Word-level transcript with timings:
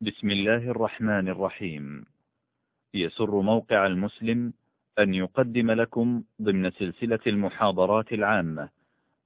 بسم 0.00 0.30
الله 0.30 0.70
الرحمن 0.70 1.28
الرحيم. 1.28 2.04
يسر 2.94 3.40
موقع 3.40 3.86
المسلم 3.86 4.52
أن 4.98 5.14
يقدم 5.14 5.70
لكم 5.70 6.22
ضمن 6.42 6.70
سلسلة 6.70 7.18
المحاضرات 7.26 8.12
العامة 8.12 8.68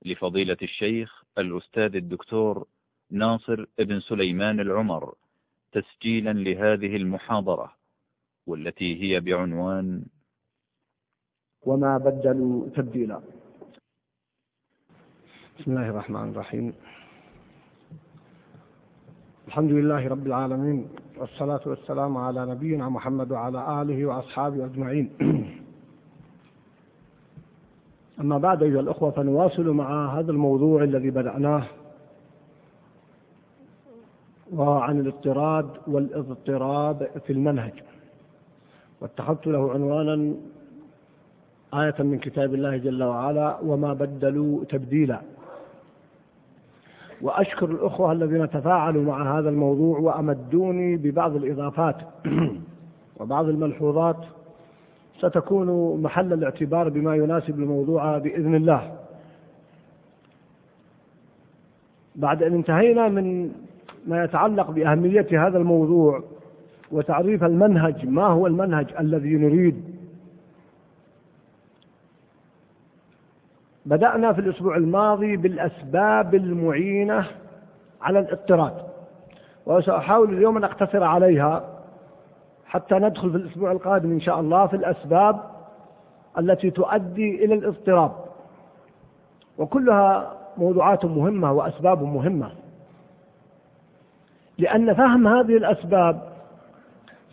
لفضيلة 0.05 0.57
الشيخ 0.63 1.25
الأستاذ 1.39 1.97
الدكتور 1.97 2.67
ناصر 3.11 3.67
ابن 3.81 4.01
سليمان 4.01 4.61
العمر 4.61 5.15
تسجيلا 5.73 6.33
لهذه 6.33 6.97
المحاضرة 6.97 7.73
والتي 8.47 9.03
هي 9.03 9.21
بعنوان 9.21 10.05
وما 11.63 11.99
بدلوا 11.99 12.69
تبديلا. 12.77 13.21
بسم 15.61 15.71
الله 15.71 15.89
الرحمن 15.89 16.29
الرحيم. 16.31 16.75
الحمد 19.49 19.73
لله 19.73 20.09
رب 20.09 20.27
العالمين 20.27 20.89
والصلاة 21.19 21.61
والسلام 21.67 22.17
على 22.17 22.47
نبينا 22.47 22.89
محمد 22.89 23.33
وعلى 23.33 23.83
آله 23.83 24.07
وأصحابه 24.07 24.65
أجمعين. 24.65 25.11
أما 28.21 28.39
بعد 28.39 28.63
أيها 28.63 28.81
الأخوة 28.81 29.11
فنواصل 29.11 29.69
مع 29.71 30.19
هذا 30.19 30.31
الموضوع 30.31 30.83
الذي 30.83 31.11
بدأناه 31.11 31.65
وعن 34.53 35.01
الاضطراد 35.01 35.69
والاضطراب 35.87 37.09
في 37.27 37.33
المنهج. 37.33 37.73
واتخذت 39.01 39.47
له 39.47 39.73
عنوانا 39.73 40.35
آية 41.75 42.03
من 42.03 42.19
كتاب 42.19 42.55
الله 42.55 42.77
جل 42.77 43.03
وعلا 43.03 43.59
وما 43.63 43.93
بدلوا 43.95 44.65
تبديلا. 44.65 45.21
وأشكر 47.23 47.71
الأخوة 47.71 48.13
الذين 48.13 48.51
تفاعلوا 48.51 49.05
مع 49.05 49.39
هذا 49.39 49.49
الموضوع 49.49 49.99
وأمدوني 49.99 50.97
ببعض 50.97 51.37
الإضافات 51.37 51.97
وبعض 53.21 53.49
الملحوظات. 53.49 54.17
ستكون 55.19 56.01
محل 56.03 56.33
الاعتبار 56.33 56.89
بما 56.89 57.17
يناسب 57.17 57.59
الموضوع 57.59 58.19
بإذن 58.19 58.55
الله. 58.55 58.93
بعد 62.17 62.43
أن 62.43 62.55
انتهينا 62.55 63.09
من 63.09 63.53
ما 64.07 64.25
يتعلق 64.25 64.71
بأهمية 64.71 65.47
هذا 65.47 65.59
الموضوع 65.59 66.23
وتعريف 66.93 67.45
المنهج 67.45 68.07
ما 68.07 68.27
هو 68.27 68.47
المنهج 68.47 68.87
الذي 69.01 69.35
نريد 69.37 69.88
بدأنا 73.89 74.33
في 74.33 74.41
الأسبوع 74.41 74.77
الماضي 74.77 75.37
بالأسباب 75.37 76.35
المعينة 76.35 77.27
على 78.03 78.19
الاضطراد 78.19 78.73
وسأحاول 79.67 80.35
اليوم 80.35 80.57
أن 80.57 80.65
أقتصر 80.65 81.05
عليها 81.05 81.65
حتى 82.67 82.95
ندخل 82.95 83.31
في 83.31 83.37
الأسبوع 83.37 83.73
القادم 83.73 84.11
إن 84.11 84.21
شاء 84.21 84.41
الله 84.41 84.67
في 84.67 84.77
الأسباب 84.77 85.41
التي 86.39 86.71
تؤدي 86.71 87.45
إلى 87.45 87.55
الاضطراب. 87.55 88.13
وكلها 89.59 90.33
موضوعات 90.57 91.05
مهمة 91.05 91.53
وأسباب 91.53 92.03
مهمة 92.03 92.51
لأن 94.59 94.95
فهم 94.95 95.29
هذه 95.29 95.57
الأسباب 95.57 96.21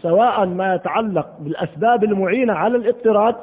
سواء 0.02 0.45
ما 0.45 0.75
يتعلق 0.75 1.28
بالأسباب 1.40 2.03
المعينة 2.03 2.53
على 2.53 2.78
الاضطراد 2.78 3.36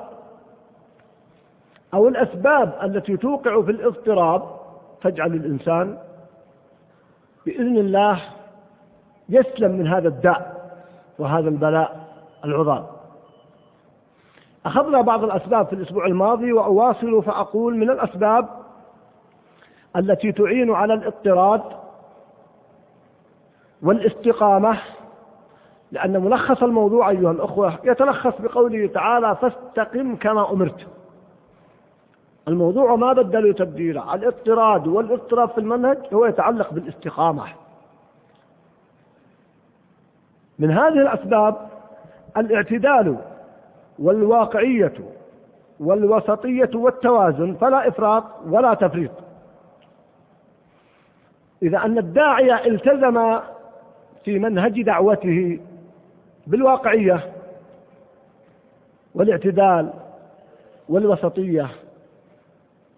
أو 1.94 2.08
الأسباب 2.08 2.78
التي 2.82 3.16
توقع 3.16 3.62
في 3.62 3.70
الاضطراب 3.70 4.42
تجعل 5.02 5.34
الإنسان 5.34 5.98
بإذن 7.46 7.76
الله 7.76 8.20
يسلم 9.28 9.70
من 9.72 9.86
هذا 9.86 10.08
الداء 10.08 10.70
وهذا 11.18 11.48
البلاء 11.48 12.08
العظام. 12.44 12.86
أخذنا 14.66 15.00
بعض 15.00 15.24
الأسباب 15.24 15.66
في 15.66 15.72
الأسبوع 15.72 16.06
الماضي 16.06 16.52
وأواصل 16.52 17.22
فأقول 17.22 17.76
من 17.76 17.90
الأسباب 17.90 18.48
التي 19.96 20.32
تعين 20.32 20.70
على 20.70 20.94
الاضطراد 20.94 21.62
والاستقامة 23.82 24.78
لأن 25.92 26.20
ملخص 26.24 26.62
الموضوع 26.62 27.10
أيها 27.10 27.30
الأخوة 27.30 27.78
يتلخص 27.84 28.32
بقوله 28.40 28.86
تعالى 28.86 29.36
فاستقم 29.36 30.16
كما 30.16 30.52
أمرت. 30.52 30.86
الموضوع 32.48 32.96
ما 32.96 33.12
بدلوا 33.12 33.52
تبديلا 33.52 34.14
الاضطراد 34.14 34.86
والاضطراب 34.86 35.50
في 35.50 35.58
المنهج 35.58 35.98
هو 36.12 36.26
يتعلق 36.26 36.72
بالاستقامة. 36.72 37.44
من 40.58 40.70
هذه 40.70 41.00
الأسباب 41.00 41.68
الاعتدال 42.36 43.16
والواقعية 43.98 44.94
والوسطية 45.80 46.70
والتوازن 46.74 47.54
فلا 47.54 47.88
إفراط 47.88 48.24
ولا 48.46 48.74
تفريط. 48.74 49.10
إذا 51.62 51.78
أن 51.78 51.98
الداعية 51.98 52.66
التزم 52.66 53.40
في 54.24 54.38
منهج 54.38 54.82
دعوته 54.82 55.60
بالواقعية 56.46 57.32
والاعتدال 59.14 59.92
والوسطية 60.88 61.70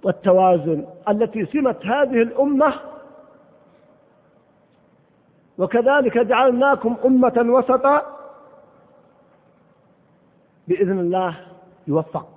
والتوازن 0.04 0.87
التي 1.09 1.47
سمت 1.47 1.87
هذه 1.87 2.22
الأمة 2.22 2.75
وكذلك 5.59 6.19
جعلناكم 6.19 6.97
أمة 7.04 7.44
وسطا 7.48 8.03
بإذن 10.69 10.98
الله 10.98 11.37
يوفق. 11.87 12.28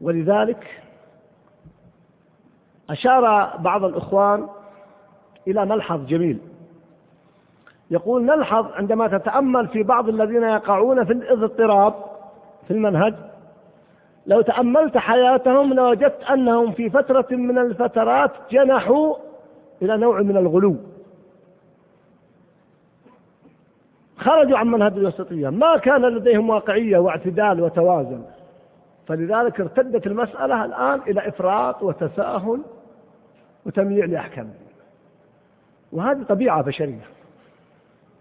ولذلك 0.00 0.82
أشار 2.90 3.56
بعض 3.56 3.84
الإخوان 3.84 4.48
إلى 5.48 5.66
ملحظ 5.66 6.06
جميل. 6.06 6.38
يقول 7.90 8.24
نلحظ 8.24 8.66
عندما 8.72 9.18
تتأمل 9.18 9.68
في 9.68 9.82
بعض 9.82 10.08
الذين 10.08 10.42
يقعون 10.42 11.04
في 11.04 11.12
الاضطراب 11.12 11.94
في 12.68 12.70
المنهج 12.70 13.14
لو 14.26 14.40
تأملت 14.40 14.98
حياتهم 14.98 15.74
لوجدت 15.74 16.22
أنهم 16.22 16.72
في 16.72 16.90
فترة 16.90 17.26
من 17.30 17.58
الفترات 17.58 18.30
جنحوا 18.50 19.16
إلى 19.82 19.96
نوع 19.96 20.22
من 20.22 20.36
الغلو. 20.36 20.76
خرجوا 24.16 24.58
عن 24.58 24.66
منهج 24.66 24.92
الوسطية. 24.92 25.48
ما 25.48 25.76
كان 25.76 26.02
لديهم 26.02 26.50
واقعية 26.50 26.98
واعتدال 26.98 27.60
وتوازن. 27.60 28.24
فلذلك 29.06 29.60
ارتدت 29.60 30.06
المسألة 30.06 30.64
الآن 30.64 31.00
إلى 31.06 31.28
إفراط 31.28 31.82
وتساهل 31.82 32.60
وتمييع 33.66 34.04
لأحكام 34.04 34.50
وهذه 35.92 36.22
طبيعة 36.22 36.62
بشرية. 36.62 37.06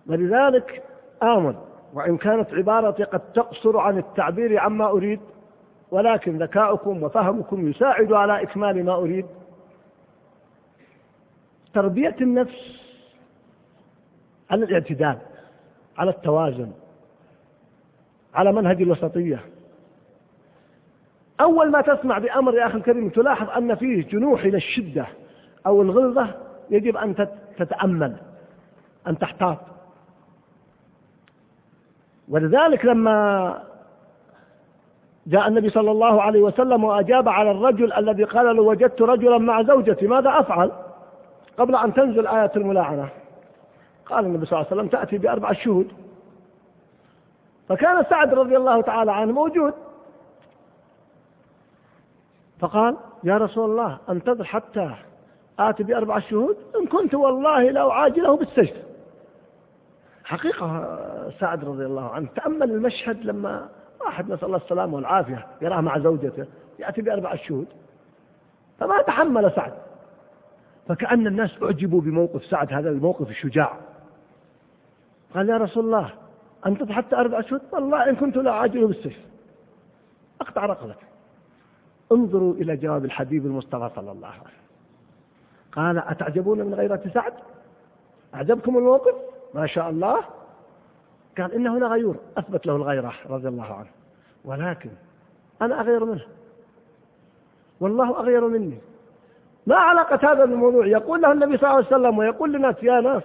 ولذلك 0.09 0.83
آمن. 1.23 1.55
وإن 1.93 2.17
كانت 2.17 2.53
عبارتي 2.53 3.03
قد 3.03 3.19
تقصر 3.19 3.77
عن 3.77 3.97
التعبير 3.97 4.59
عما 4.59 4.89
أريد 4.89 5.19
ولكن 5.93 6.37
ذكاؤكم 6.37 7.03
وفهمكم 7.03 7.69
يساعد 7.69 8.13
على 8.13 8.41
إكمال 8.41 8.85
ما 8.85 8.95
أريد. 8.95 9.25
تربية 11.73 12.15
النفس 12.21 12.79
على 14.51 14.65
الاعتدال 14.65 15.17
على 15.97 16.11
التوازن 16.11 16.71
على 18.33 18.51
منهج 18.51 18.81
الوسطية. 18.81 19.39
أول 21.41 21.71
ما 21.71 21.81
تسمع 21.81 22.17
بأمر 22.17 22.53
يا 22.53 22.67
أخي 22.67 22.77
الكريم 22.77 23.09
تلاحظ 23.09 23.49
أن 23.49 23.75
فيه 23.75 24.07
جنوح 24.07 24.43
إلى 24.43 24.57
الشدة 24.57 25.07
أو 25.65 25.81
الغلظة 25.81 26.35
يجب 26.69 26.97
أن 26.97 27.27
تتأمل 27.57 28.17
أن 29.07 29.17
تحتاط. 29.17 29.59
ولذلك 32.29 32.85
لما 32.85 33.72
جاء 35.27 35.47
النبي 35.47 35.69
صلى 35.69 35.91
الله 35.91 36.21
عليه 36.21 36.41
وسلم 36.41 36.83
وأجاب 36.83 37.29
على 37.29 37.51
الرجل 37.51 37.93
الذي 37.93 38.23
قال 38.23 38.55
له 38.55 38.63
وجدت 38.63 39.01
رجلا 39.01 39.37
مع 39.37 39.63
زوجتي 39.63 40.07
ماذا 40.07 40.39
أفعل؟ 40.39 40.71
قبل 41.57 41.75
أن 41.75 41.93
تنزل 41.93 42.27
آية 42.27 42.51
الملاعنة. 42.55 43.09
قال 44.05 44.25
النبي 44.25 44.45
صلى 44.45 44.59
الله 44.59 44.67
عليه 44.71 44.81
وسلم 44.81 44.89
تأتي 44.89 45.17
بأربع 45.17 45.53
شهود. 45.53 45.91
فكان 47.69 48.03
سعد 48.09 48.33
رضي 48.33 48.57
الله 48.57 48.81
تعالى 48.81 49.11
عنه 49.11 49.33
موجود. 49.33 49.73
فقال 52.59 52.97
يا 53.23 53.37
رسول 53.37 53.69
الله 53.69 53.97
انتظر 54.09 54.43
حتى 54.43 54.91
آتي 55.59 55.83
بأربع 55.83 56.19
شهود؟ 56.19 56.57
إن 56.79 56.85
كنت 56.85 57.15
والله 57.15 57.71
لو 57.71 57.91
عاجله 57.91 58.37
بالسجن 58.37 58.83
حقيقة 60.25 60.99
سعد 61.39 61.65
رضي 61.65 61.85
الله 61.85 62.09
عنه 62.09 62.27
تأمل 62.35 62.71
المشهد 62.71 63.25
لما 63.25 63.69
واحد 64.13 64.31
نسأل 64.31 64.45
الله 64.45 64.57
السلامة 64.57 64.95
والعافية 64.95 65.47
يراه 65.61 65.81
مع 65.81 65.99
زوجته 65.99 66.45
يأتي 66.79 67.01
بأربع 67.01 67.35
شهود. 67.35 67.67
فما 68.79 69.01
تحمل 69.01 69.51
سعد. 69.55 69.73
فكأن 70.87 71.27
الناس 71.27 71.63
أعجبوا 71.63 72.01
بموقف 72.01 72.45
سعد 72.45 72.73
هذا 72.73 72.89
الموقف 72.89 73.29
الشجاع. 73.29 73.77
قال 75.33 75.49
يا 75.49 75.57
رسول 75.57 75.85
الله 75.85 76.09
أنت 76.65 76.91
حتى 76.91 77.15
أربع 77.15 77.39
أشهر 77.39 77.59
والله 77.71 78.09
إن 78.09 78.15
كنت 78.15 78.37
لا 78.37 78.51
أعجله 78.51 78.87
بالسيف. 78.87 79.19
أقطع 80.41 80.65
رقبته 80.65 81.07
انظروا 82.11 82.53
إلى 82.53 82.77
جواب 82.77 83.05
الحبيب 83.05 83.45
المصطفى 83.45 83.89
صلى 83.95 84.11
الله 84.11 84.27
عليه 84.27 84.41
وسلم. 84.41 84.63
قال 85.71 85.97
أتعجبون 85.97 86.59
من 86.59 86.73
غيرة 86.73 87.01
سعد؟ 87.13 87.33
أعجبكم 88.35 88.77
الموقف؟ 88.77 89.15
ما 89.53 89.67
شاء 89.67 89.89
الله. 89.89 90.19
قال 91.37 91.53
إنه 91.53 91.79
لغيور 91.79 92.15
أثبت 92.37 92.65
له 92.65 92.75
الغيرة 92.75 93.13
رضي 93.29 93.47
الله 93.47 93.73
عنه. 93.73 94.02
ولكن 94.45 94.89
أنا 95.61 95.81
أغير 95.81 96.05
منه. 96.05 96.25
والله 97.79 98.19
أغير 98.19 98.47
مني. 98.47 98.77
ما 99.67 99.75
علاقة 99.75 100.31
هذا 100.31 100.45
بالموضوع؟ 100.45 100.85
يقول 100.85 101.21
له 101.21 101.31
النبي 101.31 101.57
صلى 101.57 101.69
الله 101.69 101.75
عليه 101.75 101.87
وسلم 101.87 102.17
ويقول 102.17 102.53
للناس 102.53 102.75
يا 102.83 103.01
ناس 103.01 103.23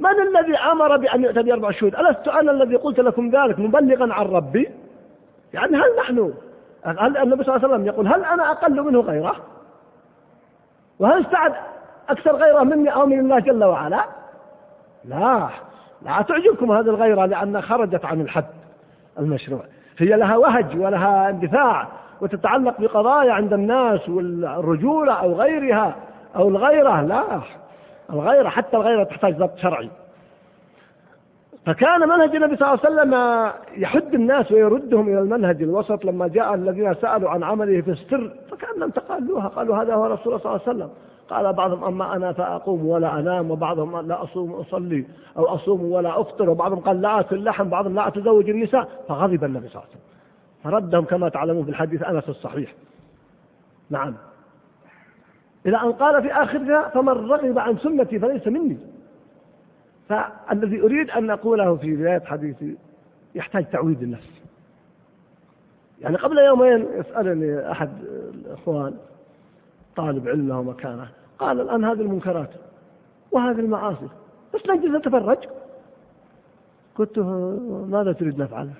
من 0.00 0.20
الذي 0.20 0.56
أمر 0.56 0.96
بأن 0.96 1.24
يؤتى 1.24 1.42
بأربع 1.42 1.70
شهود؟ 1.70 1.94
ألست 1.94 2.28
أنا 2.28 2.52
الذي 2.52 2.76
قلت 2.76 3.00
لكم 3.00 3.30
ذلك 3.30 3.58
مبلغا 3.58 4.14
عن 4.14 4.26
ربي؟ 4.26 4.68
يعني 5.54 5.76
هل 5.76 5.96
نحن 5.98 6.34
هل 6.84 7.16
النبي 7.16 7.44
صلى 7.44 7.56
الله 7.56 7.66
عليه 7.66 7.74
وسلم 7.74 7.86
يقول 7.86 8.06
هل 8.06 8.24
أنا 8.24 8.50
أقل 8.50 8.82
منه 8.82 9.00
غيره؟ 9.00 9.36
وهل 10.98 11.26
سعد 11.32 11.54
أكثر 12.08 12.36
غيره 12.36 12.62
مني 12.62 12.94
أو 12.94 13.06
من 13.06 13.20
الله 13.20 13.38
جل 13.38 13.64
وعلا؟ 13.64 14.04
لا 15.04 15.48
لا 16.02 16.22
تعجبكم 16.22 16.72
هذه 16.72 16.88
الغيرة 16.88 17.26
لأنها 17.26 17.60
خرجت 17.60 18.04
عن 18.04 18.20
الحد 18.20 18.46
المشروع. 19.18 19.64
هي 19.98 20.16
لها 20.16 20.36
وهج 20.36 20.80
ولها 20.80 21.28
اندفاع 21.30 21.88
وتتعلق 22.20 22.80
بقضايا 22.80 23.32
عند 23.32 23.52
الناس 23.52 24.08
والرجولة 24.08 25.12
أو 25.12 25.32
غيرها 25.32 25.96
أو 26.36 26.48
الغيرة 26.48 27.00
لا 27.00 27.40
الغيرة 28.10 28.48
حتى 28.48 28.76
الغيرة 28.76 29.04
تحتاج 29.04 29.36
ضبط 29.36 29.58
شرعي 29.58 29.90
فكان 31.66 32.08
منهج 32.08 32.36
النبي 32.36 32.56
صلى 32.56 32.68
الله 32.68 32.80
عليه 32.84 32.94
وسلم 32.94 33.14
يحد 33.82 34.14
الناس 34.14 34.52
ويردهم 34.52 35.08
إلى 35.08 35.18
المنهج 35.18 35.62
الوسط 35.62 36.04
لما 36.04 36.28
جاء 36.28 36.54
الذين 36.54 36.94
سألوا 36.94 37.30
عن 37.30 37.42
عمله 37.42 37.80
في 37.80 37.90
السر 37.90 38.30
فكأنهم 38.50 38.90
تقالوها 38.90 39.48
قالوا 39.48 39.76
هذا 39.76 39.94
هو 39.94 40.06
رسول 40.06 40.26
الله 40.26 40.38
صلى 40.38 40.52
الله 40.52 40.60
عليه 40.66 40.76
وسلم. 40.76 40.90
قال 41.30 41.52
بعضهم 41.52 41.84
أما 41.84 42.16
أنا 42.16 42.32
فأقوم 42.32 42.86
ولا 42.86 43.18
أنام 43.18 43.50
وبعضهم 43.50 44.06
لا 44.06 44.22
أصوم 44.22 44.52
وأصلي 44.52 45.04
أو 45.36 45.44
أصوم 45.46 45.92
ولا 45.92 46.20
أفطر 46.20 46.50
وبعضهم 46.50 46.80
قال 46.80 47.00
لا 47.00 47.20
أكل 47.20 47.44
لحم 47.44 47.68
بعضهم 47.68 47.94
لا 47.94 48.08
أتزوج 48.08 48.50
النساء 48.50 48.88
فغضب 49.08 49.44
النبي 49.44 49.68
صلى 49.68 49.82
الله 49.82 49.86
عليه 49.90 49.90
وسلم. 49.90 50.00
فردهم 50.64 51.04
كما 51.04 51.28
تعلمون 51.28 51.64
في 51.64 51.70
الحديث 51.70 52.02
أنس 52.02 52.28
الصحيح. 52.28 52.74
نعم. 53.90 54.14
إلى 55.66 55.76
أن 55.76 55.92
قال 55.92 56.22
في 56.22 56.32
آخرها 56.32 56.88
فمن 56.88 57.08
رغب 57.08 57.58
عن 57.58 57.78
سنتي 57.78 58.18
فليس 58.18 58.46
مني. 58.46 58.78
فالذي 60.08 60.82
أريد 60.82 61.10
أن 61.10 61.30
أقوله 61.30 61.76
في 61.76 61.96
بداية 61.96 62.22
حديثي 62.24 62.76
يحتاج 63.34 63.64
تعويد 63.70 64.02
النفس. 64.02 64.42
يعني 66.00 66.16
قبل 66.16 66.38
يومين 66.38 66.86
يسألني 66.94 67.70
أحد 67.70 67.90
الإخوان 68.34 68.94
طالب 69.96 70.28
علم 70.28 70.48
له 70.48 70.62
مكانه 70.62 71.08
قال 71.38 71.60
الآن 71.60 71.84
هذه 71.84 72.00
المنكرات 72.00 72.50
وهذه 73.32 73.60
المعاصي. 73.60 74.08
بس 74.54 74.60
نجلس 74.70 74.96
نتفرج 74.96 75.38
قلت 76.94 77.18
ماذا 77.88 78.12
تريد 78.12 78.42
نفعل 78.42 78.70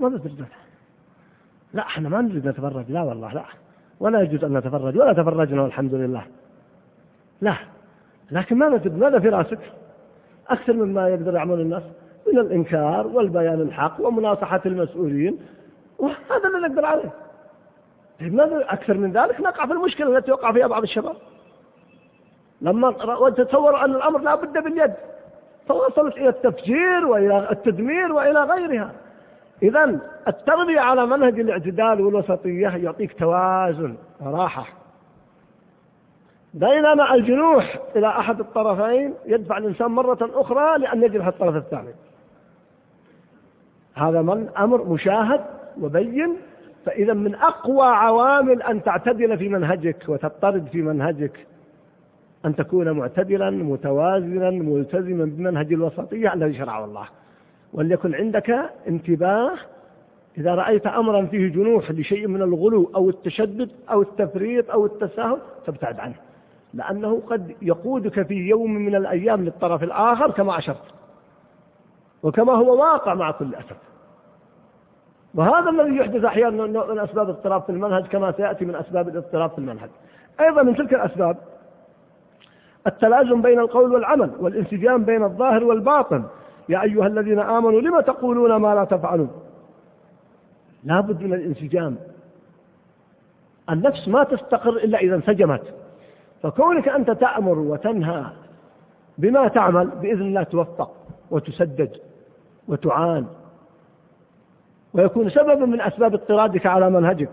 ماذا 0.00 0.18
تريد 0.18 0.32
نفعل 0.32 0.62
لا 1.74 1.82
إحنا 1.82 2.08
ما 2.08 2.20
نريد 2.20 2.48
نتفرج. 2.48 2.90
لا 2.90 3.02
والله 3.02 3.34
لا. 3.34 3.44
ولا 4.00 4.20
يجوز 4.20 4.44
أن 4.44 4.56
نتفرج 4.56 4.96
ولا 4.96 5.12
تفرجنا 5.12 5.62
والحمد 5.62 5.94
لله. 5.94 6.24
لا. 7.40 7.56
لكن 8.30 8.56
ماذا 8.56 8.76
تريد 8.76 8.98
ماذا 8.98 9.18
في 9.18 9.28
راسك. 9.28 9.72
أكثر 10.48 10.72
مما 10.72 11.08
يقدر 11.08 11.34
يعمل 11.34 11.60
الناس 11.60 11.82
من 12.32 12.38
الإنكار 12.38 13.06
والبيان 13.06 13.60
الحق 13.60 14.06
ومناصحة 14.06 14.60
المسؤولين. 14.66 15.38
وهذا 15.98 16.48
اللي 16.56 16.68
نقدر 16.68 16.84
عليه. 16.84 17.12
ماذا 18.30 18.64
أكثر 18.68 18.94
من 18.94 19.12
ذلك 19.12 19.40
نقع 19.40 19.66
في 19.66 19.72
المشكلة 19.72 20.18
التي 20.18 20.32
وقع 20.32 20.52
فيها 20.52 20.66
بعض 20.66 20.82
الشباب. 20.82 21.16
لما 22.60 22.90
تصوروا 23.30 23.84
أن 23.84 23.94
الأمر 23.94 24.20
لا 24.20 24.34
بد 24.34 24.52
باليد 24.52 24.92
فوصلت 25.68 26.16
إلى 26.16 26.28
التفجير 26.28 27.06
وإلى 27.06 27.48
التدمير 27.50 28.12
وإلى 28.12 28.42
غيرها. 28.42 28.92
إذا 29.62 30.00
التربية 30.28 30.80
على 30.80 31.06
منهج 31.06 31.40
الاعتدال 31.40 32.00
والوسطية 32.00 32.68
يعطيك 32.68 33.18
توازن 33.18 33.96
وراحة. 34.20 34.66
بينما 36.54 37.14
الجنوح 37.14 37.78
إلى 37.96 38.08
أحد 38.08 38.40
الطرفين 38.40 39.14
يدفع 39.26 39.58
الإنسان 39.58 39.90
مرة 39.90 40.30
أخرى 40.34 40.78
لأن 40.78 41.02
يجرح 41.02 41.26
الطرف 41.26 41.56
الثاني. 41.56 41.94
هذا 43.94 44.22
من 44.22 44.48
أمر 44.58 44.84
مشاهد 44.84 45.40
وبين 45.80 46.36
فإذا 46.86 47.12
من 47.12 47.34
أقوى 47.34 47.86
عوامل 47.86 48.62
أن 48.62 48.82
تعتدل 48.82 49.38
في 49.38 49.48
منهجك 49.48 50.04
وتضطرد 50.08 50.66
في 50.66 50.82
منهجك. 50.82 51.46
أن 52.44 52.56
تكون 52.56 52.90
معتدلا 52.90 53.50
متوازنا 53.50 54.50
ملتزما 54.50 55.24
بمنهج 55.24 55.72
الوسطية 55.72 56.34
الذي 56.34 56.54
شرعه 56.58 56.84
الله. 56.84 57.08
وليكن 57.72 58.14
عندك 58.14 58.70
انتباه 58.88 59.52
إذا 60.38 60.54
رأيت 60.54 60.86
أمرا 60.86 61.26
فيه 61.26 61.48
جنوح 61.48 61.90
لشيء 61.90 62.28
من 62.28 62.42
الغلو 62.42 62.90
أو 62.94 63.08
التشدد 63.08 63.70
أو 63.90 64.02
التفريط 64.02 64.70
أو 64.70 64.86
التساهل 64.86 65.38
تبتعد 65.66 66.00
عنه. 66.00 66.14
لأنه 66.74 67.22
قد 67.26 67.54
يقودك 67.62 68.26
في 68.26 68.34
يوم 68.34 68.74
من 68.74 68.94
الأيام 68.94 69.44
للطرف 69.44 69.82
الآخر 69.82 70.30
كما 70.30 70.58
أشرت. 70.58 70.84
وكما 72.22 72.52
هو 72.52 72.80
واقع 72.80 73.14
مع 73.14 73.30
كل 73.30 73.54
أسف. 73.54 73.91
وهذا 75.34 75.70
الذي 75.70 75.96
يحدث 75.96 76.24
أحيانا 76.24 76.66
من 76.66 76.98
أسباب 76.98 77.28
اضطراب 77.28 77.62
في 77.62 77.72
المنهج 77.72 78.06
كما 78.06 78.32
سيأتي 78.32 78.64
من 78.64 78.74
أسباب 78.74 79.08
الاضطراب 79.08 79.50
في 79.50 79.58
المنهج. 79.58 79.88
أيضا 80.40 80.62
من 80.62 80.76
تلك 80.76 80.94
الأسباب 80.94 81.36
التلازم 82.86 83.42
بين 83.42 83.58
القول 83.58 83.92
والعمل 83.92 84.30
والانسجام 84.40 85.04
بين 85.04 85.24
الظاهر 85.24 85.64
والباطن. 85.64 86.24
يا 86.68 86.82
أيها 86.82 87.06
الذين 87.06 87.38
آمنوا 87.38 87.80
لم 87.80 88.00
تقولون 88.00 88.56
ما 88.56 88.74
لا 88.74 88.84
تفعلون؟ 88.84 89.30
لا 90.84 91.00
بد 91.00 91.22
من 91.22 91.34
الانسجام. 91.34 91.96
النفس 93.70 94.08
ما 94.08 94.24
تستقر 94.24 94.76
إلا 94.76 94.98
إذا 94.98 95.14
انسجمت. 95.14 95.62
فكونك 96.42 96.88
أنت 96.88 97.10
تأمر 97.10 97.58
وتنهى 97.58 98.24
بما 99.18 99.48
تعمل 99.48 99.86
بإذن 99.86 100.22
الله 100.22 100.42
توفق 100.42 100.94
وتسدد 101.30 101.96
وتعان. 102.68 103.26
ويكون 104.94 105.28
سببا 105.28 105.66
من 105.66 105.80
أسباب 105.80 106.14
اضطرادك 106.14 106.66
على 106.66 106.90
منهجك. 106.90 107.30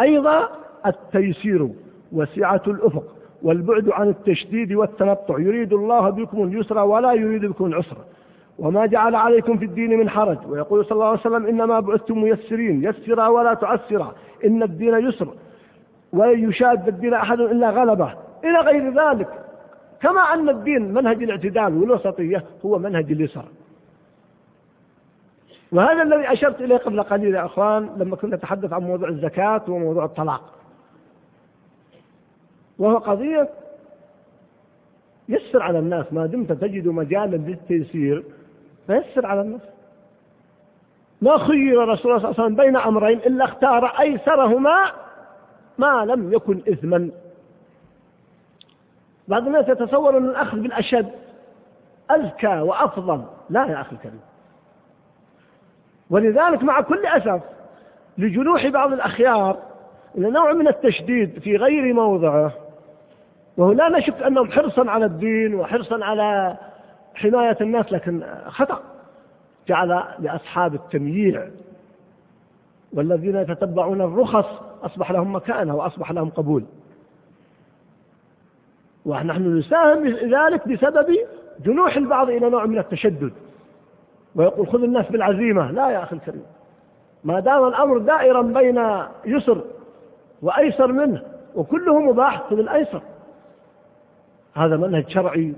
أيضا 0.00 0.48
التيسير 0.86 1.68
وسعة 2.12 2.62
الأفق 2.66 3.04
والبعد 3.42 3.88
عن 3.88 4.08
التشديد 4.08 4.72
والتنطع. 4.72 5.38
يريد 5.38 5.72
الله 5.72 6.10
بكم 6.10 6.42
اليسر 6.42 6.78
ولا 6.78 7.12
يريد 7.12 7.46
بكم 7.46 7.66
العسر. 7.66 7.96
وما 8.58 8.86
جعل 8.86 9.14
عليكم 9.14 9.58
في 9.58 9.64
الدين 9.64 9.98
من 9.98 10.08
حرج. 10.08 10.38
ويقول 10.48 10.84
صلى 10.84 10.92
الله 10.92 11.06
عليه 11.06 11.20
وسلم 11.20 11.46
إنما 11.46 11.80
بعثتم 11.80 12.22
ميسرين. 12.22 12.84
يسرا 12.84 13.28
ولا 13.28 13.54
تعسرا. 13.54 14.14
إن 14.44 14.62
الدين 14.62 14.94
يسر. 14.94 15.28
ولن 16.12 16.48
يشاد 16.48 16.88
الدين 16.88 17.14
أحد 17.14 17.40
إلا 17.40 17.70
غلبه. 17.70 18.14
إلى 18.44 18.58
غير 18.58 18.84
ذلك. 18.90 19.28
كما 20.02 20.20
أن 20.20 20.48
الدين 20.48 20.94
منهج 20.94 21.22
الاعتدال 21.22 21.76
والوسطية 21.76 22.44
هو 22.66 22.78
منهج 22.78 23.12
اليسر. 23.12 23.44
وهذا 25.72 26.02
الذي 26.02 26.32
أشرت 26.32 26.60
إليه 26.60 26.76
قبل 26.76 27.02
قليل 27.02 27.34
يا 27.34 27.46
أخوان 27.46 27.90
لما 27.96 28.16
كنا 28.16 28.36
نتحدث 28.36 28.72
عن 28.72 28.82
موضوع 28.82 29.08
الزكاة 29.08 29.62
وموضوع 29.68 30.04
الطلاق. 30.04 30.54
وهو 32.78 32.98
قضية 32.98 33.48
يسر 35.28 35.62
على 35.62 35.78
الناس 35.78 36.12
ما 36.12 36.26
دمت 36.26 36.52
تجد 36.52 36.88
مجالا 36.88 37.36
للتيسير 37.36 38.24
فيسر 38.86 39.26
على 39.26 39.40
الناس. 39.40 39.60
ما 41.22 41.38
خير 41.38 41.88
رسول 41.88 42.12
الله 42.12 42.22
صلى 42.22 42.30
الله 42.30 42.34
عليه 42.38 42.44
وسلم 42.44 42.56
بين 42.56 42.76
أمرين 42.76 43.18
إلا 43.18 43.44
اختار 43.44 43.86
أيسرهما 43.86 44.92
ما 45.78 46.04
لم 46.04 46.32
يكن 46.32 46.62
إثما. 46.72 47.10
بعض 49.28 49.46
الناس 49.46 49.68
يتصور 49.68 50.18
أن 50.18 50.24
الأخذ 50.24 50.58
بالأشد 50.58 51.08
أزكى 52.10 52.60
وأفضل. 52.60 53.24
لا 53.50 53.66
يا 53.66 53.80
أخي 53.80 53.96
الكريم. 53.96 54.20
ولذلك 56.10 56.62
مع 56.62 56.80
كل 56.80 57.06
أسف 57.06 57.42
لجنوح 58.18 58.66
بعض 58.66 58.92
الأخيار 58.92 59.56
إلى 60.18 60.30
نوع 60.30 60.52
من 60.52 60.68
التشديد 60.68 61.38
في 61.38 61.56
غير 61.56 61.94
موضعه 61.94 62.52
وهو 63.56 63.72
لا 63.72 63.88
نشك 63.88 64.22
أنهم 64.22 64.50
حرصا 64.52 64.90
على 64.90 65.04
الدين 65.04 65.54
وحرصا 65.54 66.04
على 66.04 66.56
حماية 67.14 67.56
الناس 67.60 67.92
لكن 67.92 68.22
خطأ. 68.46 68.82
جعل 69.68 70.02
لأصحاب 70.18 70.74
التمييع 70.74 71.48
والذين 72.92 73.36
يتتبعون 73.36 74.00
الرخص 74.00 74.46
أصبح 74.82 75.10
لهم 75.10 75.36
مكانة 75.36 75.76
وأصبح 75.76 76.12
لهم 76.12 76.30
قبول. 76.30 76.64
ونحن 79.06 79.58
نساهم 79.58 80.06
ذلك 80.06 80.68
بسبب 80.68 81.16
جنوح 81.64 81.96
البعض 81.96 82.30
إلى 82.30 82.50
نوع 82.50 82.66
من 82.66 82.78
التشدد. 82.78 83.32
ويقول 84.38 84.68
خذ 84.68 84.82
الناس 84.82 85.10
بالعزيمة. 85.10 85.70
لا 85.70 85.90
يا 85.90 86.02
أخي 86.02 86.16
الكريم. 86.16 86.42
ما 87.24 87.40
دام 87.40 87.68
الأمر 87.68 87.98
دائرا 87.98 88.42
بين 88.42 88.80
يسر 89.24 89.64
وأيسر 90.42 90.92
منه 90.92 91.22
وكله 91.54 92.00
مباح 92.00 92.42
خذ 92.50 92.58
الأيسر. 92.58 93.02
هذا 94.54 94.76
منهج 94.76 95.08
شرعي 95.08 95.54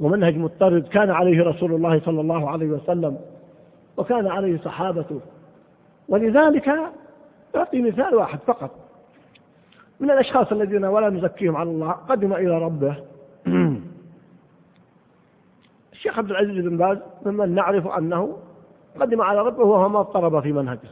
ومنهج 0.00 0.36
مضطرد. 0.36 0.88
كان 0.88 1.10
عليه 1.10 1.44
رسول 1.44 1.74
الله 1.74 2.00
صلى 2.00 2.20
الله 2.20 2.50
عليه 2.50 2.66
وسلم 2.66 3.18
وكان 3.96 4.26
عليه 4.26 4.58
صحابته. 4.58 5.20
ولذلك 6.08 6.70
أعطي 7.56 7.82
مثال 7.82 8.14
واحد 8.14 8.38
فقط. 8.46 8.70
من 10.00 10.10
الأشخاص 10.10 10.52
الذين 10.52 10.84
ولا 10.84 11.10
نزكيهم 11.10 11.56
على 11.56 11.70
الله 11.70 11.90
قدم 11.90 12.32
إلى 12.32 12.58
ربه. 12.58 12.96
الشيخ 16.12 16.18
عبد 16.18 16.30
العزيز 16.30 16.64
بن 16.64 16.76
باز 16.76 16.98
ممن 17.26 17.54
نعرف 17.54 17.86
أنه 17.86 18.38
قدم 19.00 19.22
على 19.22 19.40
ربه 19.40 19.64
وهو 19.64 19.88
ما 19.88 20.00
اضطرب 20.00 20.40
في 20.40 20.52
منهجه. 20.52 20.90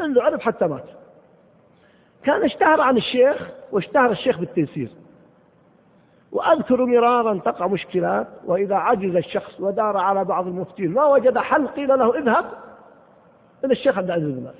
منذ 0.00 0.20
عرف 0.20 0.40
حتى 0.40 0.66
مات. 0.66 0.84
كان 2.24 2.44
اشتهر 2.44 2.80
عن 2.80 2.96
الشيخ 2.96 3.50
واشتهر 3.72 4.10
الشيخ 4.10 4.38
بالتيسير. 4.38 4.90
وأذكر 6.32 6.84
مرارا 6.84 7.38
تقع 7.38 7.66
مشكلات 7.66 8.26
وإذا 8.46 8.74
عجز 8.74 9.16
الشخص 9.16 9.60
ودار 9.60 9.96
على 9.96 10.24
بعض 10.24 10.46
المفتين 10.46 10.90
ما 10.90 11.04
وجد 11.04 11.38
حل 11.38 11.68
قيل 11.68 11.88
له 11.88 12.18
اذهب 12.18 12.44
إلى 13.64 13.72
الشيخ 13.72 13.98
عبد 13.98 14.10
العزيز 14.10 14.28
بن 14.28 14.44
باز. 14.44 14.54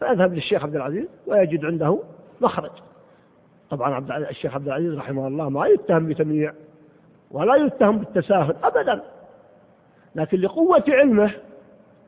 فأذهب 0.00 0.34
للشيخ 0.34 0.62
عبد 0.64 0.76
العزيز 0.76 1.08
ويجد 1.26 1.64
عنده 1.64 1.98
مخرج. 2.40 2.72
طبعا 3.70 3.94
عبد 3.94 4.10
الشيخ 4.10 4.54
عبد 4.54 4.66
العزيز 4.66 4.94
رحمه 4.98 5.26
الله 5.26 5.48
ما 5.48 5.66
يتهم 5.66 6.06
بتمييع 6.06 6.52
ولا 7.30 7.54
يتهم 7.54 7.98
بالتساهل 7.98 8.56
أبدا. 8.64 9.00
لكن 10.14 10.40
لقوة 10.40 10.84
علمه 10.88 11.30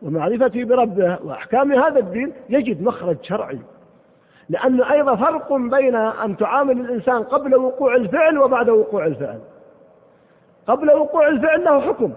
ومعرفته 0.03 0.65
بربه 0.65 1.19
وأحكام 1.25 1.73
هذا 1.73 1.99
الدين 1.99 2.33
يجد 2.49 2.83
مخرج 2.83 3.17
شرعي. 3.23 3.59
لأنه 4.49 4.93
أيضا 4.93 5.17
فرق 5.17 5.53
بين 5.53 5.97
أن 5.97 6.37
تعامل 6.37 6.81
الإنسان 6.81 7.23
قبل 7.23 7.57
وقوع 7.57 7.97
الفعل 7.97 8.39
وبعد 8.39 8.71
وقوع 8.71 9.07
الفعل. 9.07 9.41
قبل 10.67 10.91
وقوع 10.91 11.29
الفعل 11.29 11.65
له 11.65 11.81
حكم 11.81 12.13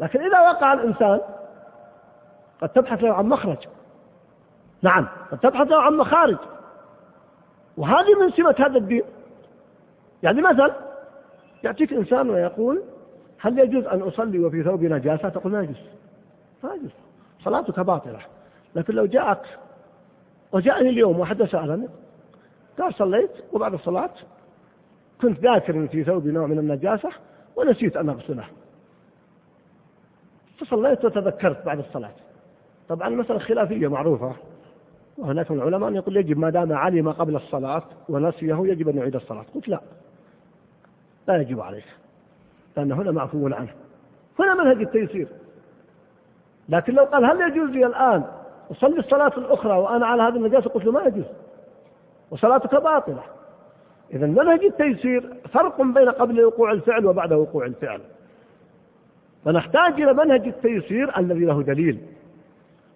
لكن 0.00 0.20
إذا 0.20 0.40
وقع 0.40 0.72
الإنسان 0.72 1.20
قد 2.62 2.68
تبحث 2.68 3.04
له 3.04 3.14
عن 3.14 3.26
مخرج. 3.26 3.58
نعم 4.82 5.06
قد 5.32 5.38
تبحث 5.38 5.66
له 5.66 5.82
عن 5.82 5.96
مخارج. 5.96 6.36
وهذه 7.76 8.20
من 8.20 8.30
سمة 8.30 8.54
هذا 8.58 8.78
الدين. 8.78 9.02
يعني 10.22 10.42
مثلا 10.42 10.74
يأتيك 11.64 11.92
إنسان 11.92 12.30
ويقول 12.30 12.82
هل 13.38 13.58
يجوز 13.58 13.84
أن 13.84 14.02
أصلي 14.02 14.38
وفي 14.38 14.62
ثوب 14.62 14.84
نجاسة؟ 14.84 15.28
تقول 15.28 15.52
ما 15.52 15.62
يجوز. 15.62 15.76
ما 16.64 16.74
يجوز. 16.74 16.90
صلاتك 17.44 17.80
باطلة. 17.80 18.20
لكن 18.74 18.94
لو 18.94 19.06
جاءك 19.06 19.42
وجاءني 20.52 20.88
اليوم 20.88 21.20
واحد 21.20 21.42
سألني 21.42 21.88
قال 22.78 22.94
صليت 22.94 23.30
وبعد 23.52 23.74
الصلاة 23.74 24.10
كنت 25.20 25.40
ذاكر 25.40 25.86
في 25.86 26.04
ثوبي 26.04 26.30
نوع 26.30 26.46
من 26.46 26.58
النجاسة 26.58 27.10
ونسيت 27.56 27.96
أن 27.96 28.08
أغسله. 28.08 28.44
فصليت 30.58 31.04
وتذكرت 31.04 31.66
بعد 31.66 31.78
الصلاة. 31.78 32.12
طبعا 32.88 33.08
المسألة 33.08 33.38
خلافية 33.38 33.88
معروفة. 33.88 34.32
وهناك 35.18 35.50
من 35.50 35.58
العلماء 35.58 35.92
يقول 35.92 36.16
يجب 36.16 36.38
ما 36.38 36.50
دام 36.50 36.72
علم 36.72 37.12
قبل 37.12 37.36
الصلاة 37.36 37.82
ونسيه 38.08 38.66
يجب 38.66 38.88
أن 38.88 38.96
يعيد 38.96 39.14
الصلاة. 39.14 39.44
قلت 39.54 39.68
لا. 39.68 39.80
لا 41.28 41.36
يجب 41.36 41.60
عليك 41.60 41.84
لأن 42.76 42.92
هنا 42.92 43.10
معفو 43.10 43.46
عنه. 43.46 43.74
هنا 44.38 44.54
منهج 44.54 44.80
التيسير. 44.80 45.28
لكن 46.68 46.94
لو 46.94 47.04
قال 47.04 47.24
هل 47.24 47.40
يجوز 47.40 47.70
لي 47.70 47.86
الآن 47.86 48.24
أصلي 48.70 48.98
الصلاة 48.98 49.32
الأخرى 49.36 49.78
وأنا 49.78 50.06
على 50.06 50.22
هذه 50.22 50.36
النجاسة 50.36 50.70
قلت 50.70 50.84
له 50.84 50.92
ما 50.92 51.02
يجوز. 51.02 51.24
وصلاتك 52.30 52.74
باطلة. 52.74 53.22
إذا 54.12 54.26
منهج 54.26 54.64
التيسير 54.64 55.36
فرق 55.52 55.82
بين 55.82 56.08
قبل 56.08 56.44
وقوع 56.44 56.72
الفعل 56.72 57.06
وبعد 57.06 57.32
وقوع 57.32 57.66
الفعل. 57.66 58.00
فنحتاج 59.44 60.00
إلى 60.00 60.12
منهج 60.12 60.46
التيسير 60.46 61.18
الذي 61.18 61.44
له 61.44 61.62
دليل. 61.62 62.00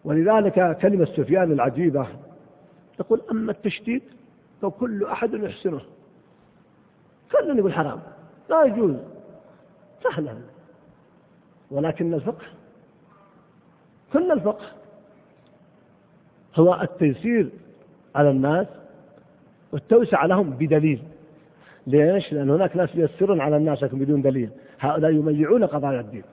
ولذلك 0.04 0.78
كلمة 0.78 1.04
سفيان 1.04 1.52
العجيبة 1.52 2.06
تقول 2.98 3.20
أما 3.30 3.52
التشديد 3.52 4.02
فكل 4.62 5.04
أحد 5.04 5.34
يحسنه. 5.34 5.80
كل 7.32 7.58
يقول 7.58 7.72
حرام. 7.72 8.00
لا 8.48 8.64
يجوز. 8.64 8.94
سهلا 10.04 10.34
ولكن 11.70 12.14
الفقه 12.14 12.46
كل 14.12 14.32
الفقه. 14.32 14.66
هو 16.56 16.80
التيسير 16.82 17.50
على 18.14 18.30
الناس 18.30 18.66
والتوسعة 19.72 20.26
لهم 20.26 20.50
بدليل. 20.50 21.02
ليش؟ 21.86 22.32
لأن 22.32 22.50
هناك 22.50 22.76
ناس 22.76 22.94
ييسرون 22.94 23.40
على 23.40 23.56
الناس 23.56 23.82
لكن 23.82 23.98
بدون 23.98 24.22
دليل. 24.22 24.50
هؤلاء 24.80 25.10
يميعون 25.10 25.64
قضايا 25.64 26.00
الدين. 26.00 26.24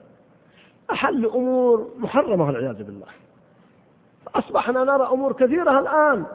أحل 0.92 1.26
أمور 1.26 1.90
محرمة 1.98 2.46
والعياذ 2.46 2.82
بالله. 2.82 3.06
أصبحنا 4.34 4.84
نرى 4.84 5.08
أمور 5.12 5.32
كثيرة 5.32 5.78
الآن. 5.80 6.26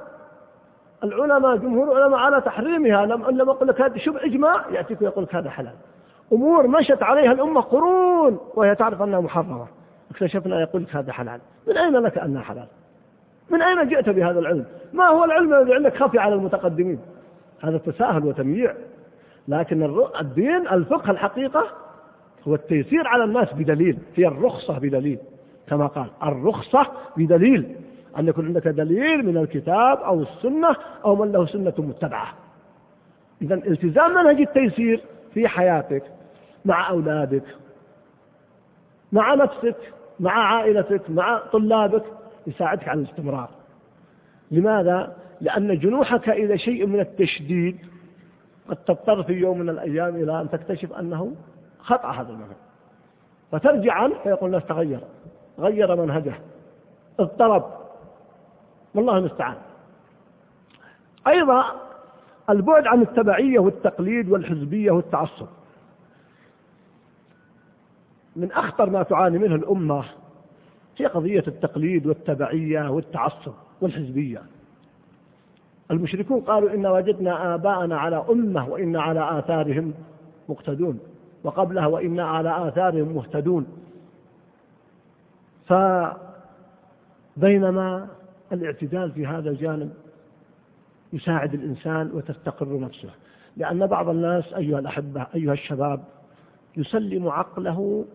العلماء 1.03 1.55
جمهور 1.55 1.97
العلماء 1.97 2.19
على 2.19 2.41
تحريمها. 2.41 3.05
لما 3.05 3.51
أقول 3.51 3.67
لك 3.67 3.81
هذا 3.81 3.97
شبه 3.97 4.25
إجماع 4.25 4.69
يأتيك 4.71 5.01
ويقول 5.01 5.23
لك 5.23 5.35
هذا 5.35 5.49
حلال. 5.49 5.73
أمور 6.33 6.67
مشت 6.67 7.03
عليها 7.03 7.31
الأمة 7.31 7.61
قرون 7.61 8.39
وهي 8.55 8.75
تعرف 8.75 9.01
أنها 9.01 9.19
محرمة. 9.19 9.67
اكتشفنا 10.11 10.61
يقول 10.61 10.83
لك 10.83 10.95
هذا 10.95 11.11
حلال. 11.11 11.39
من 11.67 11.77
أين 11.77 11.93
لك 11.93 12.17
أنها 12.17 12.41
حلال؟ 12.41 12.67
من 13.49 13.61
أين 13.61 13.87
جئت 13.87 14.09
بهذا 14.09 14.39
العلم؟ 14.39 14.65
ما 14.93 15.07
هو 15.07 15.23
العلم 15.23 15.53
الذي 15.53 15.73
عندك؟ 15.73 15.97
خفي 15.97 16.19
على 16.19 16.35
المتقدمين. 16.35 16.99
هذا 17.61 17.77
تساهل 17.77 18.25
وتمييع. 18.25 18.73
لكن 19.47 20.03
الدين 20.19 20.67
الفقه 20.67 21.11
الحقيقة 21.11 21.63
هو 22.47 22.55
التيسير 22.55 23.07
على 23.07 23.23
الناس 23.23 23.53
بدليل. 23.53 23.97
هي 24.15 24.27
الرخصة 24.27 24.79
بدليل. 24.79 25.19
كما 25.67 25.87
قال 25.87 26.07
الرخصة 26.23 26.87
بدليل. 27.17 27.75
أن 28.17 28.27
يكون 28.27 28.45
عندك 28.45 28.67
دليل 28.67 29.25
من 29.25 29.37
الكتاب 29.37 29.97
أو 29.97 30.21
السنة 30.21 30.75
أو 31.05 31.15
من 31.15 31.31
له 31.31 31.45
سنة 31.45 31.73
متبعة. 31.77 32.33
إذا 33.41 33.55
التزام 33.55 34.11
منهج 34.11 34.41
التيسير 34.41 35.03
في 35.33 35.47
حياتك 35.47 36.03
مع 36.65 36.89
أولادك 36.89 37.43
مع 39.11 39.33
نفسك 39.33 39.75
مع 40.19 40.31
عائلتك 40.31 41.09
مع 41.09 41.41
طلابك 41.51 42.03
يساعدك 42.47 42.87
على 42.87 42.99
الاستمرار. 42.99 43.49
لماذا؟ 44.51 45.15
لأن 45.41 45.79
جنوحك 45.79 46.29
إلى 46.29 46.57
شيء 46.57 46.85
من 46.85 46.99
التشديد 46.99 47.77
قد 48.69 48.75
تضطر 48.75 49.23
في 49.23 49.33
يوم 49.33 49.59
من 49.59 49.69
الأيام 49.69 50.15
إلى 50.15 50.41
أن 50.41 50.49
تكتشف 50.49 50.93
أنه 50.93 51.35
خطأ 51.79 52.11
هذا 52.11 52.29
المنهج. 52.29 52.55
فترجع 53.51 53.93
عنه 53.93 54.15
فيقول 54.23 54.49
الناس 54.49 54.65
تغير 54.65 54.99
غير 55.59 55.95
منهجه 55.95 56.33
اضطرب. 57.19 57.80
والله 58.95 59.17
المستعان. 59.17 59.55
أيضا 61.27 61.65
البعد 62.49 62.87
عن 62.87 63.01
التبعية 63.01 63.59
والتقليد 63.59 64.29
والحزبية 64.29 64.91
والتعصب. 64.91 65.47
من 68.35 68.51
أخطر 68.51 68.89
ما 68.89 69.03
تعاني 69.03 69.37
منه 69.37 69.55
الأمة 69.55 70.05
هي 70.97 71.05
قضية 71.05 71.43
التقليد 71.47 72.05
والتبعية 72.07 72.89
والتعصب 72.89 73.53
والحزبية. 73.81 74.43
المشركون 75.91 76.41
قالوا 76.41 76.73
إن 76.73 76.87
وجدنا 76.87 77.55
آباءنا 77.55 77.97
على 77.97 78.25
أمة 78.29 78.69
وإن 78.69 78.95
على 78.95 79.39
آثارهم 79.39 79.93
مقتدون 80.49 80.99
وقبلها 81.43 81.87
وإنا 81.87 82.25
على 82.27 82.67
آثارهم 82.67 83.15
مهتدون. 83.15 83.67
فبينما 87.37 88.07
الاعتدال 88.53 89.11
في 89.11 89.27
هذا 89.27 89.49
الجانب 89.49 89.93
يساعد 91.13 91.53
الإنسان 91.53 92.11
وتستقر 92.13 92.79
نفسه. 92.79 93.09
لأن 93.57 93.87
بعض 93.87 94.09
الناس 94.09 94.53
أيها 94.53 94.79
الأحبة 94.79 95.27
أيها 95.35 95.53
الشباب 95.53 96.03
يسلم 96.77 97.27
عقله 97.27 98.05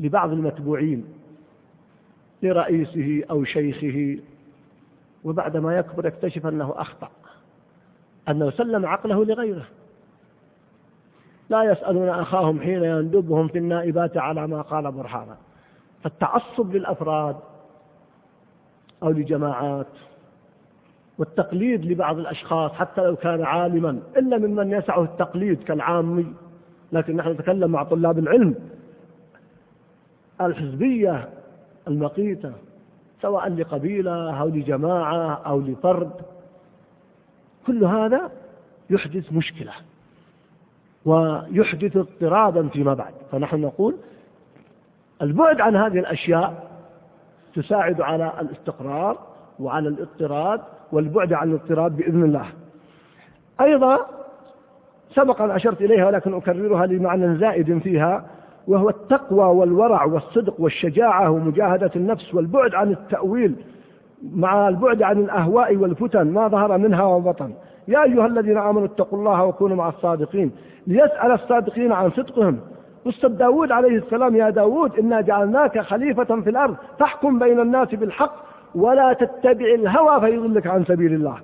لبعض 0.00 0.32
المتبوعين 0.32 1.04
لرئيسه 2.42 3.22
أو 3.30 3.44
شيخه 3.44 4.22
وبعدما 5.24 5.78
يكبر 5.78 6.06
يكتشف 6.06 6.46
أنه 6.46 6.74
أخطأ 6.76 7.10
أنه 8.28 8.50
سلم 8.50 8.86
عقله 8.86 9.24
لغيره. 9.24 9.66
لا 11.48 11.62
يسألون 11.62 12.08
أخاهم 12.08 12.60
حين 12.60 12.84
يندبهم 12.84 13.48
في 13.48 13.58
النائبات 13.58 14.16
على 14.16 14.46
ما 14.46 14.62
قال 14.62 14.92
برهانا. 14.92 15.36
فالتعصب 16.02 16.74
للأفراد 16.74 17.36
أو 19.02 19.10
لجماعات. 19.10 19.86
والتقليد 21.18 21.84
لبعض 21.84 22.18
الأشخاص 22.18 22.72
حتى 22.72 23.00
لو 23.00 23.16
كان 23.16 23.42
عالما 23.42 23.98
إلا 24.16 24.38
ممن 24.38 24.70
يسعه 24.72 25.02
التقليد 25.02 25.62
كالعامي 25.62 26.26
لكن 26.92 27.16
نحن 27.16 27.30
نتكلم 27.30 27.70
مع 27.70 27.82
طلاب 27.82 28.18
العلم. 28.18 28.54
الحزبية 30.40 31.28
المقيتة 31.88 32.52
سواء 33.22 33.48
لقبيلة 33.48 34.40
أو 34.40 34.48
لجماعة 34.48 35.34
أو 35.46 35.60
لفرد 35.60 36.12
كل 37.66 37.84
هذا 37.84 38.30
يحدث 38.90 39.32
مشكلة 39.32 39.72
ويحدث 41.04 41.96
اضطرابا 41.96 42.68
فيما 42.68 42.94
بعد. 42.94 43.14
فنحن 43.32 43.60
نقول 43.60 43.96
البعد 45.22 45.60
عن 45.60 45.76
هذه 45.76 45.98
الأشياء 45.98 46.73
تساعد 47.54 48.00
على 48.00 48.32
الاستقرار 48.40 49.18
وعلى 49.58 49.88
الاضطراد 49.88 50.60
والبعد 50.92 51.32
عن 51.32 51.50
الاضطراد 51.50 51.96
بإذن 51.96 52.22
الله. 52.22 52.46
أيضا 53.60 53.98
سبق 55.14 55.42
أن 55.42 55.50
أشرت 55.50 55.80
إليها 55.80 56.06
ولكن 56.06 56.34
أكررها 56.34 56.86
لمعنى 56.86 57.36
زائد 57.36 57.78
فيها 57.78 58.24
وهو 58.68 58.88
التقوى 58.88 59.44
والورع 59.44 60.04
والصدق 60.04 60.60
والشجاعة 60.60 61.30
ومجاهدة 61.30 61.90
النفس 61.96 62.34
والبعد 62.34 62.74
عن 62.74 62.90
التأويل 62.90 63.54
مع 64.34 64.68
البعد 64.68 65.02
عن 65.02 65.18
الأهواء 65.18 65.76
والفتن 65.76 66.30
ما 66.30 66.48
ظهر 66.48 66.78
منها 66.78 67.04
وبطن. 67.04 67.52
يا 67.88 68.02
أيها 68.02 68.26
الذين 68.26 68.58
آمنوا 68.58 68.86
اتقوا 68.86 69.18
الله 69.18 69.44
وكونوا 69.44 69.76
مع 69.76 69.88
الصادقين. 69.88 70.52
ليسأل 70.86 71.32
الصادقين 71.32 71.92
عن 71.92 72.10
صدقهم. 72.10 72.60
أستاذ 73.08 73.28
داود 73.28 73.72
عليه 73.72 73.98
السلام 73.98 74.36
يا 74.36 74.50
داود 74.50 74.98
إنا 74.98 75.20
جعلناك 75.20 75.80
خليفة 75.80 76.40
في 76.40 76.50
الأرض 76.50 76.76
فاحكم 76.98 77.38
بين 77.38 77.60
الناس 77.60 77.94
بالحق 77.94 78.34
ولا 78.74 79.12
تتبع 79.12 79.66
الهوى 79.66 80.20
فيضلك 80.20 80.66
عن 80.66 80.84
سبيل 80.84 81.14
الله. 81.14 81.36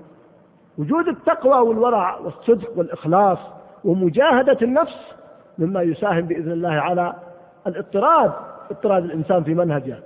وجود 0.78 1.08
التقوى 1.08 1.68
والورع 1.68 2.18
والصدق 2.18 2.78
والإخلاص 2.78 3.38
ومجاهدة 3.84 4.58
النفس 4.62 5.14
مما 5.58 5.82
يساهم 5.82 6.20
بإذن 6.20 6.52
الله 6.52 6.70
على 6.70 7.14
الاضطراد 7.66 8.32
اضطراد 8.70 9.04
الإنسان 9.04 9.44
في 9.44 9.54
منهجه. 9.54 9.98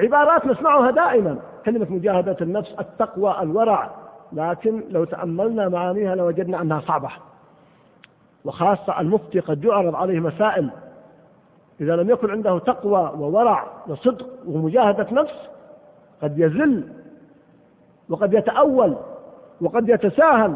عبارات 0.00 0.46
نسمعها 0.46 0.90
دائما 0.90 1.38
كلمة 1.64 1.86
مجاهدة 1.90 2.36
النفس 2.40 2.74
التقوى 2.80 3.36
الورع 3.42 3.90
لكن 4.32 4.82
لو 4.90 5.04
تأملنا 5.04 5.68
معانيها 5.68 6.14
لوجدنا 6.14 6.62
أنها 6.62 6.80
صعبة. 6.80 7.08
وخاصة 8.46 9.00
المفتي 9.00 9.40
قد 9.40 9.64
يعرض 9.64 9.94
عليه 9.94 10.20
مسائل. 10.20 10.70
إذا 11.80 11.96
لم 11.96 12.10
يكن 12.10 12.30
عنده 12.30 12.58
تقوى 12.58 13.12
وورع 13.18 13.66
وصدق 13.88 14.26
ومجاهدة 14.46 15.06
نفس 15.12 15.34
قد 16.22 16.38
يزل 16.38 16.88
وقد 18.08 18.34
يتأول 18.34 18.96
وقد 19.60 19.88
يتساهل. 19.88 20.54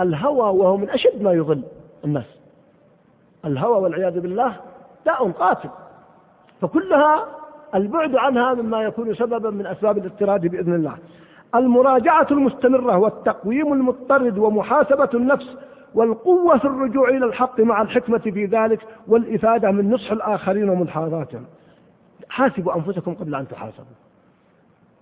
الهوى 0.00 0.58
وهو 0.58 0.76
من 0.76 0.90
أشد 0.90 1.22
ما 1.22 1.32
يضل 1.32 1.62
الناس. 2.04 2.26
الهوى 3.44 3.82
والعياذ 3.82 4.20
بالله 4.20 4.56
داء 5.06 5.30
قاتل. 5.30 5.68
فكلها 6.60 7.26
البعد 7.74 8.16
عنها 8.16 8.54
مما 8.54 8.82
يكون 8.82 9.14
سببا 9.14 9.50
من 9.50 9.66
أسباب 9.66 9.98
الاضطراد 9.98 10.46
بإذن 10.46 10.74
الله. 10.74 10.94
المراجعة 11.54 12.26
المستمرة 12.30 12.98
والتقويم 12.98 13.72
المضطرد 13.72 14.38
ومحاسبة 14.38 15.08
النفس 15.14 15.56
والقوة 15.94 16.58
في 16.58 16.64
الرجوع 16.64 17.08
إلى 17.08 17.26
الحق 17.26 17.60
مع 17.60 17.82
الحكمة 17.82 18.18
في 18.18 18.44
ذلك 18.44 18.86
والإفادة 19.08 19.70
من 19.70 19.90
نصح 19.90 20.12
الآخرين 20.12 20.70
ومنحاضاتهم 20.70 21.44
حاسبوا 22.28 22.76
أنفسكم 22.76 23.14
قبل 23.14 23.34
أن 23.34 23.48
تحاسبوا. 23.48 23.84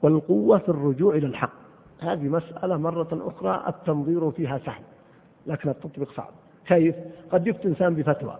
والقوة 0.02 0.58
في 0.58 0.68
الرجوع 0.68 1.14
إلى 1.14 1.26
الحق. 1.26 1.52
هذه 2.00 2.28
مسألة 2.28 2.76
مرة 2.76 3.08
أخرى 3.12 3.64
التنظير 3.68 4.30
فيها 4.30 4.58
سهل 4.58 4.82
لكن 5.46 5.68
التطبيق 5.68 6.12
صعب. 6.12 6.30
كيف؟ 6.66 6.94
قد 7.32 7.46
يفتي 7.46 7.68
إنسان 7.68 7.94
بفتوى. 7.94 8.36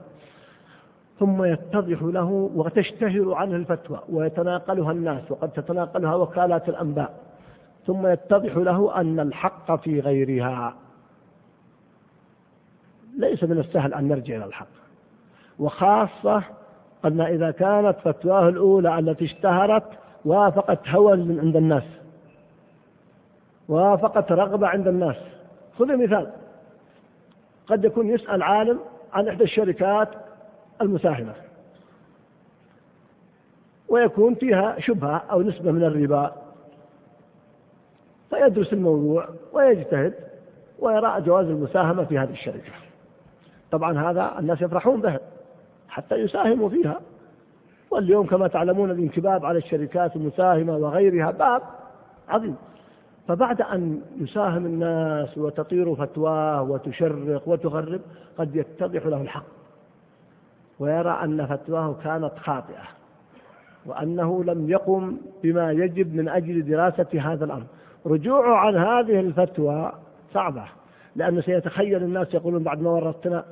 ثم 1.18 1.44
يتضح 1.44 2.02
له 2.02 2.50
وتشتهر 2.54 3.34
عنه 3.34 3.56
الفتوى 3.56 4.00
ويتناقلها 4.08 4.92
الناس 4.92 5.30
وقد 5.30 5.48
تتناقلها 5.48 6.14
وكالات 6.14 6.68
الأنباء. 6.68 7.14
ثم 7.86 8.06
يتضح 8.06 8.56
له 8.56 9.00
أن 9.00 9.20
الحق 9.20 9.76
في 9.76 10.00
غيرها. 10.00 10.74
ليس 13.18 13.44
من 13.44 13.58
السهل 13.58 13.94
أن 13.94 14.08
نرجع 14.08 14.36
إلى 14.36 14.44
الحق. 14.44 14.68
وخاصة 15.58 16.42
أن 17.04 17.20
إذا 17.20 17.50
كانت 17.50 17.96
فتواه 18.04 18.48
الأولى 18.48 18.98
التي 18.98 19.24
اشتهرت 19.24 19.84
وافقت 20.24 20.88
هوى 20.88 21.12
عند 21.12 21.56
الناس. 21.56 21.84
وافقت 23.68 24.32
رغبة 24.32 24.66
عند 24.66 24.88
الناس. 24.88 25.16
خذ 25.78 25.96
مثال. 25.96 26.32
قد 27.66 27.84
يكون 27.84 28.08
يسأل 28.08 28.42
عالم 28.42 28.80
عن 29.12 29.28
إحدى 29.28 29.44
الشركات 29.44 30.08
المساهمة. 30.82 31.34
ويكون 33.88 34.34
فيها 34.34 34.80
شبهة 34.80 35.22
أو 35.30 35.42
نسبة 35.42 35.72
من 35.72 35.84
الربا. 35.84 36.32
فيدرس 38.30 38.72
الموضوع 38.72 39.28
ويجتهد 39.52 40.14
ويرى 40.78 41.20
جواز 41.20 41.46
المساهمة 41.46 42.04
في 42.04 42.18
هذه 42.18 42.30
الشركة. 42.30 42.87
طبعا 43.70 44.10
هذا 44.10 44.38
الناس 44.38 44.62
يفرحون 44.62 45.00
به 45.00 45.18
حتى 45.88 46.14
يساهموا 46.14 46.68
فيها. 46.68 47.00
واليوم 47.90 48.26
كما 48.26 48.48
تعلمون 48.48 48.90
الانكباب 48.90 49.44
على 49.44 49.58
الشركات 49.58 50.16
المساهمة 50.16 50.76
وغيرها 50.76 51.30
باب 51.30 51.62
عظيم. 52.28 52.56
فبعد 53.28 53.62
أن 53.62 54.00
يساهم 54.20 54.66
الناس 54.66 55.38
وتطير 55.38 55.94
فتواه 55.94 56.62
وتشرق 56.62 57.48
وتغرب 57.48 58.00
قد 58.38 58.56
يتضح 58.56 59.06
له 59.06 59.22
الحق 59.22 59.44
ويرى 60.78 61.20
أن 61.24 61.46
فتواه 61.46 61.96
كانت 62.04 62.32
خاطئة 62.38 62.82
وأنه 63.86 64.44
لم 64.44 64.70
يقم 64.70 65.16
بما 65.42 65.72
يجب 65.72 66.14
من 66.14 66.28
أجل 66.28 66.64
دراسة 66.64 67.20
هذا 67.20 67.44
الأمر. 67.44 67.66
رجوعه 68.06 68.56
عن 68.56 68.76
هذه 68.76 69.20
الفتوى 69.20 69.92
صعبة 70.34 70.64
لأنه 71.16 71.40
سيتخيل 71.40 72.02
الناس 72.02 72.34
يقولون 72.34 72.62
بعد 72.62 72.82
ما 72.82 72.90
ورطتنا 72.90 73.44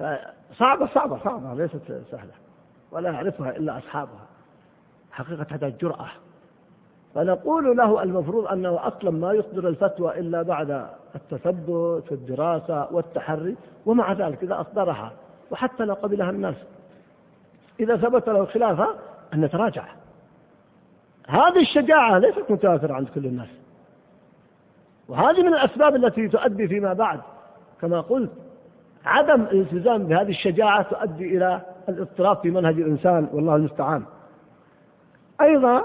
فصعبة 0.00 0.86
صعبة 0.94 1.18
صعبة 1.18 1.54
ليست 1.54 2.02
سهلة 2.10 2.32
ولا 2.92 3.10
يعرفها 3.10 3.56
إلا 3.56 3.78
أصحابها. 3.78 4.26
حقيقة 5.12 5.46
هذا 5.50 5.66
الجرأة. 5.66 6.06
فنقول 7.14 7.76
له 7.76 8.02
المفروض 8.02 8.46
أنه 8.46 8.86
أصلا 8.86 9.10
ما 9.10 9.32
يصدر 9.32 9.68
الفتوى 9.68 10.18
إلا 10.18 10.42
بعد 10.42 10.86
التثبت 11.14 12.12
والدراسة 12.12 12.88
والتحري 12.92 13.56
ومع 13.86 14.12
ذلك 14.12 14.42
إذا 14.42 14.60
أصدرها 14.60 15.12
وحتى 15.50 15.84
لو 15.84 15.94
قبلها 15.94 16.30
الناس. 16.30 16.56
إذا 17.80 17.96
ثبت 17.96 18.28
له 18.28 18.44
خلافها 18.44 18.94
أن 19.34 19.40
نتراجع 19.40 19.84
هذه 21.28 21.60
الشجاعة 21.60 22.18
ليست 22.18 22.50
متوافرة 22.50 22.94
عند 22.94 23.08
كل 23.08 23.26
الناس. 23.26 23.48
وهذه 25.08 25.42
من 25.42 25.54
الأسباب 25.54 25.96
التي 25.96 26.28
تؤدي 26.28 26.68
فيما 26.68 26.92
بعد. 26.92 27.20
كما 27.80 28.00
قلت 28.00 28.30
عدم 29.04 29.42
الالتزام 29.42 30.04
بهذه 30.04 30.28
الشجاعة 30.28 30.82
تؤدي 30.82 31.36
إلى 31.36 31.60
الاضطراب 31.88 32.36
في 32.36 32.50
منهج 32.50 32.80
الإنسان 32.80 33.28
والله 33.32 33.56
المستعان. 33.56 34.02
أيضا 35.40 35.84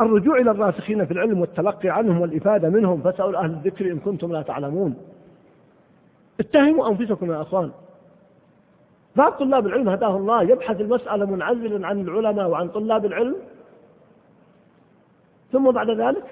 الرجوع 0.00 0.38
إلى 0.38 0.50
الراسخين 0.50 1.06
في 1.06 1.12
العلم 1.12 1.40
والتلقي 1.40 1.88
عنهم 1.88 2.20
والإفادة 2.20 2.68
منهم 2.68 3.02
فاسألوا 3.02 3.40
أهل 3.40 3.50
الذكر 3.50 3.90
إن 3.92 3.98
كنتم 3.98 4.32
لا 4.32 4.42
تعلمون. 4.42 4.96
اتهموا 6.40 6.88
أنفسكم 6.88 7.32
يا 7.32 7.42
أخوان. 7.42 7.70
بعض 9.16 9.32
طلاب 9.32 9.66
العلم 9.66 9.88
هداه 9.88 10.16
الله 10.16 10.42
يبحث 10.42 10.80
المسألة 10.80 11.26
منعزلا 11.26 11.86
عن 11.86 12.00
العلماء 12.00 12.48
وعن 12.48 12.68
طلاب 12.68 13.04
العلم. 13.04 13.36
ثم 15.52 15.70
بعد 15.70 15.90
ذلك 15.90 16.24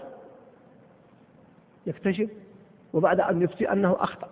يكتشف 1.87 2.31
وبعد 2.93 3.21
أن 3.21 3.43
يفتي 3.43 3.73
أنه 3.73 3.97
أخطأ. 4.01 4.29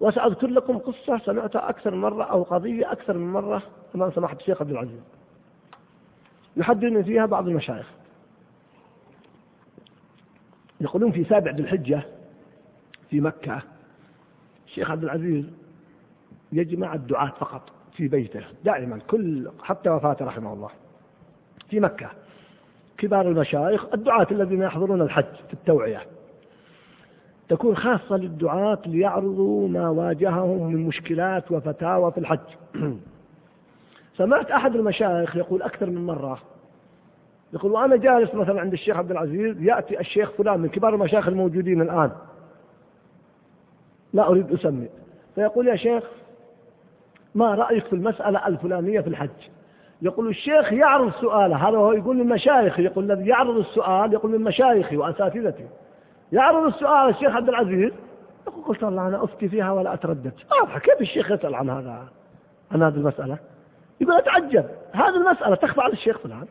وسأذكر 0.00 0.46
لكم 0.46 0.78
قصة 0.78 1.18
سمعتها 1.18 1.68
أكثر 1.68 1.90
من 1.90 2.00
مرة 2.00 2.24
أو 2.24 2.42
قضية 2.42 2.92
أكثر 2.92 3.18
من 3.18 3.32
مرة 3.32 3.62
أمام 3.94 4.10
سماحة 4.10 4.36
الشيخ 4.36 4.60
عبد 4.60 4.70
العزيز. 4.70 5.00
يحدثني 6.56 7.04
فيها 7.04 7.26
بعض 7.26 7.48
المشايخ. 7.48 7.86
يقولون 10.80 11.12
في 11.12 11.24
سابع 11.24 11.50
ذي 11.50 11.62
الحجة 11.62 12.02
في 13.10 13.20
مكة 13.20 13.62
الشيخ 14.66 14.90
عبد 14.90 15.04
العزيز 15.04 15.44
يجمع 16.52 16.94
الدعاة 16.94 17.32
فقط 17.38 17.62
في 17.96 18.08
بيته 18.08 18.44
دائما 18.64 18.98
كل 18.98 19.50
حتى 19.62 19.90
وفاته 19.90 20.24
رحمه 20.24 20.52
الله. 20.52 20.70
في 21.70 21.80
مكة 21.80 22.10
كبار 22.98 23.28
المشايخ 23.28 23.86
الدعاة 23.94 24.26
الذين 24.30 24.62
يحضرون 24.62 25.02
الحج 25.02 25.34
في 25.48 25.54
التوعية. 25.54 26.15
تكون 27.48 27.76
خاصة 27.76 28.16
للدعاة 28.16 28.78
ليعرضوا 28.86 29.68
ما 29.68 29.88
واجههم 29.88 30.72
من 30.72 30.86
مشكلات 30.86 31.52
وفتاوى 31.52 32.12
في 32.12 32.18
الحج. 32.18 32.38
سمعت 34.18 34.50
أحد 34.50 34.76
المشايخ 34.76 35.36
يقول 35.36 35.62
أكثر 35.62 35.90
من 35.90 36.06
مرة 36.06 36.38
يقول 37.52 37.72
وأنا 37.72 37.96
جالس 37.96 38.34
مثلا 38.34 38.60
عند 38.60 38.72
الشيخ 38.72 38.96
عبد 38.96 39.10
العزيز 39.10 39.62
يأتي 39.62 40.00
الشيخ 40.00 40.30
فلان 40.30 40.60
من 40.60 40.68
كبار 40.68 40.94
المشايخ 40.94 41.28
الموجودين 41.28 41.82
الآن. 41.82 42.10
لا 44.12 44.28
أريد 44.28 44.52
أسمي. 44.52 44.88
فيقول 45.34 45.68
يا 45.68 45.76
شيخ 45.76 46.04
ما 47.34 47.54
رأيك 47.54 47.86
في 47.86 47.92
المسألة 47.92 48.46
الفلانية 48.46 49.00
في 49.00 49.08
الحج؟ 49.08 49.48
يقول 50.02 50.28
الشيخ 50.28 50.72
يعرض 50.72 51.12
سؤاله 51.12 51.68
هذا 51.68 51.76
هو 51.76 51.92
يقول 51.92 52.16
من 52.16 52.26
مشايخي 52.26 52.84
يقول 52.84 53.12
الذي 53.12 53.28
يعرض 53.28 53.56
السؤال 53.56 54.12
يقول 54.12 54.30
من 54.30 54.40
مشايخي 54.40 54.96
وأساتذتي 54.96 55.66
يعرض 56.32 56.66
السؤال 56.66 57.08
الشيخ 57.08 57.36
عبد 57.36 57.48
العزيز. 57.48 57.92
يقول 58.46 58.64
قلت 58.64 58.82
والله 58.82 59.08
أنا 59.08 59.24
أفتي 59.24 59.48
فيها 59.48 59.72
ولا 59.72 59.94
أتردد. 59.94 60.32
واضح 60.60 60.78
كيف 60.78 61.00
الشيخ 61.00 61.30
يسأل 61.30 61.54
عن 61.54 61.70
هذا 61.70 62.08
عن 62.72 62.82
هذه 62.82 62.94
المسألة؟ 62.94 63.38
يقول 64.00 64.14
أتعجب. 64.14 64.66
هذه 64.92 65.16
المسألة 65.16 65.54
تخفى 65.54 65.80
على 65.80 65.92
الشيخ 65.92 66.18
فلان. 66.18 66.46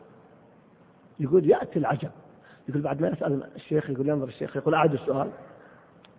يقول 1.20 1.50
يأتي 1.50 1.78
العجب. 1.78 2.10
يقول 2.68 2.82
بعد 2.82 3.00
ما 3.00 3.08
يسأل 3.08 3.48
الشيخ 3.56 3.90
يقول 3.90 4.08
ينظر 4.08 4.28
الشيخ 4.28 4.56
يقول 4.56 4.74
أعد 4.74 4.92
السؤال. 4.92 5.30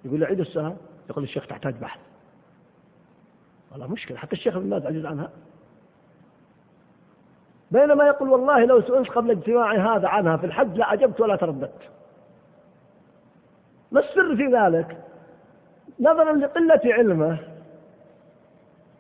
يقول 0.06 0.24
أعيد 0.24 0.40
السؤال. 0.40 0.76
يقول 1.10 1.24
الشيخ 1.24 1.48
تحتاج 1.48 1.76
بحث. 1.76 2.00
والله 3.72 3.88
مشكلة 3.88 4.18
حتى 4.18 4.34
الشيخ 4.34 4.56
ابن 4.56 4.70
باز 4.70 4.86
عجز 4.86 5.06
عنها. 5.06 5.30
بينما 7.72 8.08
يقول 8.08 8.30
والله 8.30 8.66
لو 8.66 8.82
سئلت 8.82 9.10
قبل 9.10 9.32
اجتماعي 9.32 9.78
هذا 9.78 10.08
عنها 10.08 10.38
في 10.38 10.46
الحج 10.46 10.78
لا 10.78 10.94
أجبت 10.94 11.22
ولا 11.22 11.36
ترددت. 11.36 11.90
ما 13.92 14.00
السر 14.00 14.36
في 14.36 14.48
ذلك 14.48 14.98
نظرا 16.00 16.34
لقلة 16.34 16.82
علمه. 16.86 17.38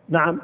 نعم. 0.09 0.41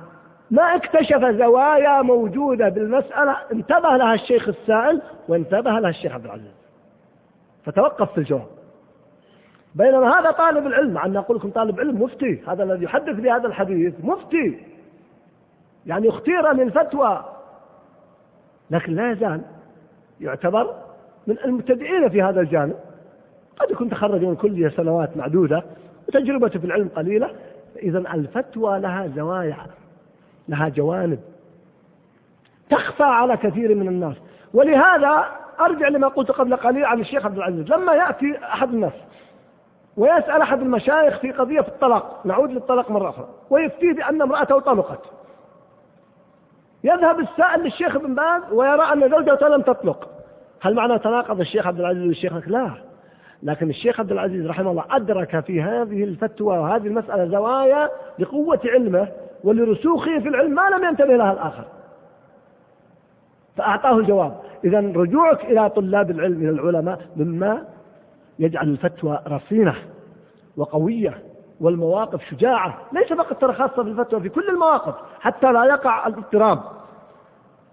ما 0.52 0.64
اكتشف 0.64 1.26
زوايا 1.26 2.02
موجودة 2.02 2.70
بالمسألة 2.70 3.38
انتبه 3.52 3.98
لها 3.98 4.14
الشيخ 4.14 4.48
السائل 4.48 5.02
وانتبه 5.28 5.72
لها 5.72 5.90
الشيخ 5.90 6.12
عبد 6.12 6.26
العزيز. 6.26 6.54
فتوقف 7.66 8.12
في 8.12 8.18
الجواب. 8.18 8.48
بينما 9.76 10.20
هذا 10.20 10.32
طالب 10.32 10.68
العلم 10.68 10.94
مع 10.94 11.06
أن 11.06 11.18
أقول 11.18 11.38
لكم 11.38 11.50
طالب 11.50 11.80
علم 11.80 12.02
مفتي 12.02 12.44
هذا 12.48 12.64
الذي 12.64 12.84
يحدث 12.84 13.16
بهذا 13.16 13.48
الحديث 13.48 13.94
مفتي. 14.04 14.60
يعني 15.86 16.10
اختير 16.10 16.52
للفتوى 16.52 17.26
لكن 18.72 18.96
لا 18.96 19.12
يزال 19.12 19.42
يعتبر 20.22 20.76
من 21.28 21.38
المبتدئين 21.46 22.10
في 22.10 22.22
هذا 22.22 22.42
الجانب. 22.42 22.76
قد 23.60 23.72
يكون 23.72 23.90
تخرج 23.90 24.22
من 24.22 24.36
كلية 24.36 24.70
سنوات 24.70 25.18
معدودة 25.18 25.64
وتجربته 26.08 26.60
في 26.60 26.66
العلم 26.66 26.90
قليلة 26.96 27.30
إذا 27.76 27.98
الفتوى 28.00 28.80
لها 28.80 29.08
زوايا 29.08 29.58
لها 30.48 30.70
جوانب. 30.70 31.20
تخفى 32.70 33.04
على 33.04 33.38
كثير 33.38 33.76
من 33.76 33.88
الناس. 33.88 34.16
ولهذا 34.54 35.26
أرجع 35.60 35.88
لما 35.88 36.08
قلت 36.08 36.32
قبل 36.32 36.56
قليل 36.56 36.86
عن 36.86 37.00
الشيخ 37.00 37.26
عبد 37.26 37.38
العزيز. 37.38 37.72
لما 37.72 37.94
يأتي 37.94 38.38
أحد 38.44 38.74
الناس 38.74 38.94
ويسأل 39.98 40.42
أحد 40.42 40.62
المشايخ 40.62 41.20
في 41.20 41.32
قضية 41.32 41.62
في 41.62 41.68
الطلاق 41.68 42.22
نعود 42.26 42.52
للطلاق 42.52 42.92
مرة 42.92 43.10
أخرى 43.10 43.28
ويفتيه 43.50 43.94
بأن 43.94 44.22
امرأته 44.22 44.60
طلقت. 44.60 45.02
يذهب 46.84 47.20
السائل 47.20 47.64
للشيخ 47.64 47.96
ابن 47.96 48.16
باز 48.16 48.42
ويرى 48.52 48.82
أن 48.94 49.10
زوجته 49.10 49.48
لم 49.48 49.62
تطلق. 49.62 50.10
هل 50.62 50.76
معنى 50.76 51.00
تناقض 51.00 51.40
الشيخ 51.40 51.68
عبد 51.68 51.80
العزيز 51.80 52.08
والشيخ؟ 52.08 52.34
لا. 52.48 52.93
لكن 53.44 53.70
الشيخ 53.70 54.00
عبد 54.00 54.12
العزيز 54.12 54.48
رحمه 54.48 54.72
الله 54.72 54.84
أدرك 54.92 55.40
في 55.40 55.62
هذه 55.62 56.04
الفتوى 56.04 56.58
وهذه 56.58 56.88
المسألة 56.88 57.26
زوايا 57.26 57.90
لقوة 58.20 58.60
علمه 58.66 59.08
ولرسوخه 59.44 60.20
في 60.20 60.30
العلم 60.30 60.56
ما 60.56 60.70
لم 60.70 60.84
ينتبه 60.84 61.16
لها 61.16 61.34
الآخر. 61.34 61.64
فأعطاه 63.58 63.98
الجواب. 63.98 64.40
إذا 64.66 64.80
رجوعك 64.80 65.46
إلى 65.46 65.70
طلاب 65.70 66.12
العلم 66.12 66.42
إلى 66.42 66.50
العلماء 66.50 67.00
مما 67.16 67.64
يجعل 68.40 68.70
الفتوى 68.70 69.20
رصينة 69.28 69.76
وقوية 70.58 71.18
والمواقف 71.62 72.22
شجاعة. 72.32 72.78
ليس 72.94 73.14
فقط 73.14 73.42
ترى 73.42 73.54
خاصة 73.54 73.84
في 73.84 73.90
الفتوى 73.90 74.22
في 74.22 74.30
كل 74.30 74.50
المواقف 74.50 74.96
حتى 75.20 75.52
لا 75.52 75.66
يقع 75.66 76.08
الاضطراب. 76.08 76.60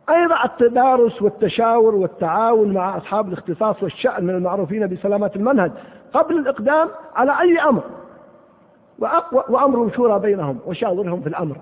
أيضا 0.09 0.45
التدارس 0.45 1.23
والتشاور 1.23 1.95
والتعاون 1.95 2.73
مع 2.73 2.97
أصحاب 2.97 3.29
الاختصاص 3.29 3.83
والشأن 3.83 4.25
من 4.25 4.35
المعروفين 4.35 4.87
بسلامة 4.87 5.31
المنهج 5.37 5.73
قبل 6.13 6.39
الإقدام 6.39 6.89
على 7.15 7.41
أي 7.41 7.59
أمر. 7.59 7.83
وأمر 9.49 9.91
شورى 9.97 10.21
بينهم 10.21 10.59
وشاورهم 10.67 11.21
في 11.21 11.29
الأمر. 11.29 11.57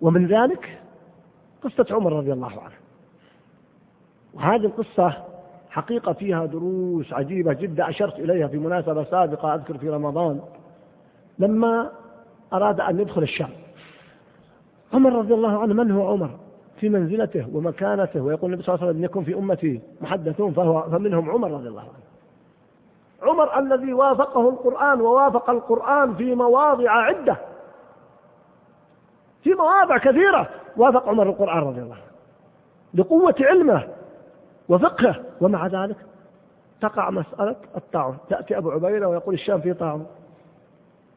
ومن 0.00 0.26
ذلك 0.26 0.78
قصة 1.62 1.86
عمر 1.90 2.12
رضي 2.12 2.32
الله 2.32 2.50
عنه. 2.50 2.74
وهذه 4.34 4.66
القصة 4.66 5.14
حقيقة 5.70 6.12
فيها 6.12 6.46
دروس 6.46 7.12
عجيبة 7.12 7.52
جدا 7.52 7.88
أشرت 7.88 8.18
إليها 8.18 8.48
في 8.48 8.58
مناسبة 8.58 9.04
سابقة 9.04 9.54
أذكر 9.54 9.78
في 9.78 9.90
رمضان 9.90 10.40
لما 11.38 11.90
أراد 12.52 12.80
أن 12.80 13.00
يدخل 13.00 13.22
الشام. 13.22 13.50
عمر 14.92 15.12
رضي 15.12 15.34
الله 15.34 15.58
عنه 15.62 15.74
من 15.74 15.90
هو 15.90 16.12
عمر؟ 16.12 16.30
في 16.82 16.88
منزلته 16.88 17.46
ومكانته. 17.52 18.20
ويقول 18.20 18.50
النبي 18.50 18.62
صلى 18.62 18.74
الله 18.74 18.84
عليه 18.84 18.92
وسلم 18.92 19.04
يكون 19.04 19.24
في 19.24 19.34
أمتي 19.34 19.80
محدثون 20.00 20.52
فهو 20.52 20.82
فمنهم 20.82 21.30
عمر 21.30 21.50
رضي 21.50 21.68
الله 21.68 21.80
عنه. 21.80 22.02
عمر 23.22 23.58
الذي 23.58 23.92
وافقه 23.92 24.48
القرآن 24.48 25.00
ووافق 25.00 25.50
القرآن 25.50 26.14
في 26.14 26.34
مواضع 26.34 26.90
عدة 26.90 27.36
في 29.42 29.54
مواضع 29.54 29.98
كثيرة. 29.98 30.48
وافق 30.76 31.08
عمر 31.08 31.28
القرآن 31.28 31.58
رضي 31.58 31.80
الله 31.80 31.94
عنه 31.94 32.04
لقوة 32.94 33.34
علمه 33.40 33.88
وفقهه 34.68 35.24
ومع 35.40 35.66
ذلك 35.66 35.96
تقع 36.80 37.10
مسألة 37.10 37.56
الطاعون. 37.76 38.16
تأتي 38.28 38.58
أبو 38.58 38.70
عبيدة 38.70 39.08
ويقول 39.08 39.34
الشام 39.34 39.60
في 39.60 39.74
طاعون. 39.74 40.06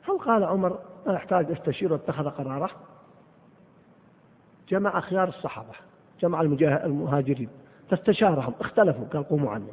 هل 0.09 0.17
قال 0.17 0.43
عمر 0.43 0.79
لا 1.05 1.13
يحتاج 1.13 1.51
أستشير 1.51 1.93
واتخذ 1.93 2.29
قرارة؟ 2.29 2.69
جمع 4.69 4.99
خيار 4.99 5.27
الصحابة 5.27 5.73
جمع 6.21 6.41
المهاجرين 6.41 7.49
فاستشارهم 7.89 8.53
اختلفوا 8.59 9.05
قال 9.05 9.23
قوموا 9.23 9.51
عني. 9.51 9.71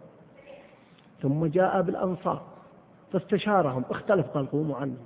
ثم 1.23 1.47
جاء 1.47 1.83
بالأنصار 1.83 2.43
فاستشارهم 3.13 3.85
اختلف 3.91 4.27
قال 4.27 4.51
قوموا 4.51 4.77
عني. 4.77 4.97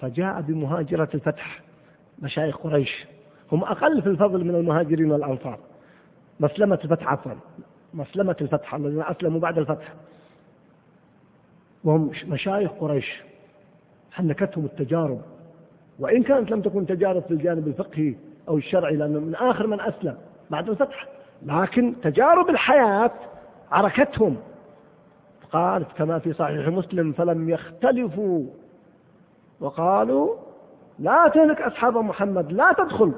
فجاء 0.00 0.40
بمهاجرة 0.40 1.08
الفتح 1.14 1.60
مشايخ 2.18 2.56
قريش. 2.56 3.06
هم 3.52 3.64
أقل 3.64 4.02
في 4.02 4.08
الفضل 4.08 4.44
من 4.44 4.54
المهاجرين 4.54 5.12
والأنصار. 5.12 5.58
مسلمة 6.40 6.78
الفتح 6.84 7.08
عفوا. 7.08 7.32
مسلمة 7.94 8.36
الفتح 8.40 8.74
الذين 8.74 9.02
أسلموا 9.02 9.40
بعد 9.40 9.58
الفتح. 9.58 9.94
وهم 11.84 12.10
مشايخ 12.26 12.70
قريش. 12.70 13.22
حنكتهم 14.12 14.64
التجارب. 14.64 15.20
وإن 15.98 16.22
كانت 16.22 16.50
لم 16.50 16.62
تكن 16.62 16.86
تجارب 16.86 17.22
في 17.22 17.30
الجانب 17.30 17.68
الفقهي 17.68 18.14
أو 18.50 18.56
الشرعي 18.56 18.96
لأنه 18.96 19.20
من 19.20 19.34
آخر 19.34 19.66
من 19.66 19.80
أسلم 19.80 20.16
بعد 20.50 20.68
الفتح. 20.68 21.06
لكن 21.42 21.94
تجارب 22.02 22.50
الحياة 22.50 23.10
عركتهم. 23.72 24.36
قالت 25.52 25.92
كما 25.96 26.18
في 26.18 26.32
صحيح 26.32 26.68
مسلم 26.68 27.12
فلم 27.12 27.48
يختلفوا. 27.50 28.46
وقالوا 29.60 30.36
لا 30.98 31.28
تهلك 31.28 31.60
أصحاب 31.60 31.96
محمد 31.96 32.52
لا 32.52 32.72
تدخل 32.72 33.12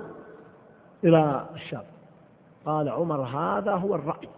إلى 1.05 1.47
الشام. 1.55 1.83
قال 2.66 2.88
عمر 2.88 3.21
هذا 3.21 3.73
هو 3.73 3.95
الرأي. 3.95 4.29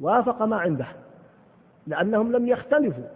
وافق 0.00 0.42
ما 0.42 0.56
عنده 0.56 0.86
لأنهم 1.86 2.32
لم 2.32 2.48
يختلفوا. 2.48 3.08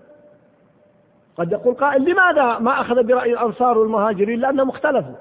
قد 1.37 1.52
يقول 1.52 1.74
قائل 1.74 2.11
لماذا 2.11 2.59
ما 2.59 2.81
أخذ 2.81 3.02
برأي 3.02 3.33
الأنصار 3.33 3.79
والمهاجرين؟ 3.79 4.40
لأنهم 4.40 4.68
اختلفوا. 4.68 5.14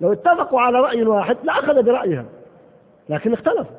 لو 0.00 0.12
اتفقوا 0.12 0.60
على 0.60 0.80
رأي 0.80 1.04
واحد 1.04 1.36
لأخذ 1.44 1.82
برأيهم 1.82 2.26
لكن 3.08 3.32
اختلفوا. 3.32 3.76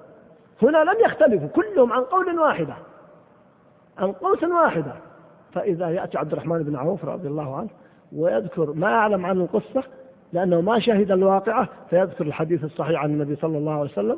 هنا 0.61 0.77
لم 0.77 1.05
يختلفوا 1.05 1.47
كلهم 1.47 1.93
عن 1.93 2.01
قول 2.01 2.39
واحدة. 2.39 2.73
عن 3.97 4.11
قوس 4.11 4.43
واحدة. 4.43 4.93
فإذا 5.53 5.89
يأتي 5.89 6.17
عبد 6.17 6.31
الرحمن 6.31 6.63
بن 6.63 6.75
عوف 6.75 7.05
رضي 7.05 7.27
الله 7.27 7.55
عنه 7.55 7.69
ويذكر 8.15 8.73
ما 8.73 8.89
يعلم 8.89 9.25
عن 9.25 9.41
القصة 9.41 9.83
لأنه 10.33 10.61
ما 10.61 10.79
شهد 10.79 11.11
الواقعة 11.11 11.69
فيذكر 11.89 12.25
الحديث 12.25 12.63
الصحيح 12.63 13.03
عن 13.03 13.09
النبي 13.09 13.35
صلى 13.35 13.57
الله 13.57 13.71
عليه 13.71 13.91
وسلم. 13.91 14.17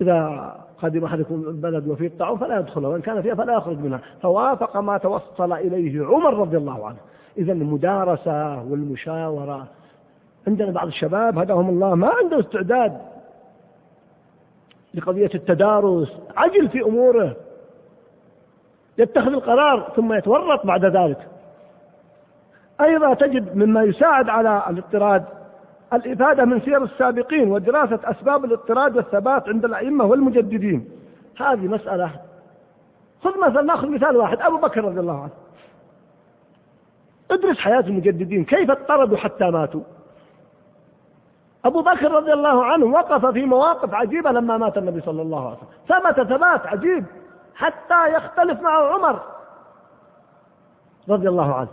إذا 0.00 0.54
قدم 0.82 1.04
أحدكم 1.04 1.34
البلد 1.34 1.88
وفيه 1.88 2.06
الطاعون 2.06 2.38
فلا 2.38 2.58
يدخله 2.58 2.88
وإن 2.88 3.00
كان 3.00 3.22
فيها 3.22 3.34
فلا 3.34 3.54
يخرج 3.54 3.78
منها. 3.78 4.00
فوافق 4.22 4.76
ما 4.76 4.98
توصل 4.98 5.52
إليه 5.52 6.06
عمر 6.06 6.34
رضي 6.34 6.56
الله 6.56 6.86
عنه. 6.86 6.96
إذا 7.38 7.52
المدارسة 7.52 8.62
والمشاورة 8.62 9.66
عندنا 10.46 10.70
بعض 10.70 10.86
الشباب 10.86 11.38
هداهم 11.38 11.68
الله 11.68 11.94
ما 11.94 12.08
عنده 12.08 12.40
استعداد 12.40 13.00
لقضية 14.94 15.30
التدارس 15.34 16.12
عجل 16.36 16.68
في 16.68 16.82
أموره 16.82 17.36
يتخذ 18.98 19.32
القرار 19.32 19.92
ثم 19.96 20.12
يتورط 20.12 20.66
بعد 20.66 20.84
ذلك. 20.84 21.28
أيضا 22.80 23.14
تجد 23.14 23.56
مما 23.56 23.82
يساعد 23.82 24.28
على 24.28 24.64
الاضطراد 24.70 25.24
الإفادة 25.92 26.44
من 26.44 26.60
سير 26.60 26.82
السابقين 26.82 27.52
ودراسة 27.52 28.00
أسباب 28.04 28.44
الاضطراد 28.44 28.96
والثبات 28.96 29.48
عند 29.48 29.64
الأئمة 29.64 30.04
والمجددين. 30.04 30.88
هذه 31.40 31.66
مسألة 31.68 32.10
خذ 33.22 33.38
مثلا 33.38 33.62
نأخذ 33.62 33.88
مثال 33.88 34.16
واحد 34.16 34.40
أبو 34.40 34.56
بكر 34.56 34.84
رضي 34.84 35.00
الله 35.00 35.22
عنه. 35.22 35.32
ادرس 37.30 37.58
حياة 37.58 37.80
المجددين 37.80 38.44
كيف 38.44 38.70
اضطردوا 38.70 39.16
حتى 39.16 39.44
ماتوا؟ 39.44 39.80
أبو 41.64 41.82
بكر 41.82 42.12
رضي 42.12 42.32
الله 42.32 42.64
عنه 42.64 42.86
وقف 42.86 43.26
في 43.26 43.44
مواقف 43.44 43.94
عجيبة 43.94 44.30
لما 44.30 44.56
مات 44.56 44.78
النبي 44.78 45.00
صلى 45.00 45.22
الله 45.22 45.46
عليه 45.46 45.56
وسلم. 45.56 45.68
ثبت 45.88 46.28
ثبات 46.28 46.66
عجيب 46.66 47.04
حتى 47.54 48.14
يختلف 48.14 48.60
معه 48.60 48.94
عمر 48.94 49.20
رضي 51.08 51.28
الله 51.28 51.54
عنه. 51.54 51.68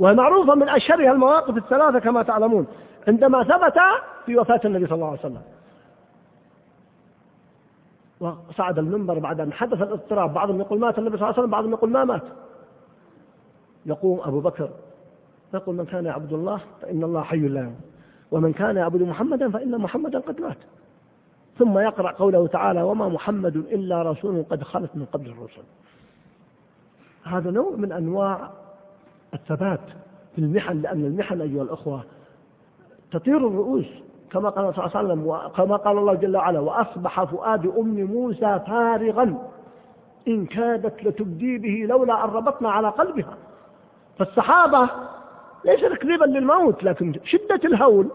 ومعروفة 0.00 0.54
من 0.54 0.68
أشهرها 0.68 1.12
المواقف 1.12 1.56
الثلاثة 1.56 1.98
كما 1.98 2.22
تعلمون 2.22 2.66
عندما 3.08 3.44
ثبت 3.44 3.78
في 4.26 4.38
وفاة 4.38 4.60
النبي 4.64 4.86
صلى 4.86 4.94
الله 4.94 5.06
عليه 5.06 5.18
وسلم. 5.18 5.42
وصعد 8.20 8.78
المنبر 8.78 9.18
بعد 9.18 9.40
أن 9.40 9.52
حدث 9.52 9.82
الاضطراب. 9.82 10.34
بعضهم 10.34 10.60
يقول 10.60 10.78
مات 10.80 10.98
النبي 10.98 11.16
صلى 11.16 11.22
الله 11.22 11.32
عليه 11.34 11.42
وسلم 11.42 11.50
بعضهم 11.50 11.72
يقول 11.72 11.90
ما 11.90 12.04
مات. 12.04 12.22
يقوم 13.86 14.20
أبو 14.20 14.40
بكر 14.40 14.68
يقول 15.54 15.76
من 15.76 15.84
كان 15.84 16.06
يعبد 16.06 16.32
الله 16.32 16.60
فإن 16.82 17.04
الله 17.04 17.22
حي 17.22 17.48
لا 17.48 17.60
يموت. 17.60 17.87
ومن 18.30 18.52
كان 18.52 18.76
يعبد 18.76 19.02
محمدا 19.02 19.50
فإن 19.50 19.78
محمدا 19.78 20.18
قد 20.18 20.40
مات. 20.40 20.56
ثم 21.58 21.78
يقرأ 21.78 22.12
قوله 22.12 22.46
تعالى 22.46 22.82
وما 22.82 23.08
محمد 23.08 23.56
إلا 23.56 24.02
رسول 24.02 24.44
قد 24.50 24.62
خلت 24.62 24.90
من 24.94 25.04
قبل 25.04 25.26
الرسل. 25.26 25.62
هذا 27.24 27.50
نوع 27.50 27.70
من 27.76 27.92
أنواع 27.92 28.50
الثبات 29.34 29.80
في 30.34 30.40
المحن 30.40 30.80
لأن 30.82 31.04
المحن 31.04 31.40
أيها 31.40 31.62
الأخوة 31.62 32.04
تطير 33.12 33.36
الرؤوس 33.36 33.86
كما 34.30 34.48
قال 34.48 34.74
صلى 34.74 34.84
الله 34.84 34.96
عليه 34.96 35.06
وسلم 35.08 35.26
وكما 35.26 35.76
قال 35.76 35.98
الله 35.98 36.14
جل 36.14 36.36
وعلا 36.36 36.60
وأصبح 36.60 37.24
فؤاد 37.24 37.66
أم 37.66 38.04
موسى 38.04 38.60
فارغا. 38.66 39.50
إن 40.28 40.46
كادت 40.46 41.04
لتبدي 41.04 41.58
به 41.58 41.86
لولا 41.88 42.24
أن 42.24 42.30
ربطنا 42.30 42.70
على 42.70 42.88
قلبها. 42.88 43.36
فالصحابة 44.18 44.90
ليس 45.64 45.80
تكذيبا 45.80 46.24
للموت؟ 46.24 46.84
لكن 46.84 47.20
شدة 47.24 47.60
الهول 47.64 48.10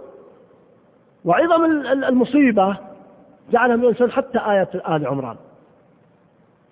وعظم 1.26 1.66
المصيبة 1.86 2.78
جعلهم 3.52 3.84
ينسون 3.84 4.12
حتى 4.12 4.40
آية 4.40 4.70
آل 4.96 5.08
عمران. 5.08 5.36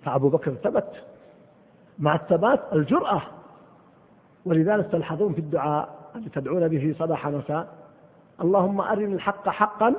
فأبو 0.04 0.28
بكر 0.28 0.54
ثبت 0.54 1.04
مع 1.98 2.14
الثبات 2.14 2.60
الجرأة. 2.72 3.22
ولذلك 4.44 4.88
تلحظون 4.92 5.32
في 5.32 5.38
الدعاء 5.38 5.88
الذي 6.16 6.30
تدعون 6.30 6.68
به 6.68 6.94
صباح 6.98 7.28
مساء 7.28 7.68
اللهم 8.40 8.80
أرني 8.80 9.14
الحق 9.14 9.48
حقا. 9.48 9.94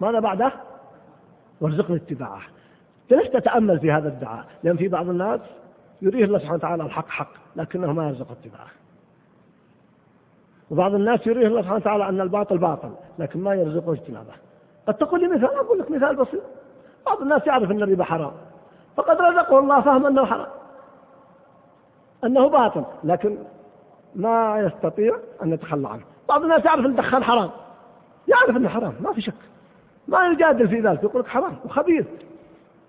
ماذا 0.00 0.20
بعده؟ 0.20 0.52
وارزقني 1.60 1.96
اتباعه. 1.96 2.42
ليش 3.10 3.28
تتأمل 3.28 3.80
في 3.80 3.92
هذا 3.92 4.08
الدعاء؟ 4.08 4.44
لأن 4.62 4.76
في 4.76 4.88
بعض 4.88 5.08
الناس 5.08 5.40
يريه 6.02 6.24
الله 6.24 6.38
سبحانه 6.38 6.56
وتعالى 6.56 6.82
الحق 6.82 7.08
حق 7.08 7.32
لكنه 7.56 7.92
ما 7.92 8.08
يرزق 8.08 8.30
اتباعه. 8.30 8.81
وبعض 10.72 10.94
الناس 10.94 11.26
يريه 11.26 11.46
الله 11.46 11.60
سبحانه 11.60 11.80
وتعالى 11.80 12.08
أن 12.08 12.20
الباطل 12.20 12.58
باطل 12.58 12.90
لكن 13.18 13.40
ما 13.40 13.54
يرزقه 13.54 13.92
اجتنابه. 13.92 14.32
قد 14.88 14.94
تقول 14.94 15.20
لي 15.20 15.28
مثال 15.28 15.54
أقول 15.54 15.78
لك 15.78 15.90
مثال 15.90 16.16
بسيط. 16.16 16.42
بعض 17.06 17.20
الناس 17.20 17.46
يعرف 17.46 17.70
أن 17.70 17.82
الربا 17.82 18.04
حرام 18.04 18.32
فقد 18.96 19.20
رزقه 19.20 19.58
الله 19.58 19.80
فهم 19.80 20.06
أنه 20.06 20.24
حرام 20.24 20.46
أنه 22.24 22.48
باطل 22.48 22.84
لكن 23.04 23.38
ما 24.14 24.60
يستطيع 24.60 25.16
أن 25.42 25.52
يتخلى 25.52 25.88
عنه. 25.88 26.02
بعض 26.28 26.42
الناس 26.42 26.64
يعرف 26.64 26.80
أن 26.80 26.90
الدخان 26.90 27.24
حرام 27.24 27.50
يعرف 28.28 28.56
أنه 28.56 28.68
حرام 28.68 28.94
ما 29.00 29.12
في 29.12 29.20
شك. 29.20 29.34
ما 30.08 30.26
يجادل 30.26 30.68
في 30.68 30.80
ذلك 30.80 31.02
يقول 31.02 31.22
لك 31.22 31.28
حرام 31.28 31.56
وخبيث. 31.64 32.06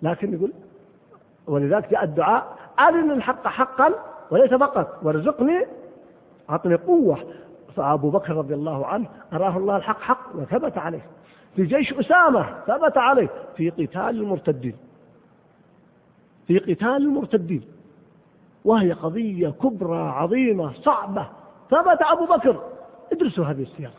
لكن 0.01 0.33
يقول 0.33 0.51
ولذلك 1.47 1.91
جاء 1.91 2.03
الدعاء 2.03 2.57
أرن 2.79 3.11
الحق 3.11 3.47
حقا 3.47 3.89
وليس 4.31 4.53
فقط 4.53 4.99
وارزقني 5.03 5.65
أعطني 6.49 6.75
قوة. 6.75 7.17
فأبو 7.75 8.09
بكر 8.09 8.35
رضي 8.35 8.53
الله 8.53 8.85
عنه 8.87 9.07
أراه 9.33 9.57
الله 9.57 9.75
الحق 9.75 10.01
حق 10.01 10.35
وثبت 10.35 10.77
عليه. 10.77 11.05
في 11.55 11.65
جيش 11.65 11.93
أسامة 11.93 12.45
ثبت 12.67 12.97
عليه. 12.97 13.29
في 13.57 13.69
قتال 13.69 14.09
المرتدين. 14.09 14.75
في 16.47 16.59
قتال 16.59 16.97
المرتدين. 16.97 17.61
وهي 18.65 18.91
قضية 18.91 19.49
كبرى 19.49 19.99
عظيمة 19.99 20.73
صعبة. 20.73 21.29
ثبت 21.69 22.01
أبو 22.01 22.25
بكر. 22.25 22.61
ادرسوا 23.11 23.45
هذه 23.45 23.61
السياق 23.61 23.93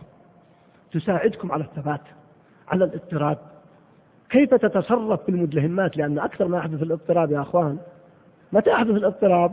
تساعدكم 0.93 1.53
على 1.53 1.65
الثبات 1.65 2.01
على 2.69 2.85
الاضطراب. 2.85 3.39
كيف 4.31 4.55
تتصرف 4.55 5.23
في 5.23 5.29
المدلهمات؟ 5.29 5.97
لأن 5.97 6.19
أكثر 6.19 6.49
ما 6.49 6.59
يحدث 6.59 6.83
الاضطراب 6.83 7.31
يا 7.33 7.41
أخوان 7.41 7.79
متى 8.53 8.71
يحدث 8.71 8.91
الاضطراب 8.91 9.53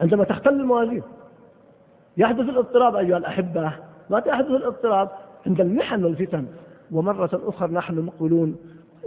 عندما 0.00 0.24
تختل 0.24 0.50
الموازين. 0.50 1.02
يحدث 2.16 2.48
الاضطراب 2.48 2.96
أيها 2.96 3.16
الأحبة. 3.16 3.72
متى 4.10 4.28
يحدث 4.28 4.50
الاضطراب؟ 4.50 5.10
عند 5.46 5.60
المحن 5.60 6.04
والفتن. 6.04 6.46
ومرة 6.90 7.30
أخرى 7.44 7.72
نحن 7.72 7.98
مقبلون. 7.98 8.56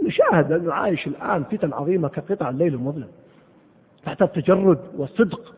نشاهد 0.02 0.52
أن 0.52 0.66
نعايش 0.66 1.06
الآن 1.06 1.44
فتن 1.44 1.72
عظيمة 1.72 2.08
كقطع 2.08 2.48
الليل 2.48 2.74
المظلم. 2.74 3.08
تحت 4.04 4.22
التجرد 4.22 4.78
والصدق. 4.96 5.54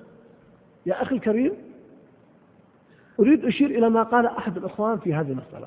يا 0.86 1.02
أخي 1.02 1.14
الكريم 1.14 1.52
أريد 3.20 3.44
أشير 3.44 3.70
إلى 3.70 3.90
ما 3.90 4.02
قال 4.02 4.26
أحد 4.26 4.56
الإخوان 4.56 4.98
في 4.98 5.14
هذه 5.14 5.30
المسألة. 5.30 5.66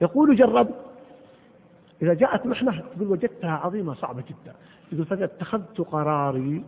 يقول 0.00 0.36
جرب 0.36 0.68
إذا 2.02 2.14
جاءت 2.14 2.46
محنة 2.46 2.82
تقول 2.96 3.08
وجدتها 3.08 3.50
عظيمة 3.50 3.94
صعبة 3.94 4.22
جدا. 4.22 4.54
يقول 4.92 5.06
فإذا 5.06 5.24
اتخذت 5.24 5.80
قراري 5.80 6.64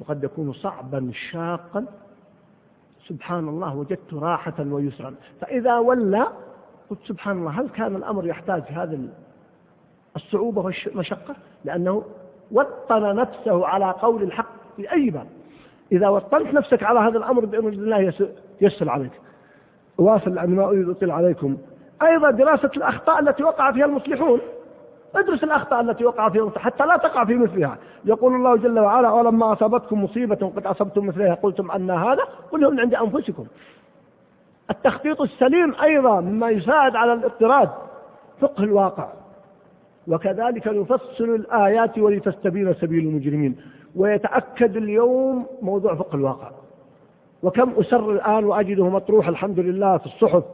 وقد 0.00 0.24
يكون 0.24 0.52
صعبا 0.52 1.10
شاقا 1.30 1.86
سبحان 3.08 3.48
الله 3.48 3.76
وجدت 3.76 4.14
راحة 4.14 4.54
ويسرا. 4.58 5.14
فإذا 5.40 5.78
ولى 5.78 6.26
قلت 6.90 6.98
سبحان 7.04 7.38
الله 7.38 7.50
هل 7.50 7.68
كان 7.68 7.96
الأمر 7.96 8.26
يحتاج 8.26 8.62
هذه 8.68 9.08
الصعوبة 10.16 10.62
والمشقة؟ 10.62 11.36
لأنه 11.64 12.02
وطن 12.52 13.16
نفسه 13.16 13.66
على 13.66 13.90
قول 13.90 14.22
الحق 14.22 14.50
في 14.76 14.92
أي 14.92 15.10
باب. 15.10 15.26
إذا 15.92 16.08
وطنت 16.08 16.54
نفسك 16.54 16.82
على 16.82 17.00
هذا 17.00 17.18
الأمر 17.18 17.44
بإذن 17.44 17.68
الله 17.68 18.12
يسر 18.60 18.90
عليك. 18.90 19.12
واصل 19.98 20.34
لأن 20.34 20.56
ما 20.56 20.64
أريد 20.64 20.88
أطيل 20.88 21.10
عليكم. 21.10 21.56
أيضا 22.02 22.30
دراسة 22.30 22.70
الأخطاء 22.76 23.20
التي 23.20 23.42
وقع 23.42 23.72
فيها 23.72 23.84
المصلحون. 23.84 24.40
ادرس 25.16 25.44
الأخطاء 25.44 25.80
التي 25.80 26.04
وقع 26.04 26.28
فيها 26.28 26.50
حتى 26.56 26.86
لا 26.86 26.96
تقع 26.96 27.24
في 27.24 27.34
مثلها. 27.34 27.78
يقول 28.04 28.34
الله 28.34 28.56
جل 28.56 28.78
وعلا 28.78 29.10
ولما 29.10 29.52
أصابتكم 29.52 30.04
مصيبة 30.04 30.52
قد 30.56 30.66
أصبتم 30.66 31.06
مثلها. 31.06 31.34
قلتم 31.34 31.70
أن 31.70 31.90
هذا 31.90 32.22
قل 32.52 32.72
من 32.72 32.80
عند 32.80 32.94
أنفسكم. 32.94 33.46
التخطيط 34.70 35.20
السليم 35.20 35.74
أيضا 35.82 36.20
مما 36.20 36.50
يساعد 36.50 36.96
على 36.96 37.12
الاضطراد. 37.12 37.70
فقه 38.40 38.64
الواقع. 38.64 39.08
وكذلك 40.08 40.66
نفصل 40.66 41.24
الآيات 41.24 41.98
ولتستبين 41.98 42.74
سبيل 42.74 43.06
المجرمين. 43.08 43.56
ويتأكد 43.96 44.76
اليوم 44.76 45.46
موضوع 45.62 45.94
فقه 45.94 46.16
الواقع. 46.16 46.50
وكم 47.42 47.72
أسر 47.80 48.10
الآن 48.10 48.44
وأجده 48.44 48.88
مطروح 48.88 49.28
الحمد 49.28 49.58
لله 49.60 49.98
في 49.98 50.06
الصحف. 50.06 50.44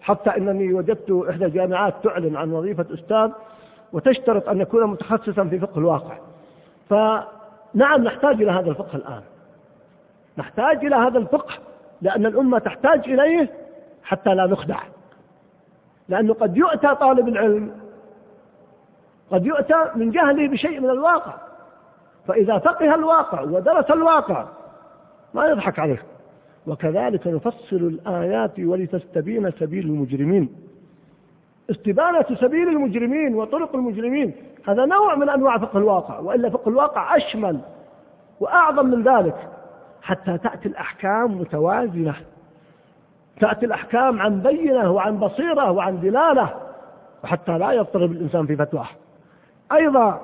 حتى 0.00 0.30
أنني 0.30 0.72
وجدت 0.72 1.24
إحدى 1.30 1.44
الجامعات 1.44 1.94
تعلن 2.04 2.36
عن 2.36 2.52
وظيفة 2.52 2.86
أستاذ 2.94 3.30
وتشترط 3.92 4.48
أن 4.48 4.60
يكون 4.60 4.86
متخصصا 4.86 5.44
في 5.44 5.58
فقه 5.58 5.78
الواقع. 5.78 6.18
فنعم 6.88 8.04
نحتاج 8.04 8.42
إلى 8.42 8.52
هذا 8.52 8.70
الفقه 8.70 8.96
الآن. 8.96 9.22
نحتاج 10.38 10.84
إلى 10.84 10.96
هذا 10.96 11.18
الفقه 11.18 11.54
لأن 12.02 12.26
الأمة 12.26 12.58
تحتاج 12.58 13.08
إليه 13.08 13.50
حتى 14.02 14.34
لا 14.34 14.46
نخدع. 14.46 14.80
لأنه 16.08 16.34
قد 16.34 16.56
يؤتى 16.56 16.94
طالب 16.94 17.28
العلم 17.28 17.72
قد 19.30 19.46
يؤتى 19.46 19.90
من 19.94 20.10
جهله 20.10 20.48
بشيء 20.48 20.80
من 20.80 20.90
الواقع. 20.90 21.34
فإذا 22.28 22.58
فقه 22.58 22.94
الواقع 22.94 23.40
ودرس 23.40 23.90
الواقع 23.90 24.46
ما 25.34 25.46
يضحك 25.46 25.78
عليه 25.78 26.02
وكذلك 26.66 27.26
نفصل 27.26 27.76
الآيات 27.76 28.60
ولتستبين 28.60 29.50
سبيل 29.50 29.86
المجرمين. 29.86 30.69
استبانة 31.70 32.24
سبيل 32.40 32.68
المجرمين 32.68 33.34
وطرق 33.34 33.74
المجرمين. 33.74 34.32
هذا 34.68 34.84
نوع 34.84 35.14
من 35.14 35.28
أنواع 35.28 35.58
فقه 35.58 35.78
الواقع 35.78 36.18
وإلا 36.18 36.50
فقه 36.50 36.68
الواقع 36.68 37.16
أشمل 37.16 37.60
وأعظم 38.40 38.86
من 38.86 39.02
ذلك. 39.02 39.48
حتى 40.02 40.38
تأتي 40.38 40.68
الأحكام 40.68 41.40
متوازنة. 41.40 42.14
تأتي 43.40 43.66
الأحكام 43.66 44.20
عن 44.20 44.40
بينة 44.40 44.90
وعن 44.90 45.18
بصيرة 45.18 45.70
وعن 45.70 46.00
دلالة 46.00 46.54
وحتى 47.24 47.58
لا 47.58 47.72
يضطرب 47.72 48.12
الإنسان 48.12 48.46
في 48.46 48.56
فتواه 48.56 48.88
أيضا 49.72 50.20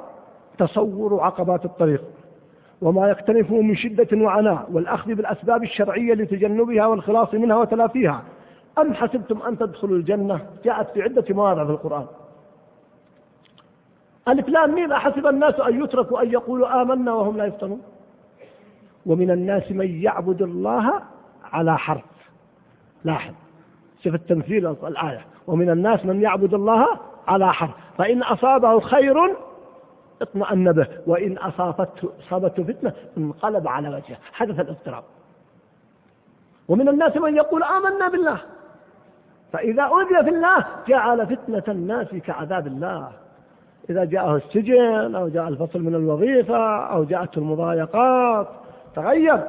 تصور 0.59 1.20
عقبات 1.20 1.64
الطريق 1.64 2.04
وما 2.82 3.09
يقترفه 3.09 3.61
من 3.61 3.76
شدة 3.76 4.09
وعناء 4.12 4.66
والأخذ 4.72 5.14
بالأسباب 5.14 5.62
الشرعية 5.62 6.14
لتجنبها 6.14 6.87
والخلاص 6.87 7.35
منها 7.35 7.56
وتلافيها. 7.56 8.22
أم 8.78 8.94
حسبتم 8.94 9.42
أن 9.42 9.58
تدخلوا 9.58 9.96
الجنة؟ 9.96 10.46
جاءت 10.64 10.90
في 10.90 11.02
عدة 11.02 11.24
مواضع 11.34 11.64
في 11.64 11.70
القرآن. 11.70 12.06
ألف 14.28 14.48
لام 14.48 14.74
ميم 14.74 14.92
أحسب 14.92 15.26
الناس 15.26 15.60
أن 15.60 15.84
يتركوا 15.84 16.22
أن 16.22 16.32
يقولوا 16.32 16.82
آمنا 16.82 17.12
وهم 17.12 17.36
لا 17.36 17.44
يفتنون. 17.44 17.82
ومن 19.06 19.30
الناس 19.30 19.72
من 19.72 20.02
يعبد 20.02 20.42
الله 20.42 21.02
على 21.44 21.78
حرف. 21.78 22.04
لاحظ. 23.04 23.34
شوف 24.04 24.14
التمثيل 24.14 24.66
الآية. 24.66 25.24
ومن 25.46 25.70
الناس 25.70 26.04
من 26.04 26.22
يعبد 26.22 26.54
الله 26.54 26.86
على 27.28 27.52
حرف. 27.52 27.70
فإن 27.98 28.22
أصابه 28.22 28.80
خير 28.80 29.36
اطمأن 30.22 30.72
به. 30.72 30.86
وإن 31.06 31.38
أصابته 31.38 32.10
أصابته 32.26 32.62
فتنة 32.62 32.92
انقلب 33.18 33.68
على 33.68 33.88
وجهه. 33.88 34.18
حدث 34.32 34.60
الاضطراب. 34.60 35.04
ومن 36.68 36.88
الناس 36.88 37.16
من 37.16 37.36
يقول 37.36 37.62
آمنا 37.62 38.08
بالله. 38.08 38.40
فإذا 39.52 39.82
أوذي 39.82 40.24
في 40.24 40.30
الله 40.30 40.66
جعل 40.88 41.26
فتنة 41.26 41.62
الناس 41.68 42.09
كعذاب 42.09 42.66
الله. 42.66 43.11
إذا 43.90 44.04
جاءه 44.04 44.37
السجن 44.37 45.14
أو 45.14 45.28
جاء 45.28 45.48
الفصل 45.48 45.80
من 45.80 45.94
الوظيفة 45.94 46.76
أو 46.76 47.04
جاءته 47.04 47.38
المضايقات 47.38 48.48
تغير 48.96 49.40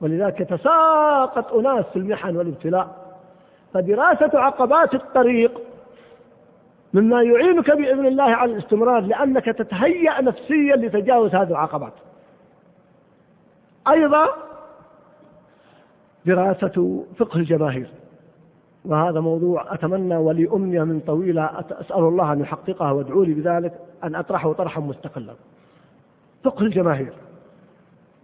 ولذلك 0.00 0.40
يتساقط 0.40 1.52
أناس 1.52 1.84
في 1.84 1.98
المحن 1.98 2.36
والابتلاء. 2.36 2.88
فدراسة 3.74 4.30
عقبات 4.38 4.94
الطريق 4.94 5.60
مما 6.94 7.22
يعينك 7.22 7.70
بإذن 7.70 8.06
الله 8.06 8.24
على 8.24 8.52
الاستمرار 8.52 9.00
لأنك 9.00 9.44
تتهيأ 9.44 10.20
نفسيا 10.20 10.76
لتجاوز 10.76 11.34
هذه 11.34 11.50
العقبات. 11.50 11.92
أيضا 13.88 14.28
دراسة 16.26 17.04
فقه 17.18 17.36
الجماهير. 17.36 17.88
وهذا 18.84 19.20
موضوع 19.20 19.74
أتمنى 19.74 20.16
ولي 20.16 20.48
أمنية 20.52 20.82
من 20.84 21.00
طويلة 21.00 21.60
أسأل 21.70 21.98
الله 21.98 22.32
أن 22.32 22.40
يحققها 22.40 22.92
وادعوا 22.92 23.24
لي 23.24 23.34
بذلك 23.34 23.78
أن 24.04 24.14
أطرحه 24.14 24.52
طرحا 24.52 24.80
مستقلا. 24.80 25.34
فقه 26.44 26.62
الجماهير 26.62 27.12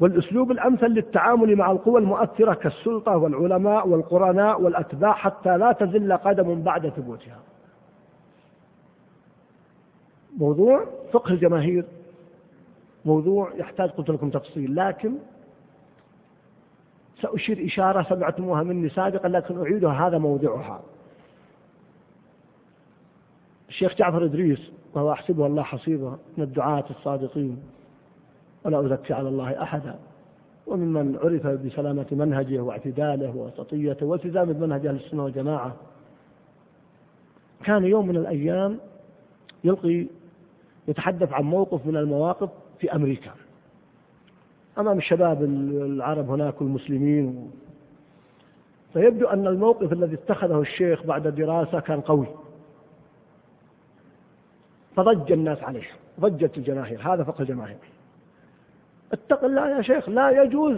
والأسلوب 0.00 0.50
الأمثل 0.50 0.86
للتعامل 0.86 1.56
مع 1.56 1.70
القوى 1.70 2.00
المؤثرة 2.00 2.54
كالسلطة 2.54 3.16
والعلماء 3.16 3.88
والقرناء 3.88 4.62
والأتباع 4.62 5.12
حتى 5.12 5.56
لا 5.56 5.72
تزل 5.72 6.12
قدم 6.12 6.62
بعد 6.62 6.88
ثبوتها. 6.88 7.38
موضوع 10.38 10.84
فقه 11.12 11.30
الجماهير 11.32 11.84
موضوع 13.04 13.52
يحتاج 13.56 13.90
قلت 13.90 14.10
لكم 14.10 14.30
تفصيل 14.30 14.76
لكن 14.76 15.12
سأشير 17.22 17.66
إشارة 17.66 18.06
سمعتموها 18.08 18.62
مني 18.62 18.88
سابقا 18.88 19.28
لكن 19.28 19.62
أعيدها. 19.62 20.08
هذا 20.08 20.18
موضعها. 20.18 20.82
الشيخ 23.68 23.94
جعفر 23.94 24.24
إدريس 24.24 24.70
وهو 24.94 25.12
أحسبه 25.12 25.46
الله 25.46 25.62
حصيبه 25.62 26.10
من 26.10 26.44
الدعاة 26.44 26.84
الصادقين. 26.90 27.62
ولا 28.64 28.86
أزكي 28.86 29.14
على 29.14 29.28
الله 29.28 29.62
أحدا. 29.62 29.94
وممن 30.66 31.16
عرف 31.16 31.46
بسلامة 31.46 32.06
منهجه 32.12 32.58
واعتداله 32.58 33.36
ووسطيته 33.36 34.06
والتزام 34.06 34.52
بمنهج 34.52 34.86
أهل 34.86 34.96
السنة 34.96 35.24
والجماعة. 35.24 35.76
كان 37.64 37.84
يوم 37.84 38.06
من 38.06 38.16
الأيام 38.16 38.78
يلقي 39.64 40.06
يتحدث 40.88 41.32
عن 41.32 41.44
موقف 41.44 41.86
من 41.86 41.96
المواقف 41.96 42.50
في 42.78 42.94
أمريكا. 42.94 43.30
أمام 44.78 44.98
الشباب 44.98 45.42
العرب 45.42 46.30
هناك 46.30 46.60
والمسلمين. 46.62 47.50
فيبدو 48.92 49.26
أن 49.26 49.46
الموقف 49.46 49.92
الذي 49.92 50.14
اتخذه 50.14 50.60
الشيخ 50.60 51.02
بعد 51.02 51.28
دراسة 51.28 51.80
كان 51.80 52.00
قوي. 52.00 52.26
فضج 54.96 55.32
الناس 55.32 55.62
عليه 55.62 55.86
ضجت 56.20 56.58
الجماهير 56.58 57.14
هذا 57.14 57.24
فقه 57.24 57.42
الجماهير. 57.42 57.78
اتق 59.12 59.44
الله 59.44 59.76
يا 59.76 59.82
شيخ 59.82 60.08
لا 60.08 60.42
يجوز. 60.42 60.76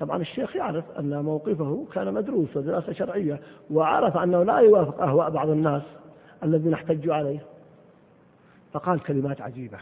طبعا 0.00 0.16
الشيخ 0.16 0.56
يعرف 0.56 0.84
أن 0.98 1.24
موقفه 1.24 1.86
كان 1.92 2.14
مدروس 2.14 2.56
ودراسة 2.56 2.92
شرعية 2.92 3.40
وعرف 3.70 4.16
أنه 4.16 4.42
لا 4.42 4.58
يوافق 4.58 5.02
أهواء 5.02 5.30
بعض 5.30 5.48
الناس 5.48 5.82
الذين 6.42 6.72
احتجوا 6.72 7.14
عليه. 7.14 7.38
فقال 8.72 9.02
كلمات 9.02 9.40
عجيبة. 9.40 9.78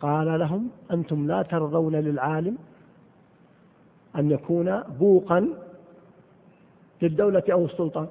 قال 0.00 0.40
لهم 0.40 0.70
أنتم 0.90 1.26
لا 1.26 1.42
ترضون 1.42 1.96
للعالم 1.96 2.58
أن 4.16 4.30
يكون 4.30 4.82
بوقا 4.82 5.48
للدولة 7.02 7.42
أو 7.52 7.64
السلطان. 7.64 8.06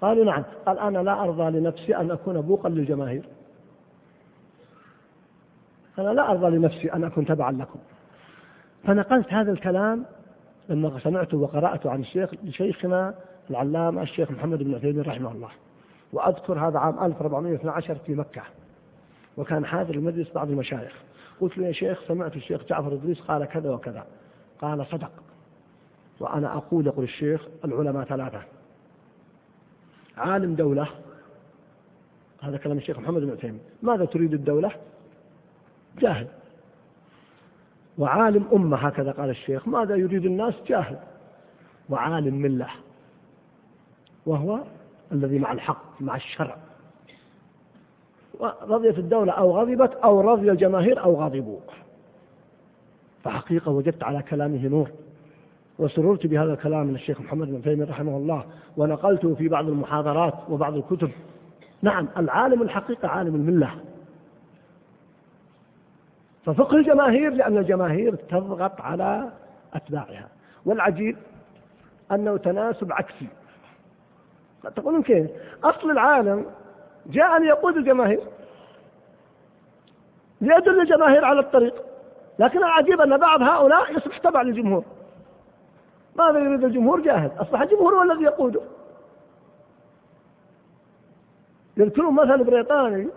قالوا 0.00 0.24
نعم 0.24 0.44
قال 0.66 0.78
أنا 0.78 0.98
لا 0.98 1.22
أرضى 1.22 1.58
لنفسي 1.58 1.96
أن 1.96 2.10
أكون 2.10 2.40
بوقا 2.40 2.68
للجماهير. 2.68 3.24
أنا 5.98 6.08
لا 6.08 6.30
أرضى 6.30 6.56
لنفسي 6.56 6.92
أن 6.92 7.04
أكون 7.04 7.26
تبعا 7.26 7.52
لكم. 7.52 7.78
فنقلت 8.84 9.32
هذا 9.32 9.52
الكلام 9.52 10.04
لما 10.68 10.98
سمعته 10.98 11.36
وقرأته 11.36 11.90
عن 11.90 12.00
الشيخ 12.00 12.30
لشيخنا 12.44 13.14
العلامة 13.50 14.02
الشيخ 14.02 14.30
محمد 14.30 14.62
بن 14.62 14.74
عثيمين 14.74 15.00
رحمه 15.00 15.32
الله. 15.32 15.50
وأذكر 16.12 16.58
هذا 16.58 16.78
عام 16.78 17.04
1412 17.04 17.94
في 17.94 18.14
مكة. 18.14 18.42
وكان 19.36 19.66
حاضر 19.66 19.94
المجلس 19.94 20.32
بعض 20.32 20.50
المشايخ. 20.50 20.92
قلت 21.40 21.58
له 21.58 21.66
يا 21.66 21.72
شيخ 21.72 22.00
سمعت 22.08 22.36
الشيخ 22.36 22.64
جعفر 22.64 22.92
إدريس 22.92 23.20
قال 23.20 23.44
كذا 23.44 23.70
وكذا. 23.70 24.06
قال 24.60 24.86
صدق. 24.86 25.12
وأنا 26.20 26.56
أقول 26.56 26.86
يقول 26.86 27.04
الشيخ 27.04 27.46
العلماء 27.64 28.04
ثلاثة. 28.04 28.42
عالم 30.16 30.54
دولة. 30.54 30.88
هذا 32.42 32.56
كلام 32.56 32.78
الشيخ 32.78 32.98
محمد 32.98 33.22
بن 33.22 33.30
عثيمين. 33.30 33.60
ماذا 33.82 34.04
تريد 34.04 34.34
الدولة؟ 34.34 34.70
جاهل. 35.98 36.26
وعالم 37.98 38.48
أمة 38.52 38.76
هكذا 38.76 39.12
قال 39.12 39.30
الشيخ. 39.30 39.68
ماذا 39.68 39.96
يريد 39.96 40.24
الناس؟ 40.24 40.54
جاهل. 40.66 40.98
وعالم 41.88 42.34
ملة. 42.34 42.68
وهو 44.26 44.60
الذي 45.12 45.38
مع 45.38 45.52
الحق 45.52 46.02
مع 46.02 46.16
الشرع. 46.16 46.56
رضيت 48.68 48.98
الدولة 48.98 49.32
أو 49.32 49.58
غضبت 49.58 49.92
أو 50.04 50.20
رضي 50.20 50.50
الجماهير 50.50 51.02
أو 51.04 51.22
غضبوا. 51.22 51.58
فحقيقة 53.24 53.70
وجدت 53.70 54.04
على 54.04 54.22
كلامه 54.22 54.68
نور. 54.68 54.88
وسررت 55.78 56.26
بهذا 56.26 56.52
الكلام 56.52 56.86
من 56.86 56.94
الشيخ 56.94 57.20
محمد 57.20 57.48
بن 57.48 57.62
تيمية 57.62 57.84
رحمه 57.84 58.16
الله 58.16 58.44
ونقلته 58.76 59.34
في 59.34 59.48
بعض 59.48 59.68
المحاضرات 59.68 60.34
وبعض 60.48 60.76
الكتب. 60.76 61.10
نعم 61.82 62.08
العالم 62.16 62.62
الحقيقة 62.62 63.08
عالم 63.08 63.34
الملة. 63.34 63.70
ففقه 66.44 66.76
الجماهير 66.76 67.32
لأن 67.32 67.58
الجماهير 67.58 68.14
تضغط 68.14 68.80
على 68.80 69.30
أتباعها. 69.74 70.28
والعجيب 70.66 71.16
أنه 72.12 72.36
تناسب 72.36 72.92
عكسي. 72.92 73.26
تقولون 74.76 75.02
كيف؟ 75.02 75.30
أصل 75.64 75.90
العالم 75.90 76.46
جاء 77.06 77.36
أن 77.36 77.44
يقود 77.44 77.76
الجماهير. 77.76 78.20
ليدل 80.40 80.80
الجماهير 80.80 81.24
على 81.24 81.40
الطريق. 81.40 81.74
لكن 82.38 82.58
العجيب 82.58 83.00
أن 83.00 83.16
بعض 83.16 83.42
هؤلاء 83.42 83.96
يصبح 83.96 84.18
تبع 84.18 84.42
للجمهور. 84.42 84.84
ماذا 86.16 86.38
يريد 86.38 86.64
الجمهور؟ 86.64 87.00
جاهل. 87.00 87.30
أصبح 87.38 87.60
الجمهور 87.60 87.94
هو 87.94 88.02
الذي 88.02 88.24
يقوده. 88.24 88.60
يذكرون 91.76 92.14
مثل 92.14 92.44
بريطاني 92.44 93.08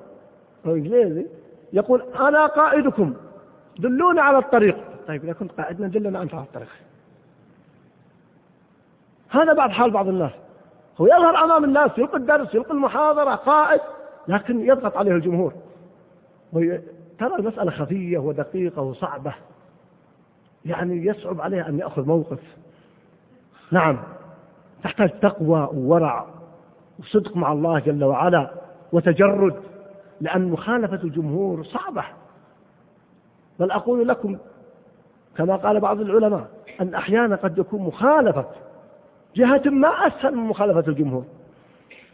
أو 0.66 0.76
إنجليزي 0.76 1.28
يقول 1.74 2.02
أنا 2.02 2.46
قائدكم. 2.46 3.14
دلوني 3.80 4.22
على 4.22 4.38
الطريق. 4.38 4.78
طيب 5.08 5.24
إذا 5.24 5.34
كنت 5.34 5.52
قائدنا 5.52 5.88
دلنا 5.88 6.22
أنت 6.22 6.34
على 6.34 6.44
الطريق. 6.44 6.70
هذا 9.30 9.54
بعض 9.54 9.70
حال 9.70 9.92
بعض 9.92 10.08
الناس. 10.08 10.32
هو 11.02 11.06
يظهر 11.06 11.44
أمام 11.44 11.64
الناس 11.64 11.92
يلقي 11.98 12.18
الدرس 12.18 12.56
يلقي 12.56 12.72
المحاضرة 12.72 13.36
قائد 13.36 13.82
لكن 14.28 14.60
يضغط 14.60 14.98
عليه 14.98 15.12
الجمهور. 15.12 15.54
ترى 17.20 17.36
المسألة 17.40 17.72
خفية 17.72 18.18
ودقيقة 18.18 18.82
وصعبة. 18.82 19.34
يعني 20.66 21.06
يصعب 21.06 21.42
عليه 21.42 21.68
أن 21.68 21.80
يأخذ 21.80 22.06
موقف. 22.06 22.40
نعم 23.72 24.00
تحتاج 24.84 25.10
تقوى 25.20 25.70
وورع 25.74 26.26
وصدق 27.00 27.38
مع 27.38 27.52
الله 27.52 27.80
جل 27.80 28.04
وعلا 28.04 28.52
وتجرد 28.92 29.56
لأن 30.22 30.48
مخالفة 30.50 31.04
الجمهور 31.04 31.64
صعبة. 31.64 32.04
بل 33.60 33.72
أقول 33.72 34.08
لكم 34.08 34.38
كما 35.38 35.56
قال 35.56 35.80
بعض 35.80 36.02
العلماء 36.02 36.48
أن 36.82 36.94
أحيانا 36.96 37.36
قد 37.36 37.58
يكون 37.58 37.82
مخالفة 37.82 38.46
جهة 39.36 39.62
ما 39.66 40.08
أسهل 40.08 40.36
من 40.36 40.44
مخالفة 40.44 40.84
الجمهور. 40.88 41.26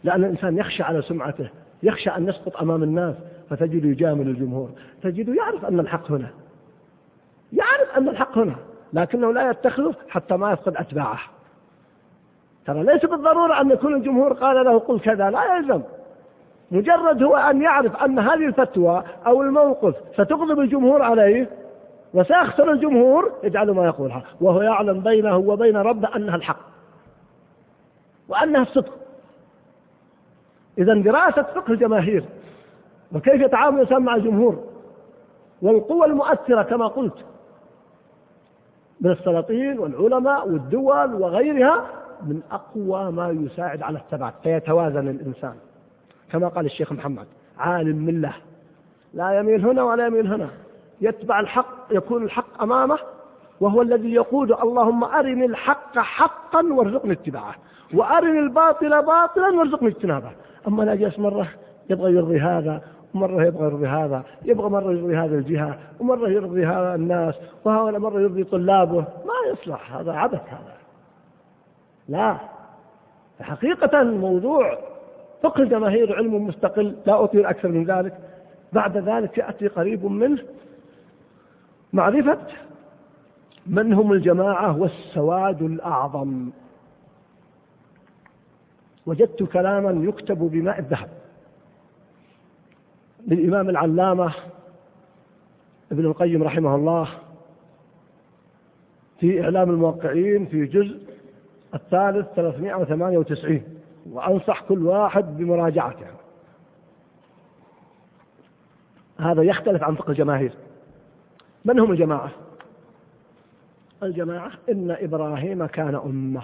لأن 0.04 0.24
الإنسان 0.24 0.58
يخشى 0.58 0.82
على 0.82 1.02
سمعته 1.02 1.50
يخشى 1.82 2.10
أن 2.10 2.28
يسقط 2.28 2.56
أمام 2.56 2.82
الناس 2.82 3.14
فتجد 3.50 3.84
يجامل 3.84 4.28
الجمهور. 4.28 4.70
تجد 5.02 5.28
يعرف 5.28 5.64
أن 5.64 5.80
الحق 5.80 6.10
هنا. 6.10 6.30
يعرف 7.52 7.98
أن 7.98 8.08
الحق 8.08 8.38
هنا 8.38 8.56
لكنه 8.92 9.32
لا 9.32 9.50
يتخذه 9.50 9.94
حتى 10.08 10.36
ما 10.36 10.52
يفقد 10.52 10.76
أتباعه. 10.76 11.20
ترى 12.66 12.82
ليس 12.82 13.06
بالضرورة 13.06 13.60
أن 13.60 13.70
يكون 13.70 13.94
الجمهور 13.94 14.32
قال 14.32 14.64
له 14.64 14.78
قل 14.78 15.00
كذا 15.00 15.30
لا 15.30 15.56
يلزم. 15.56 15.82
مجرد 16.70 17.22
هو 17.22 17.36
أن 17.36 17.62
يعرف 17.62 17.96
أن 17.96 18.18
هذه 18.18 18.46
الفتوى 18.46 19.02
أو 19.26 19.42
الموقف 19.42 19.94
ستغضب 20.12 20.60
الجمهور 20.60 21.02
عليه 21.02 21.48
وسيخسر 22.14 22.72
الجمهور 22.72 23.32
يجعل 23.44 23.70
ما 23.70 23.86
يقولها 23.86 24.22
وهو 24.40 24.62
يعلم 24.62 25.00
بينه 25.00 25.36
وبين 25.36 25.76
ربه 25.76 26.16
أنها 26.16 26.36
الحق. 26.36 26.60
وأنها 28.30 28.62
الصدق 28.62 28.92
إذا 30.78 30.94
دراسة 30.94 31.42
فقه 31.42 31.72
الجماهير 31.72 32.24
وكيف 33.12 33.40
يتعامل 33.40 33.76
الإنسان 33.76 34.02
مع 34.02 34.14
الجمهور 34.14 34.64
والقوى 35.62 36.06
المؤثرة 36.06 36.62
كما 36.62 36.86
قلت 36.86 37.14
من 39.00 39.10
السلاطين 39.10 39.78
والعلماء 39.78 40.48
والدول 40.48 41.14
وغيرها 41.14 41.86
من 42.22 42.40
أقوى 42.50 43.12
ما 43.12 43.30
يساعد 43.30 43.82
على 43.82 43.98
الثبات 43.98 44.34
فيتوازن 44.42 45.08
الإنسان. 45.08 45.54
كما 46.32 46.48
قال 46.48 46.66
الشيخ 46.66 46.92
محمد 46.92 47.26
عالم 47.58 47.96
من 47.96 48.20
له 48.20 48.34
لا 49.14 49.38
يميل 49.38 49.66
هنا 49.66 49.82
ولا 49.82 50.06
يميل 50.06 50.26
هنا. 50.26 50.48
يتبع 51.00 51.40
الحق 51.40 51.86
يكون 51.90 52.22
الحق 52.22 52.62
أمامه 52.62 52.98
وهو 53.60 53.82
الذي 53.82 54.12
يقول 54.12 54.52
اللهم 54.52 55.04
أرني 55.04 55.44
الحق 55.44 55.98
حقا 55.98 56.62
وارزقني 56.72 57.12
اتباعه. 57.12 57.54
وأرني 57.94 58.38
الباطل 58.38 59.02
باطلا 59.02 59.58
وارزقني 59.58 59.88
اجتنابه. 59.88 60.30
أما 60.68 60.82
لا 60.82 60.94
جالس 60.94 61.18
مرة 61.18 61.48
يبغى 61.90 62.12
يرضي 62.12 62.40
هذا 62.40 62.82
ومرة 63.14 63.44
يبغى 63.44 63.64
يرضي 63.64 63.86
هذا 63.86 64.22
يبغى 64.44 64.70
مرة 64.70 64.92
يرضي 64.92 65.16
هذه 65.16 65.34
الجهة 65.34 65.78
ومرة 66.00 66.28
يرضي 66.28 66.66
هذا 66.66 66.94
الناس 66.94 67.34
وهؤلاء 67.64 68.00
مرة 68.00 68.20
يرضي 68.20 68.44
طلابه. 68.44 68.98
ما 69.00 69.52
يصلح 69.52 69.96
هذا 69.96 70.12
عبث 70.12 70.42
هذا. 70.48 70.76
لا. 72.08 72.36
حقيقة 73.40 74.02
موضوع 74.02 74.78
فقه 75.42 75.62
الجماهير 75.62 76.16
علم 76.16 76.46
مستقل 76.46 76.96
لا 77.06 77.24
أطيل 77.24 77.46
أكثر 77.46 77.68
من 77.68 77.84
ذلك. 77.84 78.18
بعد 78.72 78.96
ذلك 78.96 79.38
يأتي 79.38 79.68
قريب 79.68 80.04
منه 80.04 80.42
معرفة 81.92 82.38
من 83.66 83.92
هم 83.92 84.12
الجماعة 84.12 84.80
والسواد 84.80 85.62
الأعظم. 85.62 86.50
وجدت 89.10 89.42
كلاما 89.42 90.04
يكتب 90.04 90.38
بماء 90.38 90.78
الذهب. 90.78 91.08
للإمام 93.26 93.68
العلامة 93.68 94.34
ابن 95.92 96.04
القيم 96.06 96.42
رحمه 96.42 96.74
الله 96.74 97.08
في 99.20 99.42
إعلام 99.42 99.70
الموقعين 99.70 100.46
في 100.46 100.66
جزء 100.66 101.00
الثالث 101.74 102.26
398 102.36 103.62
وأنصح 104.10 104.62
كل 104.62 104.86
واحد 104.86 105.36
بمراجعته. 105.36 106.06
هذا 109.18 109.42
يختلف 109.42 109.82
عن 109.82 109.94
فقه 109.94 110.10
الجماهير. 110.10 110.52
من 111.64 111.78
هم 111.78 111.92
الجماعة؟ 111.92 112.30
الجماعة 114.02 114.52
إن 114.70 114.90
إبراهيم 114.90 115.66
كان 115.66 115.94
أمة. 115.94 116.42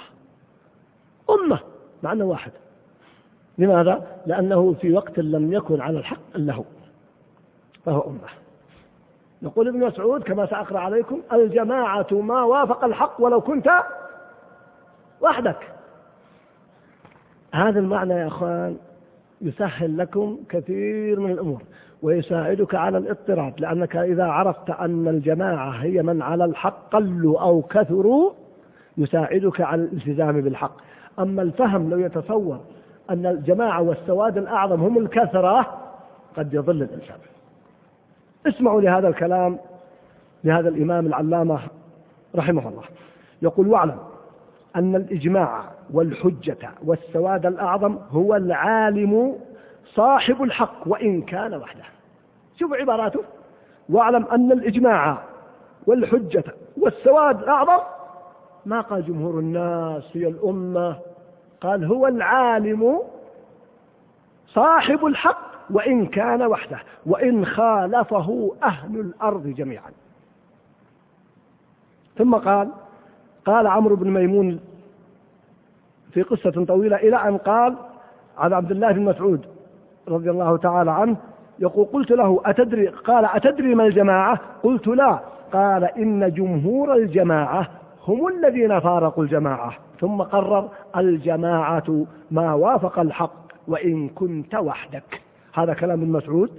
أمة. 1.30 1.75
مع 2.02 2.12
أنه 2.12 2.24
واحد. 2.24 2.52
لماذا؟ 3.58 4.06
لأنه 4.26 4.74
في 4.80 4.92
وقت 4.92 5.18
لم 5.18 5.52
يكن 5.52 5.80
على 5.80 5.98
الحق 5.98 6.36
هو 6.36 6.64
فهو 7.84 8.00
أمة. 8.10 8.28
يقول 9.42 9.68
ابن 9.68 9.86
مسعود 9.86 10.22
كما 10.22 10.46
سأقرأ 10.46 10.78
عليكم 10.78 11.20
الجماعة 11.32 12.06
ما 12.12 12.42
وافق 12.42 12.84
الحق 12.84 13.14
ولو 13.18 13.40
كنت 13.40 13.70
وحدك. 15.20 15.58
هذا 17.54 17.80
المعنى 17.80 18.14
يا 18.14 18.26
أخوان 18.26 18.76
يسهل 19.40 19.98
لكم 19.98 20.38
كثير 20.48 21.20
من 21.20 21.30
الأمور 21.30 21.62
ويساعدك 22.02 22.74
على 22.74 22.98
الاضطراد 22.98 23.60
لأنك 23.60 23.96
إذا 23.96 24.24
عرفت 24.24 24.70
أن 24.70 25.08
الجماعة 25.08 25.70
هي 25.70 26.02
من 26.02 26.22
على 26.22 26.44
الحق 26.44 26.90
قلوا 26.92 27.40
أو 27.40 27.62
كثروا 27.62 28.32
يساعدك 28.98 29.60
على 29.60 29.82
الالتزام 29.82 30.40
بالحق. 30.40 30.76
أما 31.18 31.42
الفهم 31.42 31.90
لو 31.90 31.98
يتصور 31.98 32.60
أن 33.10 33.26
الجماعة 33.26 33.82
والسواد 33.82 34.38
الأعظم 34.38 34.80
هم 34.80 34.98
الكثرة 34.98 35.82
قد 36.36 36.54
يضل 36.54 36.82
الإنسان. 36.82 37.18
اسمعوا 38.46 38.80
لهذا 38.80 39.08
الكلام 39.08 39.58
لهذا 40.44 40.68
الإمام 40.68 41.06
العلامة 41.06 41.60
رحمه 42.36 42.68
الله. 42.68 42.82
يقول 43.42 43.68
واعلم 43.68 43.98
أن 44.76 44.96
الإجماع 44.96 45.64
والحجة 45.92 46.70
والسواد 46.84 47.46
الأعظم 47.46 47.98
هو 48.10 48.36
العالم 48.36 49.34
صاحب 49.94 50.42
الحق 50.42 50.76
وإن 50.86 51.22
كان 51.22 51.54
وحده. 51.54 51.84
شوف 52.56 52.72
عباراته. 52.72 53.20
واعلم 53.88 54.26
أن 54.26 54.52
الإجماع 54.52 55.18
والحجة 55.86 56.44
والسواد 56.76 57.42
الأعظم 57.42 57.82
ما 58.66 58.80
قال 58.80 59.06
جمهور 59.06 59.38
الناس 59.38 60.16
هي 60.16 60.28
الأمة 60.28 60.96
قال 61.66 61.84
هو 61.84 62.06
العالم 62.06 62.98
صاحب 64.46 65.06
الحق 65.06 65.46
وإن 65.70 66.06
كان 66.06 66.42
وحده 66.42 66.78
وإن 67.06 67.46
خالفه 67.46 68.52
أهل 68.62 69.00
الأرض 69.00 69.46
جميعا. 69.46 69.90
ثم 72.18 72.34
قال 72.34 72.68
قال 73.46 73.66
عمرو 73.66 73.96
بن 73.96 74.10
ميمون 74.10 74.60
في 76.12 76.22
قصة 76.22 76.64
طويلة 76.64 76.96
إلى 76.96 77.16
أن 77.16 77.36
قال 77.36 77.76
عن 78.38 78.52
عبد 78.52 78.70
الله 78.70 78.92
بن 78.92 79.02
مسعود 79.02 79.46
رضي 80.08 80.30
الله 80.30 80.56
تعالى 80.56 80.90
عنه 80.90 81.16
يقول 81.58 81.84
قلت 81.84 82.10
له 82.10 82.40
أتدري؟ 82.44 82.88
قال 82.88 83.24
أتدري 83.24 83.74
ما 83.74 83.86
الجماعة؟ 83.86 84.40
قلت 84.62 84.86
لا. 84.86 85.20
قال 85.52 85.84
إن 85.84 86.32
جمهور 86.32 86.94
الجماعة 86.94 87.68
هم 88.06 88.28
الذين 88.28 88.80
فارقوا 88.80 89.24
الجماعة. 89.24 89.85
ثم 90.00 90.22
قرر 90.22 90.68
الجماعة 90.96 92.06
ما 92.30 92.54
وافق 92.54 92.98
الحق 92.98 93.46
وإن 93.68 94.08
كنت 94.08 94.54
وحدك. 94.54 95.22
هذا 95.54 95.74
كلام 95.74 96.02
ابن 96.02 96.12
مسعود 96.12 96.50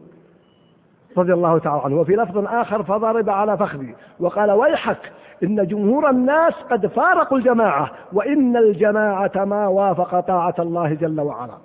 رضي 1.17 1.33
الله 1.33 1.59
تعالى 1.59 1.81
عنه. 1.85 1.95
وفي 1.95 2.15
لفظ 2.15 2.37
آخر 2.37 2.83
فضرب 2.83 3.29
على 3.29 3.57
فخذي 3.57 3.95
وقال 4.19 4.51
ويحك 4.51 5.11
إن 5.43 5.67
جمهور 5.67 6.09
الناس 6.09 6.53
قد 6.71 6.87
فارقوا 6.87 7.37
الجماعة 7.37 7.91
وإن 8.13 8.57
الجماعة 8.57 9.45
ما 9.45 9.67
وافق 9.67 10.19
طاعة 10.19 10.55
الله 10.59 10.93
جل 10.93 11.21
وعلا. 11.21 11.57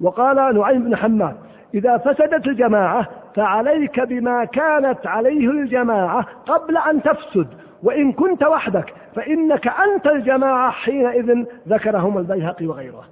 وقال 0.00 0.58
نعيم 0.58 0.84
بن 0.84 0.96
حماد 0.96 1.36
إذا 1.74 1.96
فسدت 1.96 2.46
الجماعة 2.46 3.08
فعليك 3.36 4.00
بما 4.00 4.44
كانت 4.44 5.06
عليه 5.06 5.50
الجماعة 5.50 6.26
قبل 6.46 6.76
أن 6.76 7.02
تفسد 7.02 7.48
وإن 7.82 8.12
كنت 8.12 8.42
وحدك 8.42 8.94
فإنك 9.14 9.68
أنت 9.68 10.06
الجماعة 10.06 10.70
حينئذ 10.70 11.44
ذكرهم 11.68 12.18
البيهقي 12.18 12.66
وغيره. 12.66 13.04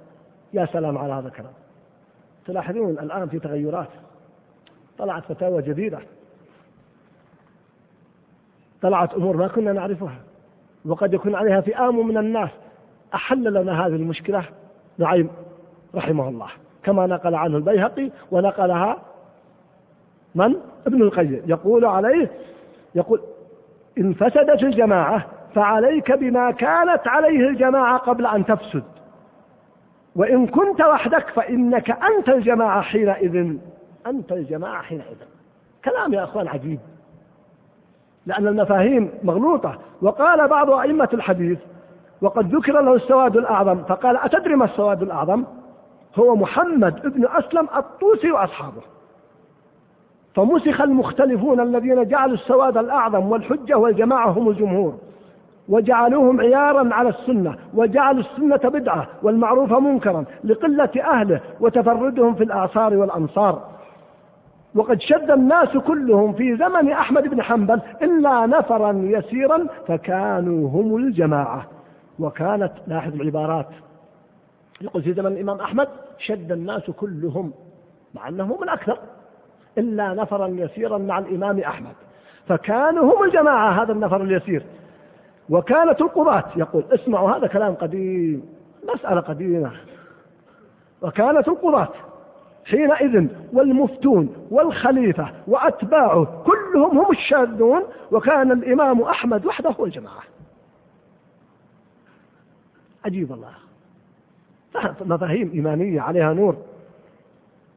يا 0.53 0.65
سلام 0.65 0.97
على 0.97 1.13
هذا 1.13 1.27
الكلام. 1.27 1.51
تلاحظون 2.45 2.89
الآن 2.89 3.27
في 3.27 3.39
تغيرات. 3.39 3.87
طلعت 4.97 5.23
فتاوى 5.23 5.61
جديدة. 5.61 5.99
طلعت 8.81 9.13
أمور 9.13 9.37
ما 9.37 9.47
كنا 9.47 9.73
نعرفها 9.73 10.15
وقد 10.85 11.13
يكون 11.13 11.35
عليها 11.35 11.61
فئام 11.61 12.07
من 12.07 12.17
الناس. 12.17 12.49
أحل 13.13 13.53
لنا 13.53 13.85
هذه 13.85 13.95
المشكلة؟ 13.95 14.43
نعيم 14.97 15.29
رحمه 15.95 16.29
الله. 16.29 16.47
كما 16.83 17.07
نقل 17.07 17.35
عنه 17.35 17.57
البيهقي 17.57 18.11
ونقلها 18.31 18.97
من؟ 20.35 20.55
ابن 20.87 21.01
القيم. 21.01 21.41
يقول 21.45 21.85
عليه 21.85 22.31
يقول 22.95 23.21
إن 23.97 24.13
فسدت 24.13 24.63
الجماعة 24.63 25.25
فعليك 25.55 26.11
بما 26.11 26.51
كانت 26.51 27.07
عليه 27.07 27.49
الجماعة 27.49 27.97
قبل 27.97 28.25
أن 28.25 28.45
تفسد. 28.45 28.83
وإن 30.15 30.47
كنت 30.47 30.81
وحدك 30.81 31.29
فإنك 31.29 31.91
أنت 31.91 32.29
الجماعة 32.29 32.81
حينئذ 32.81 33.57
أنت 34.07 34.31
الجماعة 34.31 34.81
حينئذ. 34.81 35.17
كلام 35.85 36.13
يا 36.13 36.23
أخوان 36.23 36.47
عجيب. 36.47 36.79
لأن 38.25 38.47
المفاهيم 38.47 39.09
مغلوطة. 39.23 39.79
وقال 40.01 40.47
بعض 40.47 40.71
أئمة 40.71 41.09
الحديث 41.13 41.59
وقد 42.21 42.55
ذكر 42.55 42.81
له 42.81 42.93
السواد 42.93 43.37
الأعظم 43.37 43.83
فقال 43.83 44.17
أتدري 44.17 44.55
ما 44.55 44.65
السواد 44.65 45.01
الأعظم؟ 45.01 45.43
هو 46.15 46.35
محمد 46.35 47.05
ابن 47.05 47.27
أسلم 47.27 47.67
الطوسي 47.75 48.31
وأصحابه. 48.31 48.81
فمسخ 50.35 50.81
المختلفون 50.81 51.59
الذين 51.59 52.07
جعلوا 52.07 52.33
السواد 52.33 52.77
الأعظم 52.77 53.31
والحجة 53.31 53.77
والجماعة 53.77 54.29
هم 54.29 54.49
الجمهور 54.49 54.95
وجعلوهم 55.69 56.41
عيارا 56.41 56.93
على 56.93 57.09
السنة 57.09 57.55
وجعلوا 57.73 58.19
السنة 58.19 58.69
بدعة 58.69 59.07
والمعروف 59.23 59.73
منكرا 59.73 60.25
لقلة 60.43 60.89
أهله 61.01 61.41
وتفردهم 61.59 62.35
في 62.35 62.43
الأعصار 62.43 62.97
والأمصار 62.97 63.75
وقد 64.75 65.01
شد 65.01 65.31
الناس 65.31 65.77
كلهم 65.77 66.33
في 66.33 66.57
زمن 66.57 66.91
أحمد 66.91 67.23
بن 67.27 67.41
حنبل 67.41 67.81
إلا 68.01 68.45
نفرا 68.45 68.91
يسيرا 68.91 69.67
فكانوا 69.87 70.69
هم 70.69 70.95
الجماعة. 70.95 71.65
وكانت 72.19 72.71
لاحظ 72.87 73.13
العبارات 73.13 73.67
يقول 74.81 75.03
في 75.03 75.13
زمن 75.13 75.27
الإمام 75.31 75.59
أحمد 75.59 75.87
شد 76.17 76.51
الناس 76.51 76.91
كلهم 76.91 77.53
مع 78.13 78.27
أنهم 78.27 78.51
هم 78.51 78.63
الأكثر. 78.63 78.97
إلا 79.77 80.13
نفرا 80.13 80.47
يسيرا 80.47 80.97
مع 80.97 81.19
الإمام 81.19 81.59
أحمد. 81.59 81.95
فكانوا 82.47 83.15
هم 83.15 83.23
الجماعة 83.23 83.83
هذا 83.83 83.91
النفر 83.91 84.21
اليسير. 84.21 84.63
وكانت 85.49 86.01
القضاة 86.01 86.43
يقول 86.55 86.83
اسمعوا 86.91 87.31
هذا 87.31 87.47
كلام 87.47 87.73
قديم 87.73 88.45
مسألة 88.95 89.21
قديمة. 89.21 89.71
وكانت 91.01 91.47
القضاة 91.47 91.89
حينئذ 92.65 93.27
والمفتون 93.53 94.47
والخليفة 94.51 95.29
وأتباعه 95.47 96.43
كلهم 96.45 96.97
هم 96.97 97.11
الشاذون 97.11 97.81
وكان 98.11 98.51
الإمام 98.51 99.01
أحمد 99.01 99.45
وحده 99.45 99.69
هو 99.69 99.85
الجماعة. 99.85 100.23
عجيب 103.05 103.31
الله. 103.31 103.53
مفاهيم 105.01 105.51
إيمانية 105.53 106.01
عليها 106.01 106.33
نور. 106.33 106.55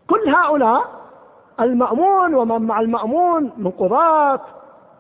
كل 0.06 0.28
هؤلاء 0.28 0.97
المأمون 1.60 2.34
ومن 2.34 2.66
مع 2.66 2.80
المأمون 2.80 3.50
من 3.56 3.70
قضاة 3.70 4.40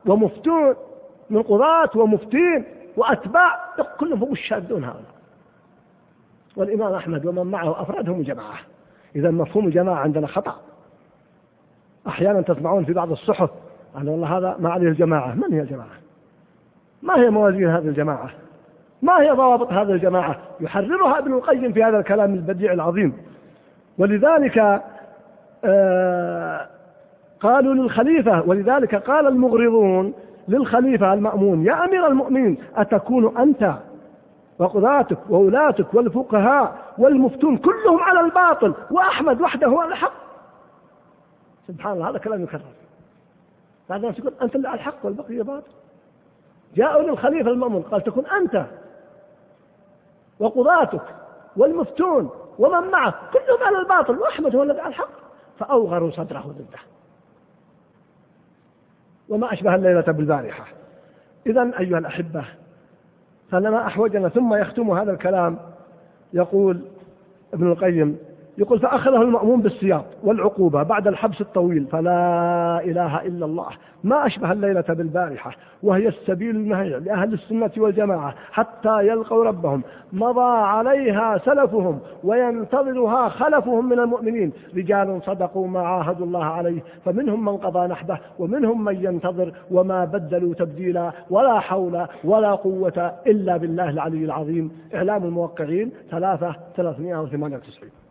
ومفتون 0.06 0.74
من 1.30 1.42
قضاة 1.42 1.90
ومفتين 1.96 2.64
وأتباع 2.96 3.58
كلهم 4.00 4.22
هم 4.22 4.32
الشاذون 4.32 4.84
هؤلاء. 4.84 5.14
والإمام 6.56 6.94
أحمد 6.94 7.26
ومن 7.26 7.46
معه 7.46 7.82
أفرادهم 7.82 8.22
جماعة. 8.22 8.58
إذا 9.16 9.30
مفهوم 9.30 9.66
الجماعة 9.66 9.96
عندنا 9.96 10.26
خطأ. 10.26 10.56
أحيانا 12.08 12.40
تسمعون 12.40 12.84
في 12.84 12.92
بعض 12.92 13.10
الصحف 13.10 13.50
أن 13.96 14.08
والله 14.08 14.38
هذا 14.38 14.56
ما 14.58 14.70
عليه 14.70 14.88
الجماعة. 14.88 15.34
من 15.34 15.52
هي 15.52 15.60
الجماعة؟ 15.60 15.98
ما 17.02 17.16
هي 17.16 17.30
موازين 17.30 17.68
هذه 17.68 17.88
الجماعة؟ 17.88 18.30
ما 19.02 19.20
هي 19.20 19.30
ضوابط 19.30 19.72
هذه 19.72 19.92
الجماعة؟ 19.92 20.38
يحررها 20.60 21.18
ابن 21.18 21.32
القيم 21.32 21.72
في 21.72 21.84
هذا 21.84 21.98
الكلام 21.98 22.34
البديع 22.34 22.72
العظيم. 22.72 23.12
ولذلك 23.98 24.82
قالوا 27.40 27.74
للخليفة 27.74 28.42
ولذلك 28.46 28.94
قال 28.94 29.26
المغرضون 29.26 30.14
للخليفة 30.48 31.12
المأمون 31.12 31.64
يا 31.64 31.84
أمير 31.84 32.06
المؤمنين 32.06 32.58
أتكون 32.76 33.38
أنت 33.38 33.74
وقضاتك 34.58 35.18
وولاتك 35.30 35.94
والفقهاء 35.94 36.78
والمفتون 36.98 37.56
كلهم 37.56 38.00
على 38.00 38.20
الباطل 38.20 38.74
وأحمد 38.90 39.40
وحده 39.40 39.66
هو 39.66 39.82
الحق؟ 39.82 40.12
سبحان 41.68 41.92
الله 41.92 42.10
هذا 42.10 42.18
كلام 42.18 42.42
يكرر. 42.42 42.60
بعد 43.88 44.04
الناس 44.04 44.18
يقول 44.18 44.32
أنت 44.42 44.56
اللي 44.56 44.68
على 44.68 44.76
الحق 44.76 44.94
والبقية 45.02 45.42
باطل. 45.42 45.70
جاءوا 46.76 47.02
للخليفة 47.02 47.50
المأمون 47.50 47.82
قال 47.82 48.04
تكون 48.04 48.26
أنت 48.26 48.64
وقضاتك 50.40 51.02
والمفتون 51.56 52.30
ومن 52.58 52.90
معه 52.90 53.14
كلهم 53.32 53.62
على 53.66 53.78
الباطل 53.78 54.18
وأحمد 54.18 54.56
هو 54.56 54.62
الذي 54.62 54.80
على 54.80 54.88
الحق. 54.88 55.27
فأوغروا 55.58 56.10
صدره 56.10 56.40
ضده. 56.40 56.78
وما 59.28 59.52
أشبه 59.52 59.74
الليلة 59.74 60.00
بالبارحة. 60.00 60.66
إذا 61.46 61.70
أيها 61.78 61.98
الأحبة 61.98 62.44
فلما 63.50 63.86
أحوجنا 63.86 64.28
ثم 64.28 64.54
يختم 64.54 64.90
هذا 64.90 65.12
الكلام. 65.12 65.58
يقول 66.32 66.80
ابن 67.54 67.72
القيم 67.72 68.18
يقول 68.58 68.80
فأخذه 68.80 69.22
المأمون 69.22 69.60
بالسياط 69.60 70.04
والعقوبة 70.24 70.82
بعد 70.82 71.08
الحبس 71.08 71.40
الطويل 71.40 71.86
فلا 71.86 72.80
إله 72.84 73.22
إلا 73.22 73.46
الله 73.46 73.68
ما 74.04 74.26
أشبه 74.26 74.52
الليلة 74.52 74.84
بالبارحة 74.88 75.50
وهي 75.82 76.08
السبيل 76.08 76.56
المهيع 76.56 76.98
لأهل 76.98 77.32
السنة 77.32 77.70
والجماعة 77.76 78.34
حتى 78.52 79.06
يلقوا 79.06 79.44
ربهم 79.44 79.82
مضى 80.12 80.56
عليها 80.56 81.38
سلفهم 81.38 81.98
وينتظرها 82.24 83.28
خلفهم 83.28 83.88
من 83.88 83.98
المؤمنين 83.98 84.52
رجال 84.76 85.20
صدقوا 85.26 85.68
ما 85.68 85.80
عاهدوا 85.80 86.26
الله 86.26 86.44
عليه 86.44 86.80
فمنهم 87.04 87.44
من 87.44 87.56
قضى 87.56 87.86
نحبه 87.86 88.18
ومنهم 88.38 88.84
من 88.84 89.04
ينتظر 89.04 89.52
وما 89.70 90.04
بدلوا 90.04 90.54
تبديلا 90.54 91.12
ولا 91.30 91.60
حول 91.60 92.06
ولا 92.24 92.54
قوة 92.54 93.12
إلا 93.26 93.56
بالله 93.56 93.90
العلي 93.90 94.24
العظيم. 94.24 94.72
إعلام 94.94 95.24
الموقعين 95.24 95.92
ثلاثة 96.10 96.56
ثلاثمائة 96.76 97.22
وثمانية 97.22 97.56
وتسعين. 97.56 98.07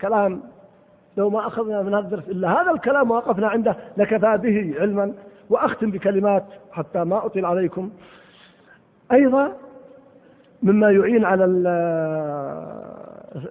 كلام 0.00 0.40
لو 1.16 1.30
ما 1.30 1.46
أخذنا 1.46 1.82
من 1.82 1.94
هذا 1.94 2.04
الدرس 2.04 2.28
إلا 2.28 2.62
هذا 2.62 2.70
الكلام 2.70 3.10
وقفنا 3.10 3.48
عنده 3.48 3.76
لكفى 3.96 4.38
به 4.38 4.74
علما 4.80 5.12
وأختم 5.50 5.90
بكلمات 5.90 6.44
حتى 6.72 7.04
ما 7.04 7.26
أطيل 7.26 7.46
عليكم. 7.46 7.90
أيضا 9.12 9.52
مما 10.62 10.90
يعين 10.90 11.24
على 11.24 11.44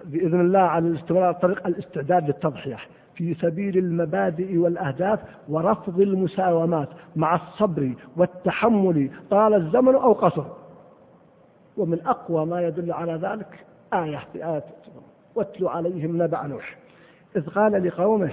بإذن 0.04 0.40
الله 0.40 0.58
على 0.58 0.88
الاستمرار 0.88 1.30
الطريق 1.30 1.66
الاستعداد 1.66 2.26
للتضحية 2.26 2.78
في 3.14 3.34
سبيل 3.34 3.78
المبادئ 3.78 4.56
والأهداف 4.58 5.20
ورفض 5.48 6.00
المساومات 6.00 6.88
مع 7.16 7.34
الصبر 7.34 7.94
والتحمل 8.16 9.10
طال 9.30 9.54
الزمن 9.54 9.94
أو 9.94 10.12
قصر. 10.12 10.44
ومن 11.76 12.06
أقوى 12.06 12.46
ما 12.46 12.60
يدل 12.62 12.92
على 12.92 13.12
ذلك 13.12 13.64
آية 13.94 14.20
في 14.32 14.44
آية 14.46 14.64
واتل 15.36 15.68
عليهم 15.68 16.22
نبأ 16.22 16.42
نوح. 16.46 16.76
إذ 17.36 17.48
قال 17.48 17.86
لقومه 17.86 18.32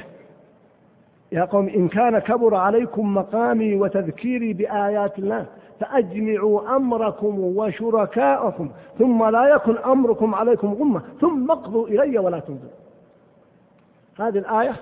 يا 1.31 1.45
قوم 1.45 1.67
إن 1.67 1.87
كان 1.87 2.19
كبر 2.19 2.55
عليكم 2.55 3.13
مقامي 3.13 3.75
وتذكيري 3.75 4.53
بآيات 4.53 5.19
الله 5.19 5.45
فأجمعوا 5.79 6.75
أمركم 6.75 7.39
وشركاءكم 7.39 8.71
ثم 8.99 9.29
لا 9.29 9.55
يكن 9.55 9.77
أمركم 9.77 10.35
عليكم 10.35 10.73
غمة 10.73 11.01
ثم 11.21 11.51
اقضوا 11.51 11.87
إلي 11.87 12.19
ولا 12.19 12.39
تنظروا. 12.39 12.71
هذه 14.19 14.37
الآية 14.37 14.75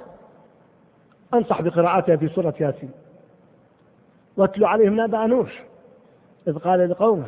أنصح 1.33 1.61
بقراءتها 1.61 2.15
في 2.15 2.27
سورة 2.27 2.53
ياسين. 2.59 2.91
واتلوا 4.37 4.67
عليهم 4.67 5.01
نبأ 5.01 5.25
نوح 5.25 5.63
إذ 6.47 6.57
قال 6.57 6.89
لقومه 6.89 7.25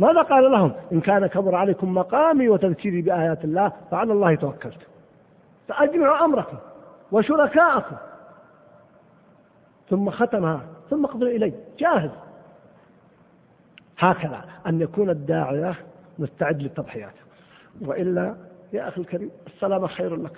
ماذا 0.00 0.22
قال 0.22 0.50
لهم؟ 0.50 0.72
إن 0.92 1.00
كان 1.00 1.26
كبر 1.26 1.54
عليكم 1.54 1.94
مقامي 1.94 2.48
وتذكيري 2.48 3.02
بآيات 3.02 3.44
الله 3.44 3.72
فعلى 3.90 4.12
الله 4.12 4.34
توكلت. 4.34 4.78
فأجمعوا 5.68 6.24
أمركم 6.24 6.56
وشركاءكم. 7.12 7.96
ثم 9.90 10.10
ختمها 10.10 10.60
ثم 10.90 11.04
اقضوا 11.04 11.28
إلي. 11.28 11.52
جاهز. 11.78 12.10
هكذا 13.98 14.44
أن 14.66 14.80
يكون 14.80 15.10
الداعية 15.10 15.74
مستعد 16.18 16.62
للتضحيات. 16.62 17.14
وإلا 17.80 18.36
يا 18.72 18.88
أخي 18.88 19.00
الكريم 19.00 19.30
السلامة 19.46 19.86
خير 19.86 20.16
لك. 20.16 20.36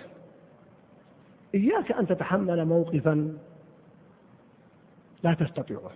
إياك 1.55 1.93
أن 1.93 2.07
تتحمل 2.07 2.65
موقفا 2.65 3.39
لا 5.23 5.35
تستطيعه. 5.35 5.91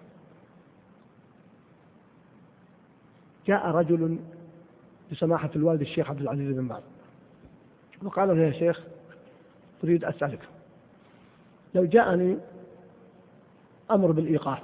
جاء 3.47 3.66
رجل 3.66 4.18
بسماحة 5.12 5.51
الوالد 5.57 5.80
الشيخ 5.80 6.11
عبد 6.11 6.20
العزيز 6.20 6.57
بن 6.57 6.68
باز. 6.68 6.82
وقال 8.03 8.28
له 8.28 8.36
يا 8.36 8.53
شيخ 8.53 8.80
أريد 9.84 10.05
أسألك 10.05 10.49
لو 11.74 11.84
جاءني 11.84 12.38
أمر 13.90 14.12
بالإيقاف 14.12 14.62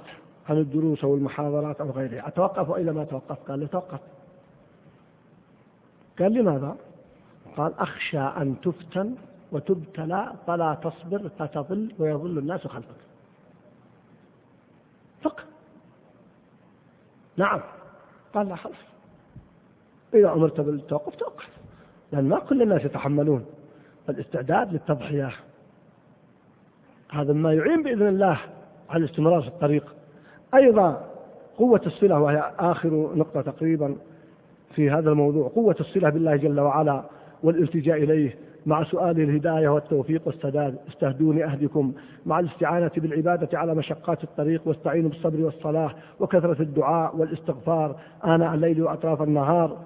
عن 0.49 0.57
الدروس 0.57 1.03
أو 1.03 1.15
المحاضرات 1.15 1.81
أو 1.81 1.91
غيرها 1.91 2.27
أتوقف 2.27 2.69
وإلا 2.69 2.91
ما 2.91 3.01
أتوقف 3.01 3.37
قال 3.47 3.59
له 3.59 3.67
توقف. 3.67 3.99
قال 6.19 6.33
لماذا؟ 6.33 6.75
قال 7.57 7.73
أخشى 7.79 8.19
أن 8.19 8.55
تفتن 8.61 9.15
وتبتلى 9.51 10.33
فلا 10.47 10.73
تصبر 10.73 11.29
فتضل 11.39 11.93
ويضل 11.99 12.37
الناس 12.37 12.67
خلفك. 12.67 12.95
فقه. 15.21 15.43
نعم. 17.37 17.61
قال 18.33 18.49
لا 18.49 18.55
خلاص. 18.55 18.75
إذا 20.13 20.33
أمرت 20.33 20.61
بالتوقف 20.61 21.15
توقف. 21.15 21.49
لأن 22.11 22.29
ما 22.29 22.39
كل 22.39 22.61
الناس 22.61 22.85
يتحملون 22.85 23.45
الاستعداد 24.09 24.73
للتضحية. 24.73 25.31
هذا 27.11 27.33
ما 27.33 27.53
يعين 27.53 27.83
بإذن 27.83 28.07
الله 28.07 28.39
على 28.89 29.03
الاستمرار 29.03 29.41
في 29.41 29.47
الطريق. 29.47 29.95
أيضا 30.53 31.09
قوة 31.57 31.81
الصلة 31.85 32.19
وهي 32.19 32.53
آخر 32.59 33.15
نقطة 33.15 33.41
تقريبا 33.41 33.95
في 34.75 34.89
هذا 34.89 35.09
الموضوع 35.09 35.47
قوة 35.47 35.75
الصلة 35.79 36.09
بالله 36.09 36.35
جل 36.35 36.59
وعلا 36.59 37.03
والالتجاء 37.43 38.03
إليه. 38.03 38.37
مع 38.65 38.83
سؤال 38.83 39.21
الهداية 39.21 39.69
والتوفيق 39.69 40.21
والسداد 40.25 40.75
استهدوني 40.89 41.45
أهدكم. 41.45 41.93
مع 42.25 42.39
الاستعانة 42.39 42.91
بالعبادة 42.97 43.59
على 43.59 43.75
مشقات 43.75 44.23
الطريق 44.23 44.61
واستعينوا 44.65 45.09
بالصبر 45.09 45.41
والصلاة 45.41 45.91
وكثرة 46.19 46.61
الدعاء 46.61 47.17
والاستغفار. 47.17 47.95
آناء 48.25 48.53
الليل 48.53 48.83
وأطراف 48.83 49.21
النهار. 49.21 49.77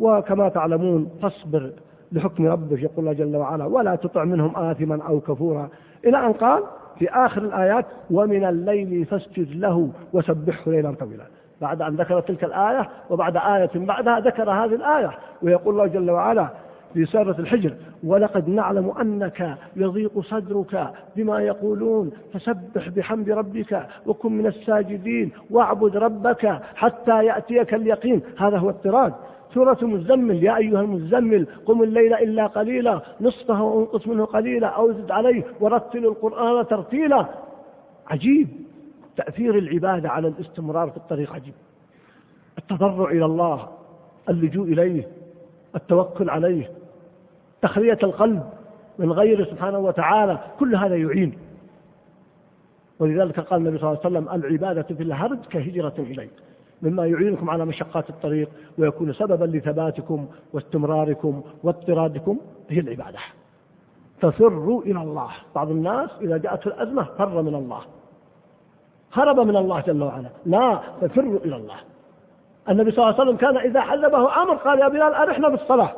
وكما 0.00 0.48
تعلمون 0.48 1.10
فاصبر 1.22 1.72
لحكم 2.12 2.46
ربك 2.46 2.82
يقول 2.82 2.98
الله 2.98 3.12
جل 3.12 3.36
وعلا 3.36 3.64
ولا 3.64 3.94
تطع 3.94 4.24
منهم 4.24 4.56
آثما 4.56 5.02
أو 5.02 5.20
كفورا. 5.20 5.68
إلى 6.04 6.26
أن 6.26 6.32
قال 6.32 6.62
في 6.98 7.08
آخر 7.10 7.42
الآيات 7.42 7.86
ومن 8.10 8.44
الليل 8.44 9.04
فاسجد 9.04 9.56
له 9.56 9.90
وسبحه 10.12 10.70
ليلا 10.70 10.94
طويلا. 10.94 11.24
بعد 11.60 11.82
أن 11.82 11.96
ذكر 11.96 12.20
تلك 12.20 12.44
الآية 12.44 12.88
وبعد 13.10 13.36
آية 13.36 13.70
بعدها 13.74 14.20
ذكر 14.20 14.50
هذه 14.50 14.74
الآية. 14.74 15.10
ويقول 15.42 15.74
الله 15.74 15.86
جل 15.86 16.10
وعلا 16.10 16.48
في 16.96 17.06
سورة 17.06 17.36
الحجر 17.38 17.74
ولقد 18.04 18.48
نعلم 18.48 18.90
أنك 18.90 19.58
يضيق 19.76 20.20
صدرك 20.20 20.92
بما 21.16 21.40
يقولون 21.40 22.10
فسبح 22.32 22.88
بحمد 22.88 23.30
ربك 23.30 23.86
وكن 24.06 24.32
من 24.32 24.46
الساجدين 24.46 25.32
واعبد 25.50 25.96
ربك 25.96 26.60
حتى 26.74 27.24
يأتيك 27.24 27.74
اليقين. 27.74 28.22
هذا 28.38 28.58
هو 28.58 28.70
الطراد. 28.70 29.14
سورة 29.54 29.78
المزمل 29.82 30.44
يا 30.44 30.56
أيها 30.56 30.80
المزمل 30.80 31.46
قم 31.66 31.82
الليل 31.82 32.14
إلا 32.14 32.46
قليلا 32.46 33.02
نصفه 33.20 33.62
وانقص 33.62 34.06
منه 34.06 34.24
قليلا 34.24 34.66
أو 34.66 34.92
زد 34.92 35.10
عليه 35.10 35.44
ورتل 35.60 36.04
القرآن 36.04 36.66
ترتيلا. 36.66 37.26
عجيب. 38.06 38.48
تأثير 39.16 39.58
العبادة 39.58 40.08
على 40.08 40.28
الاستمرار 40.28 40.90
في 40.90 40.96
الطريق 40.96 41.32
عجيب. 41.32 41.54
التضرع 42.58 43.10
إلى 43.10 43.24
الله 43.24 43.68
اللجوء 44.28 44.66
إليه 44.68 45.08
التوكل 45.76 46.30
عليه 46.30 46.70
تخلية 47.62 47.98
القلب 48.02 48.42
من 48.98 49.12
غيره 49.12 49.44
سبحانه 49.44 49.78
وتعالى 49.78 50.38
كل 50.58 50.76
هذا 50.76 50.96
يعين. 50.96 51.38
ولذلك 52.98 53.40
قال 53.40 53.60
النبي 53.60 53.78
صلى 53.78 53.88
الله 53.88 54.00
عليه 54.04 54.16
وسلم 54.18 54.34
العبادة 54.34 54.82
في 54.82 55.02
الهرج 55.02 55.38
كهجرة 55.50 55.94
إليه 55.98 56.28
مما 56.82 57.06
يعينكم 57.06 57.50
على 57.50 57.64
مشقات 57.64 58.10
الطريق 58.10 58.48
ويكون 58.78 59.12
سببا 59.12 59.44
لثباتكم 59.44 60.26
واستمراركم 60.52 61.42
واضطرادكم 61.62 62.38
هي 62.68 62.80
العبادة. 62.80 63.18
ففروا 64.20 64.82
إلى 64.82 65.02
الله. 65.02 65.30
بعض 65.54 65.70
الناس 65.70 66.10
إذا 66.20 66.36
جاءته 66.36 66.68
الأزمة 66.68 67.02
فر 67.18 67.42
من 67.42 67.54
الله. 67.54 67.80
هرب 69.12 69.40
من 69.40 69.56
الله 69.56 69.80
جل 69.80 70.02
وعلا. 70.02 70.28
لا 70.46 70.80
ففروا 71.00 71.38
إلى 71.44 71.56
الله. 71.56 71.76
النبي 72.68 72.90
صلى 72.90 73.04
الله 73.04 73.14
عليه 73.14 73.22
وسلم 73.22 73.36
كان 73.36 73.56
إذا 73.56 73.80
حلبه 73.80 74.42
أمر 74.42 74.54
قال 74.54 74.78
يا 74.78 74.88
بلال 74.88 75.14
أرحنا 75.14 75.48
بالصلاة. 75.48 75.92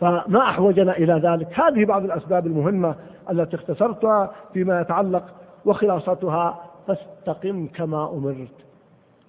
فما 0.00 0.40
أحوجنا 0.48 0.96
إلى 0.96 1.12
ذلك. 1.14 1.60
هذه 1.60 1.84
بعض 1.84 2.04
الأسباب 2.04 2.46
المهمة 2.46 2.94
التي 3.30 3.56
اختصرتها 3.56 4.32
فيما 4.52 4.80
يتعلق 4.80 5.24
وخلاصتها. 5.64 6.64
فاستقم 6.86 7.66
كما 7.66 8.10
أمرت. 8.10 8.54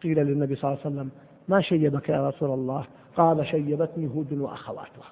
قيل 0.03 0.17
للنبي 0.17 0.55
صلى 0.55 0.71
الله 0.71 0.81
عليه 0.85 0.95
وسلم 0.95 1.09
ما 1.47 1.61
شيبك 1.61 2.09
يا 2.09 2.27
رسول 2.27 2.49
الله؟ 2.49 2.85
قال 3.17 3.47
شيبتني 3.47 4.07
هود 4.07 4.33
وأخواتها. 4.33 5.11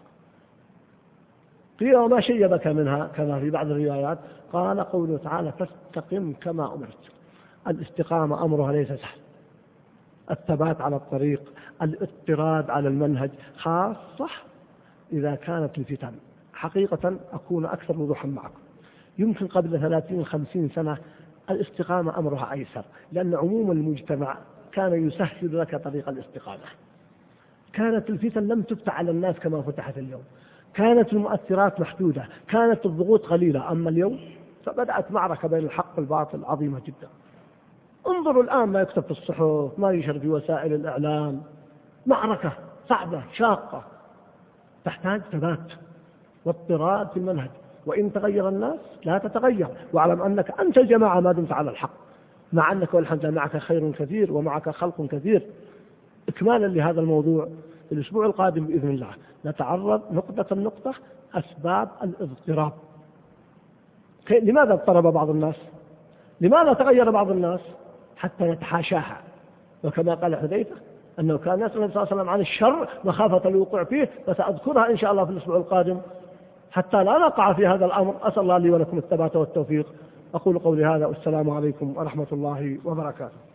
قيل 1.80 1.96
وما 1.96 2.22
شيبك 2.22 2.68
منها؟ 2.68 3.08
كما 3.16 3.40
في 3.40 3.50
بعض 3.50 3.68
الروايات. 3.68 4.18
قال 4.54 4.80
قوله 4.80 5.18
تعالى 5.18 5.52
فاستقم 5.52 6.34
كما 6.42 6.74
أمرت. 6.74 6.98
الاستقامة 7.68 8.46
أمرها 8.46 8.72
ليس 8.72 8.88
سهل. 8.88 9.20
الثبات 10.32 10.82
على 10.82 10.96
الطريق 10.96 11.42
الاضطراد 11.82 12.70
على 12.70 12.88
المنهج 12.88 13.32
خاصة 13.58 14.30
إذا 15.14 15.36
كانت 15.36 15.78
الفتن. 15.78 16.14
حقيقة 16.54 17.18
أكون 17.34 17.66
أكثر 17.66 18.02
وضوحا 18.02 18.28
معكم. 18.28 18.60
يمكن 19.18 19.48
قبل 19.48 19.80
ثلاثين 19.80 20.26
خمسين 20.26 20.70
سنة 20.76 20.98
الاستقامة 21.50 22.18
أمرها 22.18 22.52
أيسر 22.52 22.84
لأن 23.12 23.36
عموم 23.36 23.72
المجتمع 23.72 24.38
كان 24.72 25.08
يسهل 25.08 25.60
لك 25.60 25.84
طريق 25.84 26.10
الاستقامة. 26.10 26.64
كانت 27.74 28.10
الفتن 28.10 28.48
لم 28.48 28.62
تفتح 28.62 28.98
على 28.98 29.12
الناس 29.12 29.36
كما 29.36 29.62
فتحت 29.62 29.98
اليوم. 29.98 30.24
كانت 30.74 31.14
المؤثرات 31.14 31.80
محدودة 31.80 32.26
كانت 32.48 32.86
الضغوط 32.86 33.26
قليلة. 33.26 33.72
أما 33.72 33.90
اليوم 33.90 34.20
فبدأت 34.66 35.12
معركة 35.12 35.48
بين 35.48 35.66
الحق 35.66 35.94
والباطل 35.98 36.46
عظيمة 36.46 36.80
جدا. 36.80 37.08
انظروا 38.08 38.44
الآن 38.44 38.70
ما 38.70 38.82
يكتب 38.82 39.04
في 39.04 39.12
الصحف 39.12 39.80
ما 39.80 39.92
ينشر 39.92 40.20
في 40.20 40.30
وسائل 40.30 40.74
الإعلام. 40.74 41.42
معركة 42.06 42.54
صعبة 42.90 43.24
شاقة. 43.34 43.93
تحتاج 44.86 45.22
ثبات 45.32 45.74
واضطراد 46.46 47.08
في 47.08 47.18
المنهج. 47.18 47.50
وإن 47.86 48.14
تغير 48.14 48.50
الناس 48.50 48.80
لا 49.06 49.18
تتغير. 49.18 49.68
واعلم 49.94 50.22
أنك 50.22 50.60
أنت 50.60 50.78
الجماعة 50.78 51.20
ما 51.20 51.32
دمت 51.32 51.52
على 51.52 51.72
الحق. 51.72 51.94
مع 52.54 52.72
أنك 52.72 52.94
والحمد 52.94 53.26
لله 53.26 53.32
معك 53.32 53.58
خير 53.58 53.92
كثير 53.92 54.34
ومعك 54.34 54.70
خلق 54.70 55.06
كثير. 55.06 55.42
إكمالا 56.30 56.68
لهذا 56.68 57.02
الموضوع 57.02 57.48
في 57.90 57.96
الأسبوع 57.96 58.26
القادم 58.26 58.66
بإذن 58.66 58.90
الله. 58.90 59.10
نتعرض 59.46 60.02
نقطة 60.12 60.56
نقطة 60.56 60.94
أسباب 61.34 61.90
الاضطراب. 62.04 62.72
لماذا 64.32 64.74
اضطرب 64.74 65.04
بعض 65.14 65.30
الناس؟ 65.30 65.56
لماذا 66.42 66.74
تغير 66.74 67.12
بعض 67.12 67.32
الناس؟ 67.32 67.60
حتى 68.18 68.44
نتحاشاها. 68.44 69.22
وكما 69.84 70.14
قال 70.14 70.36
حذيفة 70.36 70.76
أنه 71.20 71.38
كان 71.38 71.60
يسأل 71.62 71.78
النبي 71.78 71.94
صلى 71.94 72.04
الله 72.04 72.12
عليه 72.12 72.16
وسلم 72.16 72.30
عن 72.30 72.42
الشر 72.42 72.88
مخافة 73.04 73.50
الوقوع 73.50 73.84
فيه 73.84 74.10
فسأذكرها 74.28 74.90
إن 74.92 74.98
شاء 74.98 75.12
الله 75.12 75.26
في 75.26 75.32
الأسبوع 75.32 75.58
القادم. 75.58 76.00
حتى 76.72 77.04
لا 77.04 77.18
نقع 77.18 77.54
في 77.54 77.68
هذا 77.68 77.86
الأمر 77.86 78.16
أسأل 78.22 78.42
الله 78.42 78.58
لي 78.58 78.72
ولكم 78.72 78.98
الثبات 78.98 79.36
والتوفيق. 79.36 79.86
أقول 80.36 80.60
قولي 80.60 80.86
هذا 80.86 81.06
والسلام 81.06 81.50
عليكم 81.50 81.98
ورحمة 81.98 82.28
الله 82.32 82.78
وبركاته. 82.86 83.53